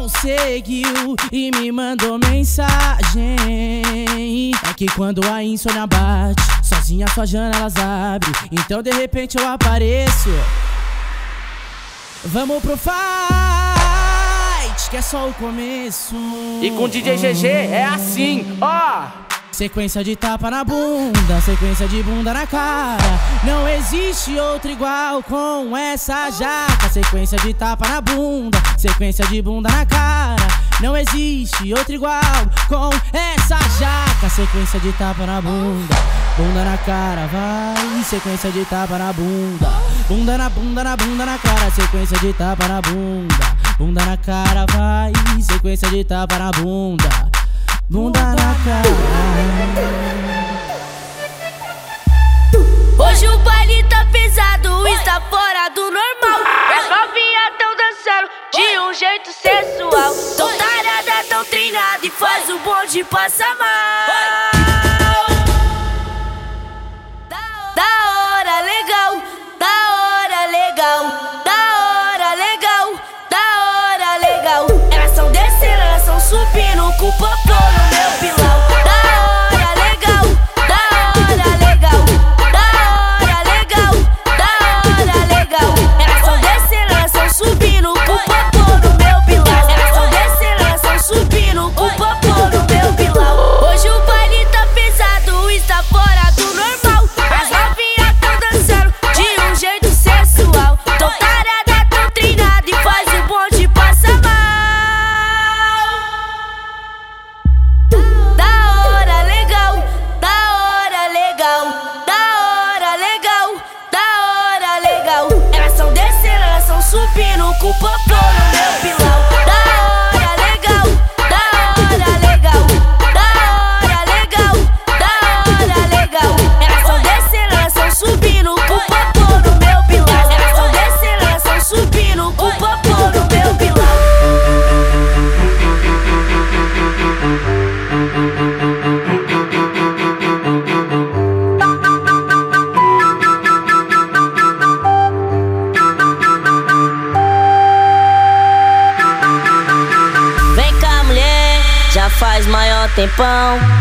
conseguiu 0.01 1.15
e 1.31 1.51
me 1.51 1.71
mandou 1.71 2.17
mensagem. 2.17 3.35
É 4.67 4.73
que 4.73 4.87
quando 4.87 5.23
a 5.31 5.43
insônia 5.43 5.85
bate, 5.85 6.41
sozinha 6.63 7.07
suas 7.13 7.29
janelas 7.29 7.75
abre. 7.75 8.31
Então 8.51 8.81
de 8.81 8.91
repente 8.91 9.37
eu 9.37 9.47
apareço. 9.47 10.29
Vamos 12.25 12.63
pro 12.63 12.75
fight, 12.75 12.89
que 14.89 14.97
é 14.97 15.01
só 15.01 15.29
o 15.29 15.33
começo. 15.35 16.15
E 16.61 16.71
com 16.71 16.89
DJ 16.89 17.17
GG 17.17 17.47
é 17.47 17.85
assim, 17.85 18.57
ó. 18.59 19.26
Sequência 19.57 20.03
de 20.03 20.15
tapa 20.15 20.51
na 20.51 20.63
bunda, 20.63 21.41
sequência 21.41 21.87
de 21.87 22.03
bunda 22.03 22.31
na 22.31 22.45
cara. 22.45 23.19
Não 23.43 23.67
existe 23.67 24.39
outro 24.39 24.69
igual 24.69 25.23
com 25.23 25.75
essa 25.75 26.29
jaca. 26.29 26.87
Sequência 26.91 27.39
de 27.39 27.55
tapa 27.55 27.87
na 27.87 27.99
bunda, 27.99 28.59
sequência 28.77 29.25
de 29.25 29.41
bunda 29.41 29.67
na 29.71 29.83
cara. 29.83 30.47
Não 30.79 30.95
existe 30.95 31.73
outro 31.73 31.91
igual 31.91 32.21
com 32.67 32.91
essa 33.11 33.57
jaca. 33.79 34.29
Sequência 34.29 34.79
de 34.79 34.91
tapa 34.91 35.25
na 35.25 35.41
bunda, 35.41 35.95
bunda 36.37 36.63
na 36.63 36.77
cara, 36.77 37.25
vai. 37.25 38.03
Sequência 38.03 38.51
de 38.51 38.63
tapa 38.63 38.99
na 38.99 39.11
bunda, 39.11 39.71
bunda 40.07 40.37
na 40.37 40.49
bunda, 40.49 40.83
na 40.83 40.95
bunda 40.95 41.25
na 41.25 41.37
cara. 41.39 41.71
Sequência 41.71 42.19
de 42.19 42.31
tapa 42.31 42.67
na 42.67 42.79
bunda, 42.79 43.57
bunda 43.79 44.05
na 44.05 44.17
cara, 44.17 44.67
vai. 44.67 45.11
Sequência 45.41 45.89
de 45.89 46.03
tapa 46.03 46.37
na 46.37 46.51
bunda 46.51 47.26
bunda 47.89 48.19
na 48.19 48.55
cara. 48.63 48.89
Hoje 52.99 53.27
o 53.27 53.37
baile 53.39 53.83
tá 53.83 54.05
pesado, 54.11 54.87
está 54.87 55.21
fora 55.21 55.69
do 55.69 55.81
normal. 55.81 56.41
As 56.77 56.89
novinhas 56.89 57.53
tão 57.57 57.75
dançando 57.75 58.29
de 58.53 58.79
um 58.79 58.93
jeito 58.93 59.31
sensual. 59.31 60.13
Tão 60.35 60.57
tarada, 60.57 61.23
tão 61.29 61.45
treinada 61.45 62.05
e 62.05 62.09
faz 62.09 62.49
o 62.49 62.59
bonde 62.59 63.03
passar 63.05 63.55
mal. 63.57 64.56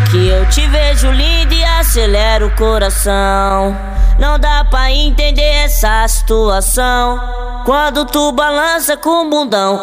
Que 0.09 0.29
eu 0.29 0.49
te 0.49 0.67
vejo 0.67 1.11
linda 1.11 1.53
e 1.53 1.63
acelera 1.63 2.45
o 2.45 2.55
coração. 2.55 3.77
Não 4.17 4.39
dá 4.39 4.65
pra 4.65 4.91
entender 4.91 5.43
essa 5.43 6.07
situação 6.07 7.19
quando 7.63 8.05
tu 8.05 8.31
balança 8.31 8.97
com 8.97 9.29
bundão. 9.29 9.79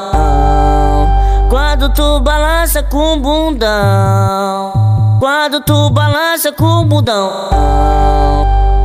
Quando 1.48 1.88
tu 1.90 2.20
balança 2.20 2.82
com 2.82 3.20
bundão. 3.20 4.72
Quando 5.20 5.60
tu 5.60 5.90
balança 5.90 6.50
com 6.50 6.84
bundão. 6.84 7.30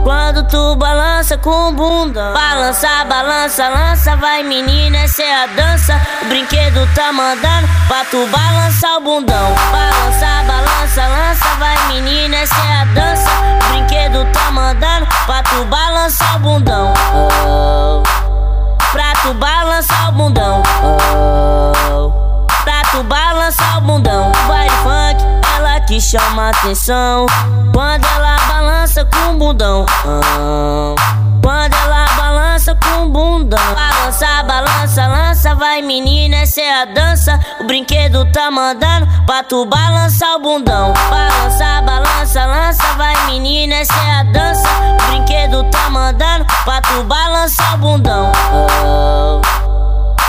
Quando 0.09 0.41
tu 0.45 0.75
balança 0.75 1.37
com 1.37 1.71
bunda 1.71 2.33
Balança, 2.33 2.87
balança, 3.07 3.69
lança 3.69 4.15
Vai 4.15 4.41
menina, 4.41 4.97
essa 4.97 5.21
é 5.21 5.43
a 5.43 5.45
dança. 5.45 6.01
O 6.23 6.25
brinquedo 6.25 6.89
tá 6.95 7.13
mandando 7.13 7.67
Pra 7.87 8.03
tu 8.05 8.25
balançar 8.25 8.97
o 8.97 9.01
bundão. 9.01 9.53
Balança, 9.71 10.25
balança, 10.47 11.07
lança 11.07 11.45
Vai 11.59 11.77
menina, 11.89 12.37
essa 12.37 12.55
é 12.55 12.81
a 12.81 12.85
dança. 12.85 13.29
O 13.29 13.69
brinquedo 13.69 14.25
tá 14.33 14.49
mandando 14.49 15.05
Pra 15.27 15.43
tu 15.43 15.63
balançar 15.65 16.37
o 16.37 16.39
bundão. 16.39 16.93
Oh. 17.13 18.01
Pra 18.91 19.13
tu 19.21 19.31
balançar 19.35 20.09
o 20.09 20.11
bundão. 20.13 20.63
Oh. 20.81 22.11
Pra 22.63 22.81
tu 22.89 23.03
balançar 23.03 23.77
o 23.77 23.81
bundão. 23.81 24.31
Vai 24.47 24.69
funk, 24.69 25.23
ela 25.55 25.79
que 25.81 26.01
chama 26.01 26.49
atenção. 26.49 27.27
Quando 27.71 28.05
ela 28.15 28.28
balança 28.99 29.05
com 29.05 29.37
bundão. 29.37 29.85
Ah. 30.05 30.95
Quando 31.41 31.73
ela 31.73 32.05
balança 32.17 32.75
com 32.75 33.09
bundão. 33.09 33.59
Balança, 33.73 34.43
balança, 34.43 35.07
lança 35.07 35.55
Vai 35.55 35.81
menina, 35.81 36.37
essa 36.37 36.61
é 36.61 36.81
a 36.81 36.85
dança. 36.85 37.39
O 37.59 37.63
brinquedo 37.65 38.25
tá 38.31 38.51
mandando 38.51 39.07
Pra 39.25 39.43
tu 39.43 39.65
balançar 39.65 40.35
o 40.35 40.39
bundão. 40.39 40.93
Balança, 41.09 41.81
balança, 41.81 42.45
lança 42.45 42.83
Vai 42.97 43.15
menina, 43.27 43.75
essa 43.75 43.93
é 43.93 44.19
a 44.19 44.23
dança. 44.23 44.67
O 45.03 45.11
brinquedo 45.11 45.63
tá 45.65 45.89
mandando 45.89 46.45
Pra 46.65 46.81
tu 46.81 47.03
balançar 47.03 47.75
o 47.75 47.77
bundão. 47.77 48.31
Oh. 48.53 49.41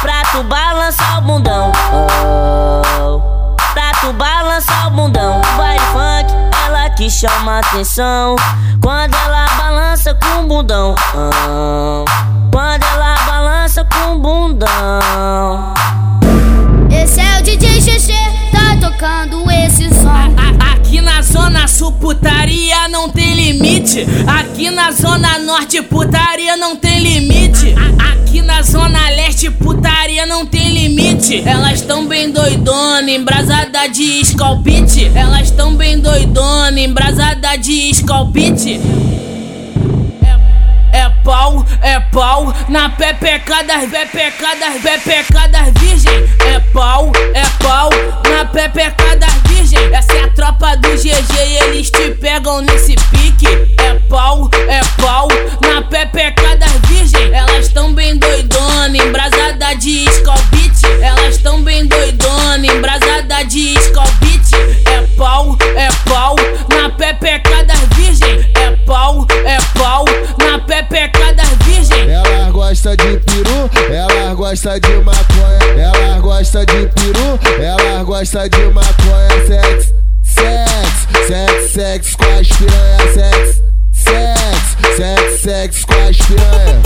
Pra 0.01 0.23
tu 0.31 0.43
balançar 0.45 1.18
o 1.18 1.23
bundão. 1.23 1.73
Oh. 1.93 3.21
Pra 3.75 3.93
tu 4.01 4.12
balançar 4.12 4.87
o 4.89 4.91
bundão. 4.91 5.41
Funk, 5.93 6.49
que 7.01 7.09
chama 7.09 7.61
atenção. 7.61 8.36
Quando 8.82 9.14
ela 9.14 9.46
balança 9.57 10.14
com 10.14 10.44
o 10.44 10.46
bundão 10.46 10.94
ah. 11.14 12.05
Quando 12.53 12.84
ela 12.84 13.14
balança 13.24 13.86
com 13.86 14.16
o 14.16 14.18
bundão. 14.18 14.68
Esse 16.90 17.22
é 17.22 17.38
o 17.38 17.42
DJ 17.42 17.70
tá 17.70 18.20
tocando 18.81 19.49
esse 19.51 19.89
som. 19.95 20.35
Aqui 20.72 21.01
na 21.01 21.20
zona 21.22 21.68
sul 21.68 21.93
putaria 21.93 22.89
não 22.89 23.11
tem 23.11 23.35
limite. 23.35 24.07
Aqui 24.26 24.70
na 24.70 24.91
zona 24.91 25.39
norte 25.39 25.83
putaria 25.83 26.57
não 26.57 26.74
tem 26.74 26.99
limite. 26.99 27.74
Aqui 28.11 28.41
na 28.41 28.62
zona 28.62 29.11
leste 29.11 29.51
putaria 29.51 30.24
não 30.24 30.47
tem 30.47 30.70
limite. 30.70 31.43
Elas 31.47 31.83
tão 31.83 32.07
bem 32.07 32.31
doidona, 32.31 33.11
embrasada 33.11 33.87
de 33.89 34.20
escalpite. 34.20 35.11
Elas 35.14 35.51
tão 35.51 35.74
bem 35.76 35.99
doidona, 35.99 36.81
embrasada 36.81 37.57
de 37.57 37.91
escalpite. 37.91 38.81
Pau, 41.25 41.64
é 41.83 42.01
pau, 42.01 42.53
na 42.68 42.89
pepeca 42.89 43.62
das 43.62 43.91
pepeca 43.91 44.57
das 44.57 44.81
pepeca 44.83 45.49
das 45.49 45.68
virgem. 45.79 46.25
É 46.47 46.59
pau, 46.73 47.12
é 47.35 47.43
pau, 47.62 47.91
na 48.29 48.45
pepeca 48.47 49.16
das 49.16 49.35
virgem. 49.47 49.79
Essa 49.93 50.12
é 50.14 50.25
a 50.25 50.29
tropa 50.29 50.77
do 50.77 50.89
GG 50.89 51.35
e 51.47 51.57
eles 51.64 51.91
te 51.91 52.11
pegam 52.12 52.62
nesse 52.62 52.95
pique. 53.11 53.47
É 53.79 53.95
pau, 54.09 54.49
é 54.68 54.81
pau, 55.01 55.29
na 55.62 55.83
pepeca 55.83 56.57
das 56.57 56.73
virgem. 56.89 57.33
Elas 57.33 57.68
tão 57.68 57.93
bem 57.93 58.18
doidona, 58.18 58.97
embrasada 58.97 59.75
de 59.77 60.05
escalpite. 60.05 60.87
Elas 61.03 61.39
tão 61.39 61.62
bem 61.62 61.87
doidona, 61.87 62.66
embrasada 62.66 63.45
de 63.45 63.75
escalpite. 63.75 64.57
É 64.87 65.03
pau, 65.16 65.57
é 65.77 65.89
pau, 66.09 66.35
na 66.75 66.89
pepeca 66.91 67.64
das 67.64 67.79
virgem. 67.81 67.99
Pau, 68.91 69.24
é 69.45 69.57
pau, 69.78 70.05
na 70.36 70.59
pepeca 70.59 71.32
das 71.32 71.49
virgem. 71.64 72.11
Ela 72.11 72.51
gosta 72.51 72.97
de 72.97 73.18
peru, 73.20 73.70
ela 73.88 74.34
gosta 74.34 74.80
de 74.80 74.97
maconha. 74.97 75.80
Ela 75.80 76.18
gosta 76.18 76.66
de 76.66 76.88
peru, 76.88 77.38
ela 77.62 78.03
gosta 78.03 78.49
de 78.49 78.64
maconha. 78.72 79.47
Sex, 79.47 79.95
sex, 80.24 81.07
sex, 81.28 81.70
sex 81.70 82.16
com 82.16 82.24
as 82.24 82.49
piranha. 82.49 82.99
Sex, 83.14 83.62
sex, 83.93 84.97
sex, 84.97 85.41
sex 85.41 85.84
com 85.84 86.09
as 86.09 86.16
piranha. 86.16 86.82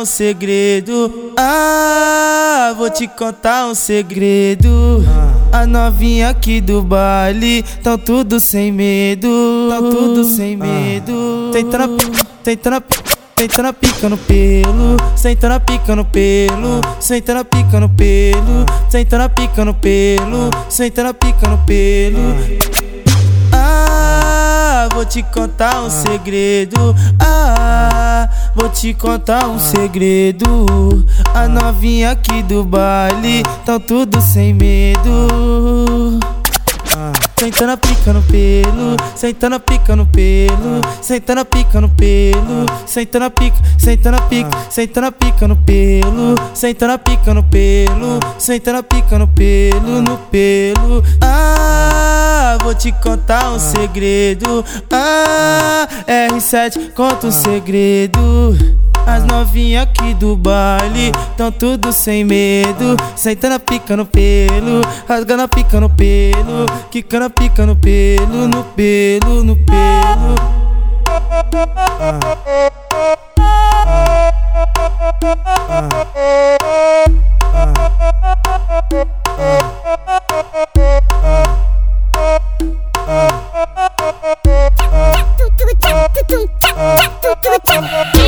Um 0.00 0.04
segredo. 0.04 1.32
Ah, 1.36 2.74
vou 2.76 2.88
te 2.88 3.06
contar 3.06 3.66
um 3.66 3.74
segredo. 3.74 5.04
A 5.52 5.66
novinha 5.66 6.30
aqui 6.30 6.60
do 6.60 6.82
baile, 6.82 7.62
tão 7.82 7.98
tudo 7.98 8.40
sem 8.40 8.72
medo. 8.72 9.28
Tão 9.68 9.90
tudo 9.90 10.24
sem 10.24 10.56
medo. 10.56 11.50
Sentando 11.52 11.84
a 11.84 11.88
pica, 11.88 12.26
sentando 12.44 12.76
a 12.76 12.80
pica. 12.80 13.10
Sentando 13.36 13.68
a 13.68 13.72
pica 13.72 14.08
no 14.08 14.18
pelo, 14.18 14.96
sentando 15.16 15.54
a 15.54 15.60
pica 15.60 15.96
no 15.96 16.04
pelo, 16.04 16.80
sentando 17.00 17.40
a 17.40 17.44
pica 17.44 17.80
no 17.80 17.88
pelo, 17.88 18.66
sentando 18.90 19.24
a 19.24 19.28
pica 19.30 19.64
no 19.64 19.74
pelo, 19.74 20.50
sentando 20.68 21.08
a 21.08 21.14
pica 21.14 21.48
no 21.48 21.58
pelo. 21.58 22.69
Vou 25.00 25.06
te 25.06 25.22
contar 25.22 25.80
um 25.80 25.88
segredo. 25.88 26.94
Ah, 27.18 28.28
vou 28.54 28.68
te 28.68 28.92
contar 28.92 29.48
um 29.48 29.58
segredo. 29.58 30.46
A 31.32 31.48
novinha 31.48 32.10
aqui 32.10 32.42
do 32.42 32.62
baile, 32.62 33.42
tão 33.64 33.80
tudo 33.80 34.20
sem 34.20 34.52
medo. 34.52 36.20
Sentando 37.40 37.72
a 37.72 37.76
pica 37.78 38.12
no 38.12 38.20
pelo, 38.20 38.96
sentando 39.14 39.56
a 39.56 39.60
pica 39.60 39.96
no 39.96 40.06
pelo, 40.06 40.82
sentando 41.00 41.40
a 41.40 41.44
pica 41.46 41.80
no 41.80 41.88
pelo, 41.88 42.66
sentando 42.84 43.24
a 43.24 43.30
pica, 43.30 43.56
sentando 43.78 44.18
a 44.18 44.20
pica, 44.20 44.50
sentando 44.68 45.06
a 45.06 45.10
pica 45.10 45.48
no 45.48 45.56
pelo, 45.56 46.34
sentando 46.52 46.92
a 46.92 46.98
pica 46.98 47.32
no 47.32 47.42
pelo, 47.44 48.20
sentando 48.36 48.80
a 48.80 48.82
pica 48.82 49.18
no 49.18 49.26
pelo, 49.26 50.02
no 50.02 50.18
pelo. 50.30 51.02
Ah, 51.22 52.58
vou 52.62 52.74
te 52.74 52.92
contar 52.92 53.50
um 53.52 53.58
segredo. 53.58 54.62
Ah, 54.90 55.88
R7 56.06 56.92
conta 56.92 57.28
um 57.28 57.30
segredo. 57.30 58.89
As 59.10 59.24
novinhas 59.24 59.82
aqui 59.82 60.14
do 60.14 60.36
baile 60.36 61.10
tão 61.36 61.50
tudo 61.50 61.92
sem 61.92 62.22
medo. 62.24 62.96
Sentando 63.16 63.56
a 63.56 63.58
pica 63.58 63.96
no 63.96 64.06
pelo, 64.06 64.82
rasgando 65.08 65.42
a 65.42 65.48
pica 65.48 65.80
no 65.80 65.90
pelo, 65.90 66.66
quicando 66.92 67.24
a 67.24 67.30
pica 67.30 67.66
no 67.66 67.74
pelo, 67.74 68.46
no 68.46 68.62
pelo, 68.62 69.42
no 69.42 69.56
pelo. 69.56 70.60
Esse 87.52 87.74
é 87.74 87.80
o 87.80 88.19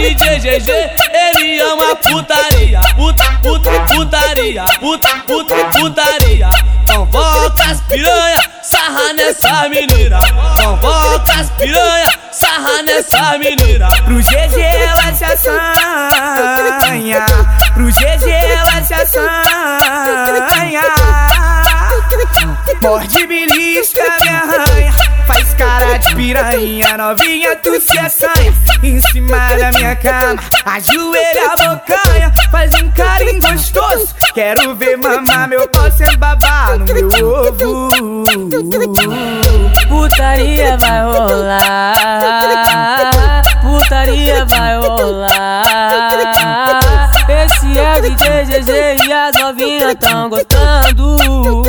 DJ 0.00 0.40
GG, 0.40 0.70
ele 1.12 1.60
ama 1.60 1.94
putaria, 1.96 2.80
puta, 2.96 3.22
puta, 3.42 3.70
putaria, 3.92 4.64
puta, 4.80 5.08
puta, 5.26 5.54
putaria. 5.78 6.48
Convoca 6.86 7.64
as 7.70 7.82
piranha, 7.82 8.38
sarra 8.62 9.12
nessa 9.12 9.68
menina. 9.68 10.18
Convoca 10.56 11.32
as 11.38 11.50
piranha, 11.50 12.06
sarra 12.32 12.82
nessa 12.82 13.36
menina. 13.36 13.88
Pro 14.06 14.16
GG 14.16 14.58
ela 14.58 15.14
se 15.14 15.24
assanha, 15.26 16.08
pro 17.74 17.84
GG 17.84 18.30
ela 18.30 18.82
se 18.82 18.94
assanha. 18.94 19.60
Morde, 22.80 23.26
belisca, 23.26 24.00
me 24.22 24.28
piranha, 26.14 26.96
novinha, 26.96 27.56
tu 27.56 27.80
se 27.80 27.98
assanha. 27.98 28.54
Em 28.82 29.00
cima 29.00 29.36
da 29.36 29.70
minha 29.78 29.96
cama, 29.96 30.42
ajoelha 30.64 31.52
a 31.52 31.56
bocanha. 31.56 32.32
Faz 32.50 32.72
um 32.82 32.90
carinho 32.90 33.40
gostoso. 33.40 34.14
Quero 34.34 34.74
ver 34.76 34.96
mamar 34.96 35.48
meu 35.48 35.68
pau 35.68 35.90
sem 35.92 36.16
babar 36.18 36.78
no 36.78 36.84
meu 36.86 37.08
ovo. 37.28 37.88
Putaria 39.88 40.76
vai 40.78 41.02
rolar, 41.02 41.94
putaria 43.60 44.44
vai 44.46 44.78
rolar. 44.78 45.90
Esse 47.28 47.78
é 47.78 47.98
o 47.98 48.02
DJ 48.02 48.44
GG 48.46 48.70
e 49.06 49.12
as 49.12 49.32
novinhas 49.40 49.94
tão 50.00 50.28
gostando. 50.28 51.59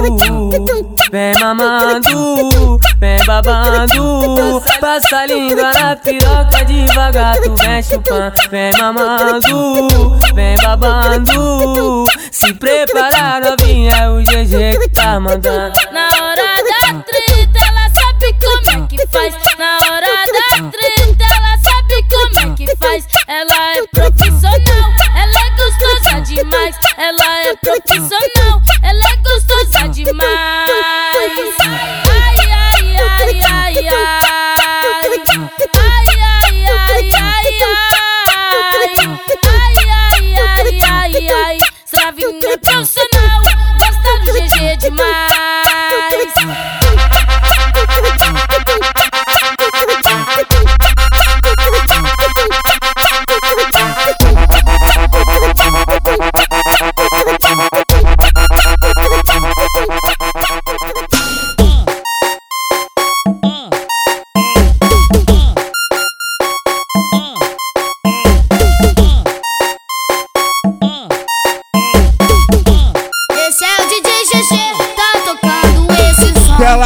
Mamando, 1.42 2.80
vem 3.00 3.18
babando. 3.26 4.62
Passa 4.80 5.22
a 5.22 5.26
língua 5.26 5.74
na 5.74 5.96
piroca 5.96 6.64
devagar, 6.66 7.36
tu 7.42 7.56
vem 7.56 7.82
chupando. 7.82 8.36
Vem 8.52 8.72
mamando, 8.78 10.20
vem 10.36 10.56
babando. 10.58 12.06
Se 12.32 12.54
prepara, 12.54 13.40
novinha, 13.40 13.92
é 13.92 14.10
o 14.12 14.22
GG 14.22 14.82
que 14.82 14.90
tá 14.90 15.20
mandando. 15.20 15.74
Na 15.92 16.10
hora 16.22 16.58
da 16.58 17.00
treta, 17.02 17.66
ela 17.68 17.90
sabe 17.90 18.36
como 18.40 18.84
é 18.84 18.88
que 18.88 19.08
faz. 19.08 19.34
Na 19.58 19.78
hora 19.90 20.06
da 20.32 20.70
treta, 20.70 21.26
ela 21.38 21.58
sabe 21.58 22.06
como 22.08 22.52
é 22.52 22.56
que 22.56 22.76
faz. 22.76 23.08
Ela 23.28 23.78
é 23.78 23.88
profissional, 23.88 24.92
ela 25.16 25.40
é 25.40 25.50
gostosa 25.58 26.22
demais. 26.22 26.76
Ela 26.98 27.40
é 27.48 27.56
profissional, 27.56 28.62
ela 28.84 29.10
é 29.10 29.16
gostosa 29.18 29.31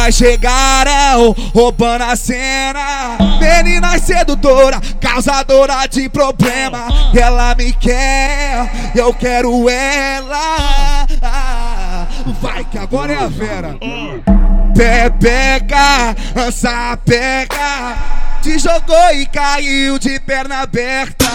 Elas 0.06 0.14
chegaram 0.14 1.34
roubando 1.52 2.02
a 2.02 2.14
cena. 2.14 3.18
Menina 3.40 3.98
sedutora, 3.98 4.80
causadora 5.00 5.84
de 5.88 6.08
problema. 6.08 6.86
Ela 7.12 7.56
me 7.56 7.72
quer, 7.72 8.70
eu 8.94 9.12
quero 9.12 9.68
ela. 9.68 11.08
Vai 12.40 12.64
que 12.70 12.78
agora 12.78 13.14
é 13.14 13.16
a 13.16 13.26
Vera. 13.26 13.76
Pepeca, 14.76 16.14
sapeca. 16.52 17.96
Te 18.42 18.60
jogou 18.60 19.10
e 19.12 19.26
caiu 19.26 19.98
de 19.98 20.20
perna 20.20 20.60
aberta. 20.60 21.26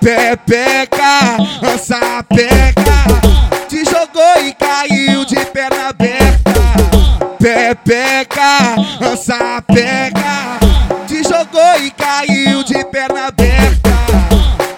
Pepeca, 0.00 1.36
sapeca. 1.78 3.04
Te 3.68 3.84
jogou 3.84 4.44
e 4.44 4.52
caiu 4.52 5.24
de 5.24 5.36
perna 5.46 5.90
aberta. 5.90 7.03
Pepeca, 7.44 8.74
sapeca. 9.18 10.58
Te 11.06 11.22
jogou 11.22 11.78
e 11.78 11.90
caiu 11.90 12.64
de 12.64 12.82
perna 12.86 13.26
aberta. 13.26 13.90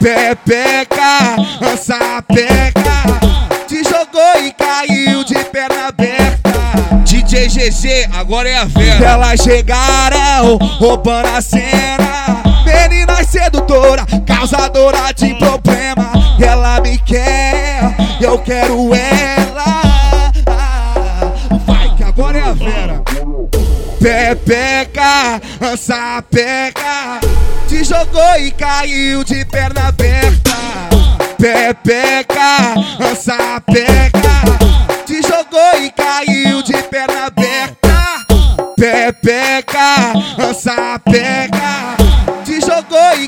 Pepeca, 0.00 1.36
sapeca. 1.78 3.20
Te 3.68 3.84
jogou 3.84 4.42
e 4.44 4.50
caiu 4.50 5.22
de 5.22 5.44
perna 5.44 5.86
aberta. 5.86 6.50
DJ 7.04 7.46
GG, 7.46 8.10
agora 8.12 8.48
é 8.48 8.56
a 8.56 8.64
Vera. 8.64 9.10
Elas 9.10 9.40
chegaram 9.42 10.56
roubando 10.80 11.28
a 11.28 11.40
cena. 11.40 12.42
Menina 12.64 13.22
sedutora, 13.22 14.04
causadora 14.26 15.12
de 15.14 15.32
problema. 15.34 16.10
Ela 16.40 16.80
me 16.80 16.98
quer, 16.98 17.94
eu 18.20 18.36
quero 18.40 18.92
ela. 18.92 19.85
Pepeca, 24.06 25.40
sapeca. 25.76 27.18
Te 27.66 27.82
jogou 27.82 28.36
e 28.38 28.52
caiu 28.52 29.24
de 29.24 29.44
perna 29.46 29.88
aberta. 29.88 30.54
Pepeca, 31.36 32.76
sapeca. 33.16 34.44
Te 35.04 35.20
jogou 35.22 35.82
e 35.82 35.90
caiu 35.90 36.62
de 36.62 36.80
perna 36.84 37.26
aberta. 37.26 38.24
Pepeca, 38.76 40.12
sapeca. 40.54 41.96
Te 42.44 42.60
jogou 42.60 43.20
e 43.20 43.26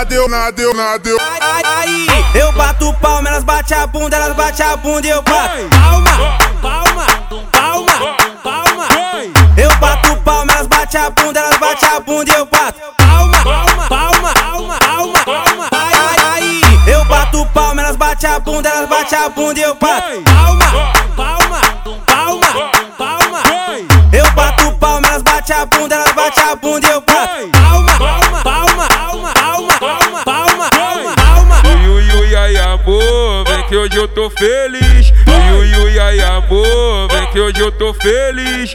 nadeu, 0.00 0.28
nadeu, 0.28 0.74
nadeu, 0.74 1.18
Aí, 1.20 1.62
aí, 1.64 2.24
eu 2.34 2.50
bato 2.52 2.92
palma 2.94 3.28
Elas 3.28 3.44
bate 3.44 3.74
a 3.74 3.86
bunda, 3.86 4.16
elas 4.16 4.34
bate 4.34 4.62
a 4.62 4.76
bunda 4.76 5.06
E 5.06 5.10
eu 5.10 5.22
bato. 5.22 5.68
Palma, 5.70 6.10
palma, 6.62 7.06
palma, 7.52 8.16
palma. 8.42 8.88
Eu 9.56 9.70
bato 9.76 10.16
palma, 10.22 10.52
elas 10.52 10.66
bate 10.66 10.96
a 10.96 11.10
bunda 11.10 11.40
Elas 11.40 11.58
bate 11.58 11.84
a 11.84 12.00
bunda 12.00 12.32
e 12.32 12.34
eu 12.34 12.46
bato. 12.46 12.80
Palma, 12.96 13.44
palma, 13.44 13.88
palma, 13.88 14.34
palma, 14.34 14.78
palma, 14.78 15.18
palma. 15.24 15.68
Aí, 15.70 16.40
aí, 16.40 16.62
aí, 16.64 16.92
eu 16.92 17.04
bato 17.04 17.44
palma 17.52 17.82
Elas 17.82 17.96
bate 17.96 18.26
a 18.26 18.40
bunda, 18.40 18.68
elas 18.70 18.88
bate 18.88 19.14
a 19.14 19.28
bunda 19.28 19.60
e 19.60 19.62
eu 19.62 19.74
bato 19.74 20.29
feliz. 34.40 35.12
Ui, 35.58 35.84
ui, 35.84 35.98
ai, 35.98 36.18
amor, 36.20 37.08
vem 37.12 37.26
que 37.26 37.38
hoje 37.38 37.60
eu 37.60 37.70
tô 37.70 37.92
feliz. 37.92 38.74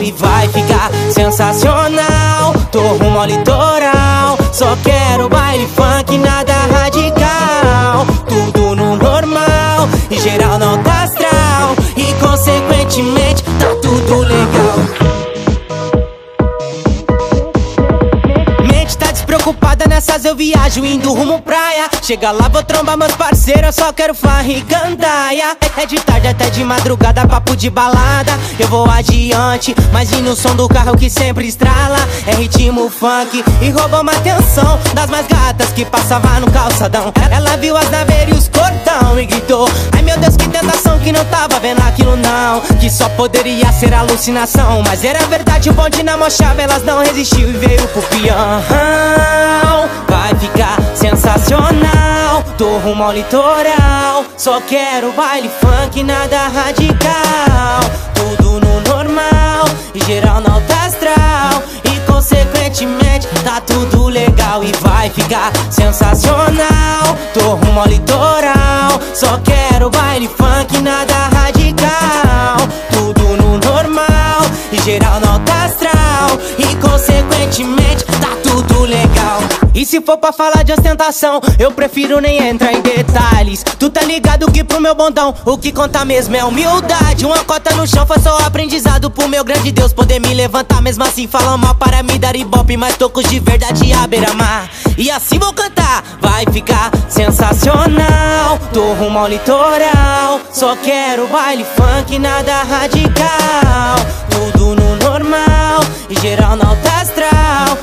E 0.00 0.12
vai 0.12 0.48
ficar 0.48 0.90
sensacional, 1.10 1.77
Chega 22.08 22.30
lá, 22.30 22.48
vou 22.48 22.62
trombar 22.62 22.96
meus 22.96 23.12
parceiros, 23.16 23.76
eu 23.76 23.84
só 23.84 23.92
quero 23.92 24.14
farra 24.14 24.48
e 24.48 24.62
gandaia. 24.62 25.54
É 25.76 25.84
de 25.84 25.96
tarde 25.96 26.28
até 26.28 26.48
de 26.48 26.64
madrugada, 26.64 27.26
papo 27.26 27.54
de 27.54 27.68
balada. 27.68 28.32
Eu 28.58 28.66
vou 28.66 28.88
adiante, 28.88 29.76
mas 29.92 30.10
no 30.12 30.34
som 30.34 30.56
do 30.56 30.66
carro 30.70 30.96
que 30.96 31.10
sempre 31.10 31.46
estrala. 31.46 31.98
É 32.26 32.34
ritmo 32.34 32.88
funk 32.88 33.44
e 33.60 33.68
roubou 33.68 34.00
uma 34.00 34.12
atenção 34.12 34.80
das 34.94 35.10
mais 35.10 35.26
gatas 35.26 35.70
que 35.72 35.84
passava 35.84 36.40
no 36.40 36.50
calçadão. 36.50 37.12
Ela 37.30 37.58
viu 37.58 37.76
as 37.76 37.90
naveiras 37.90 38.34
e 38.34 38.38
os 38.38 38.48
cordão 38.48 39.20
e 39.20 39.26
gritou: 39.26 39.68
Ai 39.94 40.00
meu 40.00 40.16
Deus, 40.16 40.34
que 40.34 40.48
tentação 40.48 40.98
que 41.00 41.12
não 41.12 41.26
tava 41.26 41.60
vendo 41.60 41.82
aquilo 41.82 42.16
não. 42.16 42.62
Que 42.80 42.88
só 42.88 43.06
poderia 43.10 43.70
ser 43.70 43.92
alucinação, 43.92 44.82
mas 44.82 45.04
era 45.04 45.18
verdade. 45.26 45.68
O 45.68 45.74
bonde 45.74 46.02
na 46.02 46.16
mochava, 46.16 46.62
elas 46.62 46.82
não 46.84 47.02
resistiu 47.02 47.50
e 47.50 47.52
veio 47.52 47.86
pro 47.88 48.00
peão. 48.00 48.62
Vai 50.08 50.34
ficar 50.36 50.78
sensacional. 50.94 51.97
Tô 52.58 52.78
rumo 52.78 53.04
ao 53.04 53.12
litoral. 53.12 54.24
Só 54.36 54.60
quero 54.62 55.12
baile 55.12 55.48
funk, 55.48 56.02
nada 56.02 56.48
radical. 56.48 57.80
Tudo 58.14 58.58
no 58.58 58.80
normal 58.80 59.64
e 59.94 60.04
geral 60.04 60.40
no 60.40 60.54
alta 60.54 60.74
astral. 60.86 61.62
E 61.84 62.00
consequentemente 62.10 63.28
tá 63.44 63.60
tudo 63.60 64.08
legal 64.08 64.64
e 64.64 64.72
vai 64.80 65.08
ficar 65.08 65.52
sensacional. 65.70 67.16
Tô 67.32 67.54
rumo 67.54 67.78
ao 67.78 67.86
litoral. 67.86 69.00
Só 69.14 69.38
quero 69.44 69.88
baile 69.88 70.26
funk, 70.28 70.80
nada 70.82 71.28
radical. 71.28 72.56
Tudo 72.90 73.22
no 73.36 73.58
normal 73.58 74.40
e 74.72 74.80
geral 74.82 75.20
no 75.20 75.30
alta 75.30 75.52
astral. 75.64 76.38
E 76.58 76.74
consequentemente. 76.76 78.17
E 79.78 79.86
se 79.86 80.00
for 80.00 80.18
pra 80.18 80.32
falar 80.32 80.64
de 80.64 80.72
ostentação, 80.72 81.40
eu 81.56 81.70
prefiro 81.70 82.20
nem 82.20 82.48
entrar 82.48 82.72
em 82.72 82.80
detalhes. 82.82 83.62
Tu 83.78 83.88
tá 83.88 84.02
ligado 84.02 84.50
que 84.50 84.64
pro 84.64 84.80
meu 84.80 84.92
bondão, 84.92 85.32
o 85.44 85.56
que 85.56 85.70
conta 85.70 86.04
mesmo 86.04 86.34
é 86.34 86.44
humildade. 86.44 87.24
Uma 87.24 87.44
cota 87.44 87.72
no 87.76 87.86
chão 87.86 88.04
foi 88.04 88.18
só 88.18 88.38
aprendizado 88.38 89.08
pro 89.08 89.28
meu 89.28 89.44
grande 89.44 89.70
Deus 89.70 89.92
poder 89.92 90.18
me 90.18 90.34
levantar. 90.34 90.82
Mesmo 90.82 91.04
assim, 91.04 91.28
falam 91.28 91.56
mal 91.56 91.76
para 91.76 92.02
me 92.02 92.18
dar 92.18 92.34
ibope, 92.34 92.76
mas 92.76 92.96
tocos 92.96 93.22
de 93.28 93.38
verdade 93.38 93.92
à 93.92 94.04
beira-mar. 94.04 94.68
E 94.96 95.12
assim 95.12 95.38
vou 95.38 95.52
cantar, 95.52 96.02
vai 96.20 96.44
ficar 96.52 96.90
sensacional. 97.08 98.58
Tô 98.72 98.94
rumo 98.94 99.16
ao 99.16 99.28
litoral, 99.28 100.40
só 100.52 100.74
quero 100.74 101.28
baile 101.28 101.64
funk, 101.76 102.18
nada 102.18 102.64
radical. 102.64 103.94
Tudo 104.28 104.74
no 104.74 104.96
normal, 104.96 105.82
e 106.10 106.20
geral 106.20 106.56
no 106.56 106.68
alta 106.68 106.90
astral. 107.00 107.78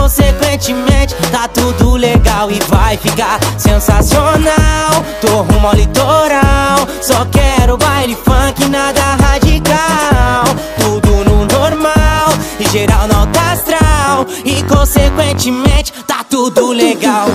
Consequentemente, 0.00 1.14
tá 1.30 1.46
tudo 1.46 1.94
legal 1.94 2.50
e 2.50 2.58
vai 2.68 2.96
ficar 2.96 3.38
sensacional. 3.58 5.04
Tô 5.20 5.42
rumo 5.42 5.68
ao 5.68 5.74
litoral, 5.74 6.88
só 7.02 7.26
quero 7.26 7.76
baile 7.76 8.16
funk, 8.16 8.66
nada 8.70 9.16
radical. 9.16 10.44
Tudo 10.78 11.10
no 11.22 11.44
normal, 11.44 12.30
e 12.58 12.66
geral 12.70 13.06
no 13.08 13.14
alta 13.14 13.40
astral. 13.52 14.26
E 14.42 14.62
consequentemente, 14.62 15.92
tá 16.06 16.24
tudo 16.28 16.72
legal. 16.72 17.28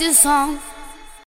your 0.00 0.14
song. 0.14 0.79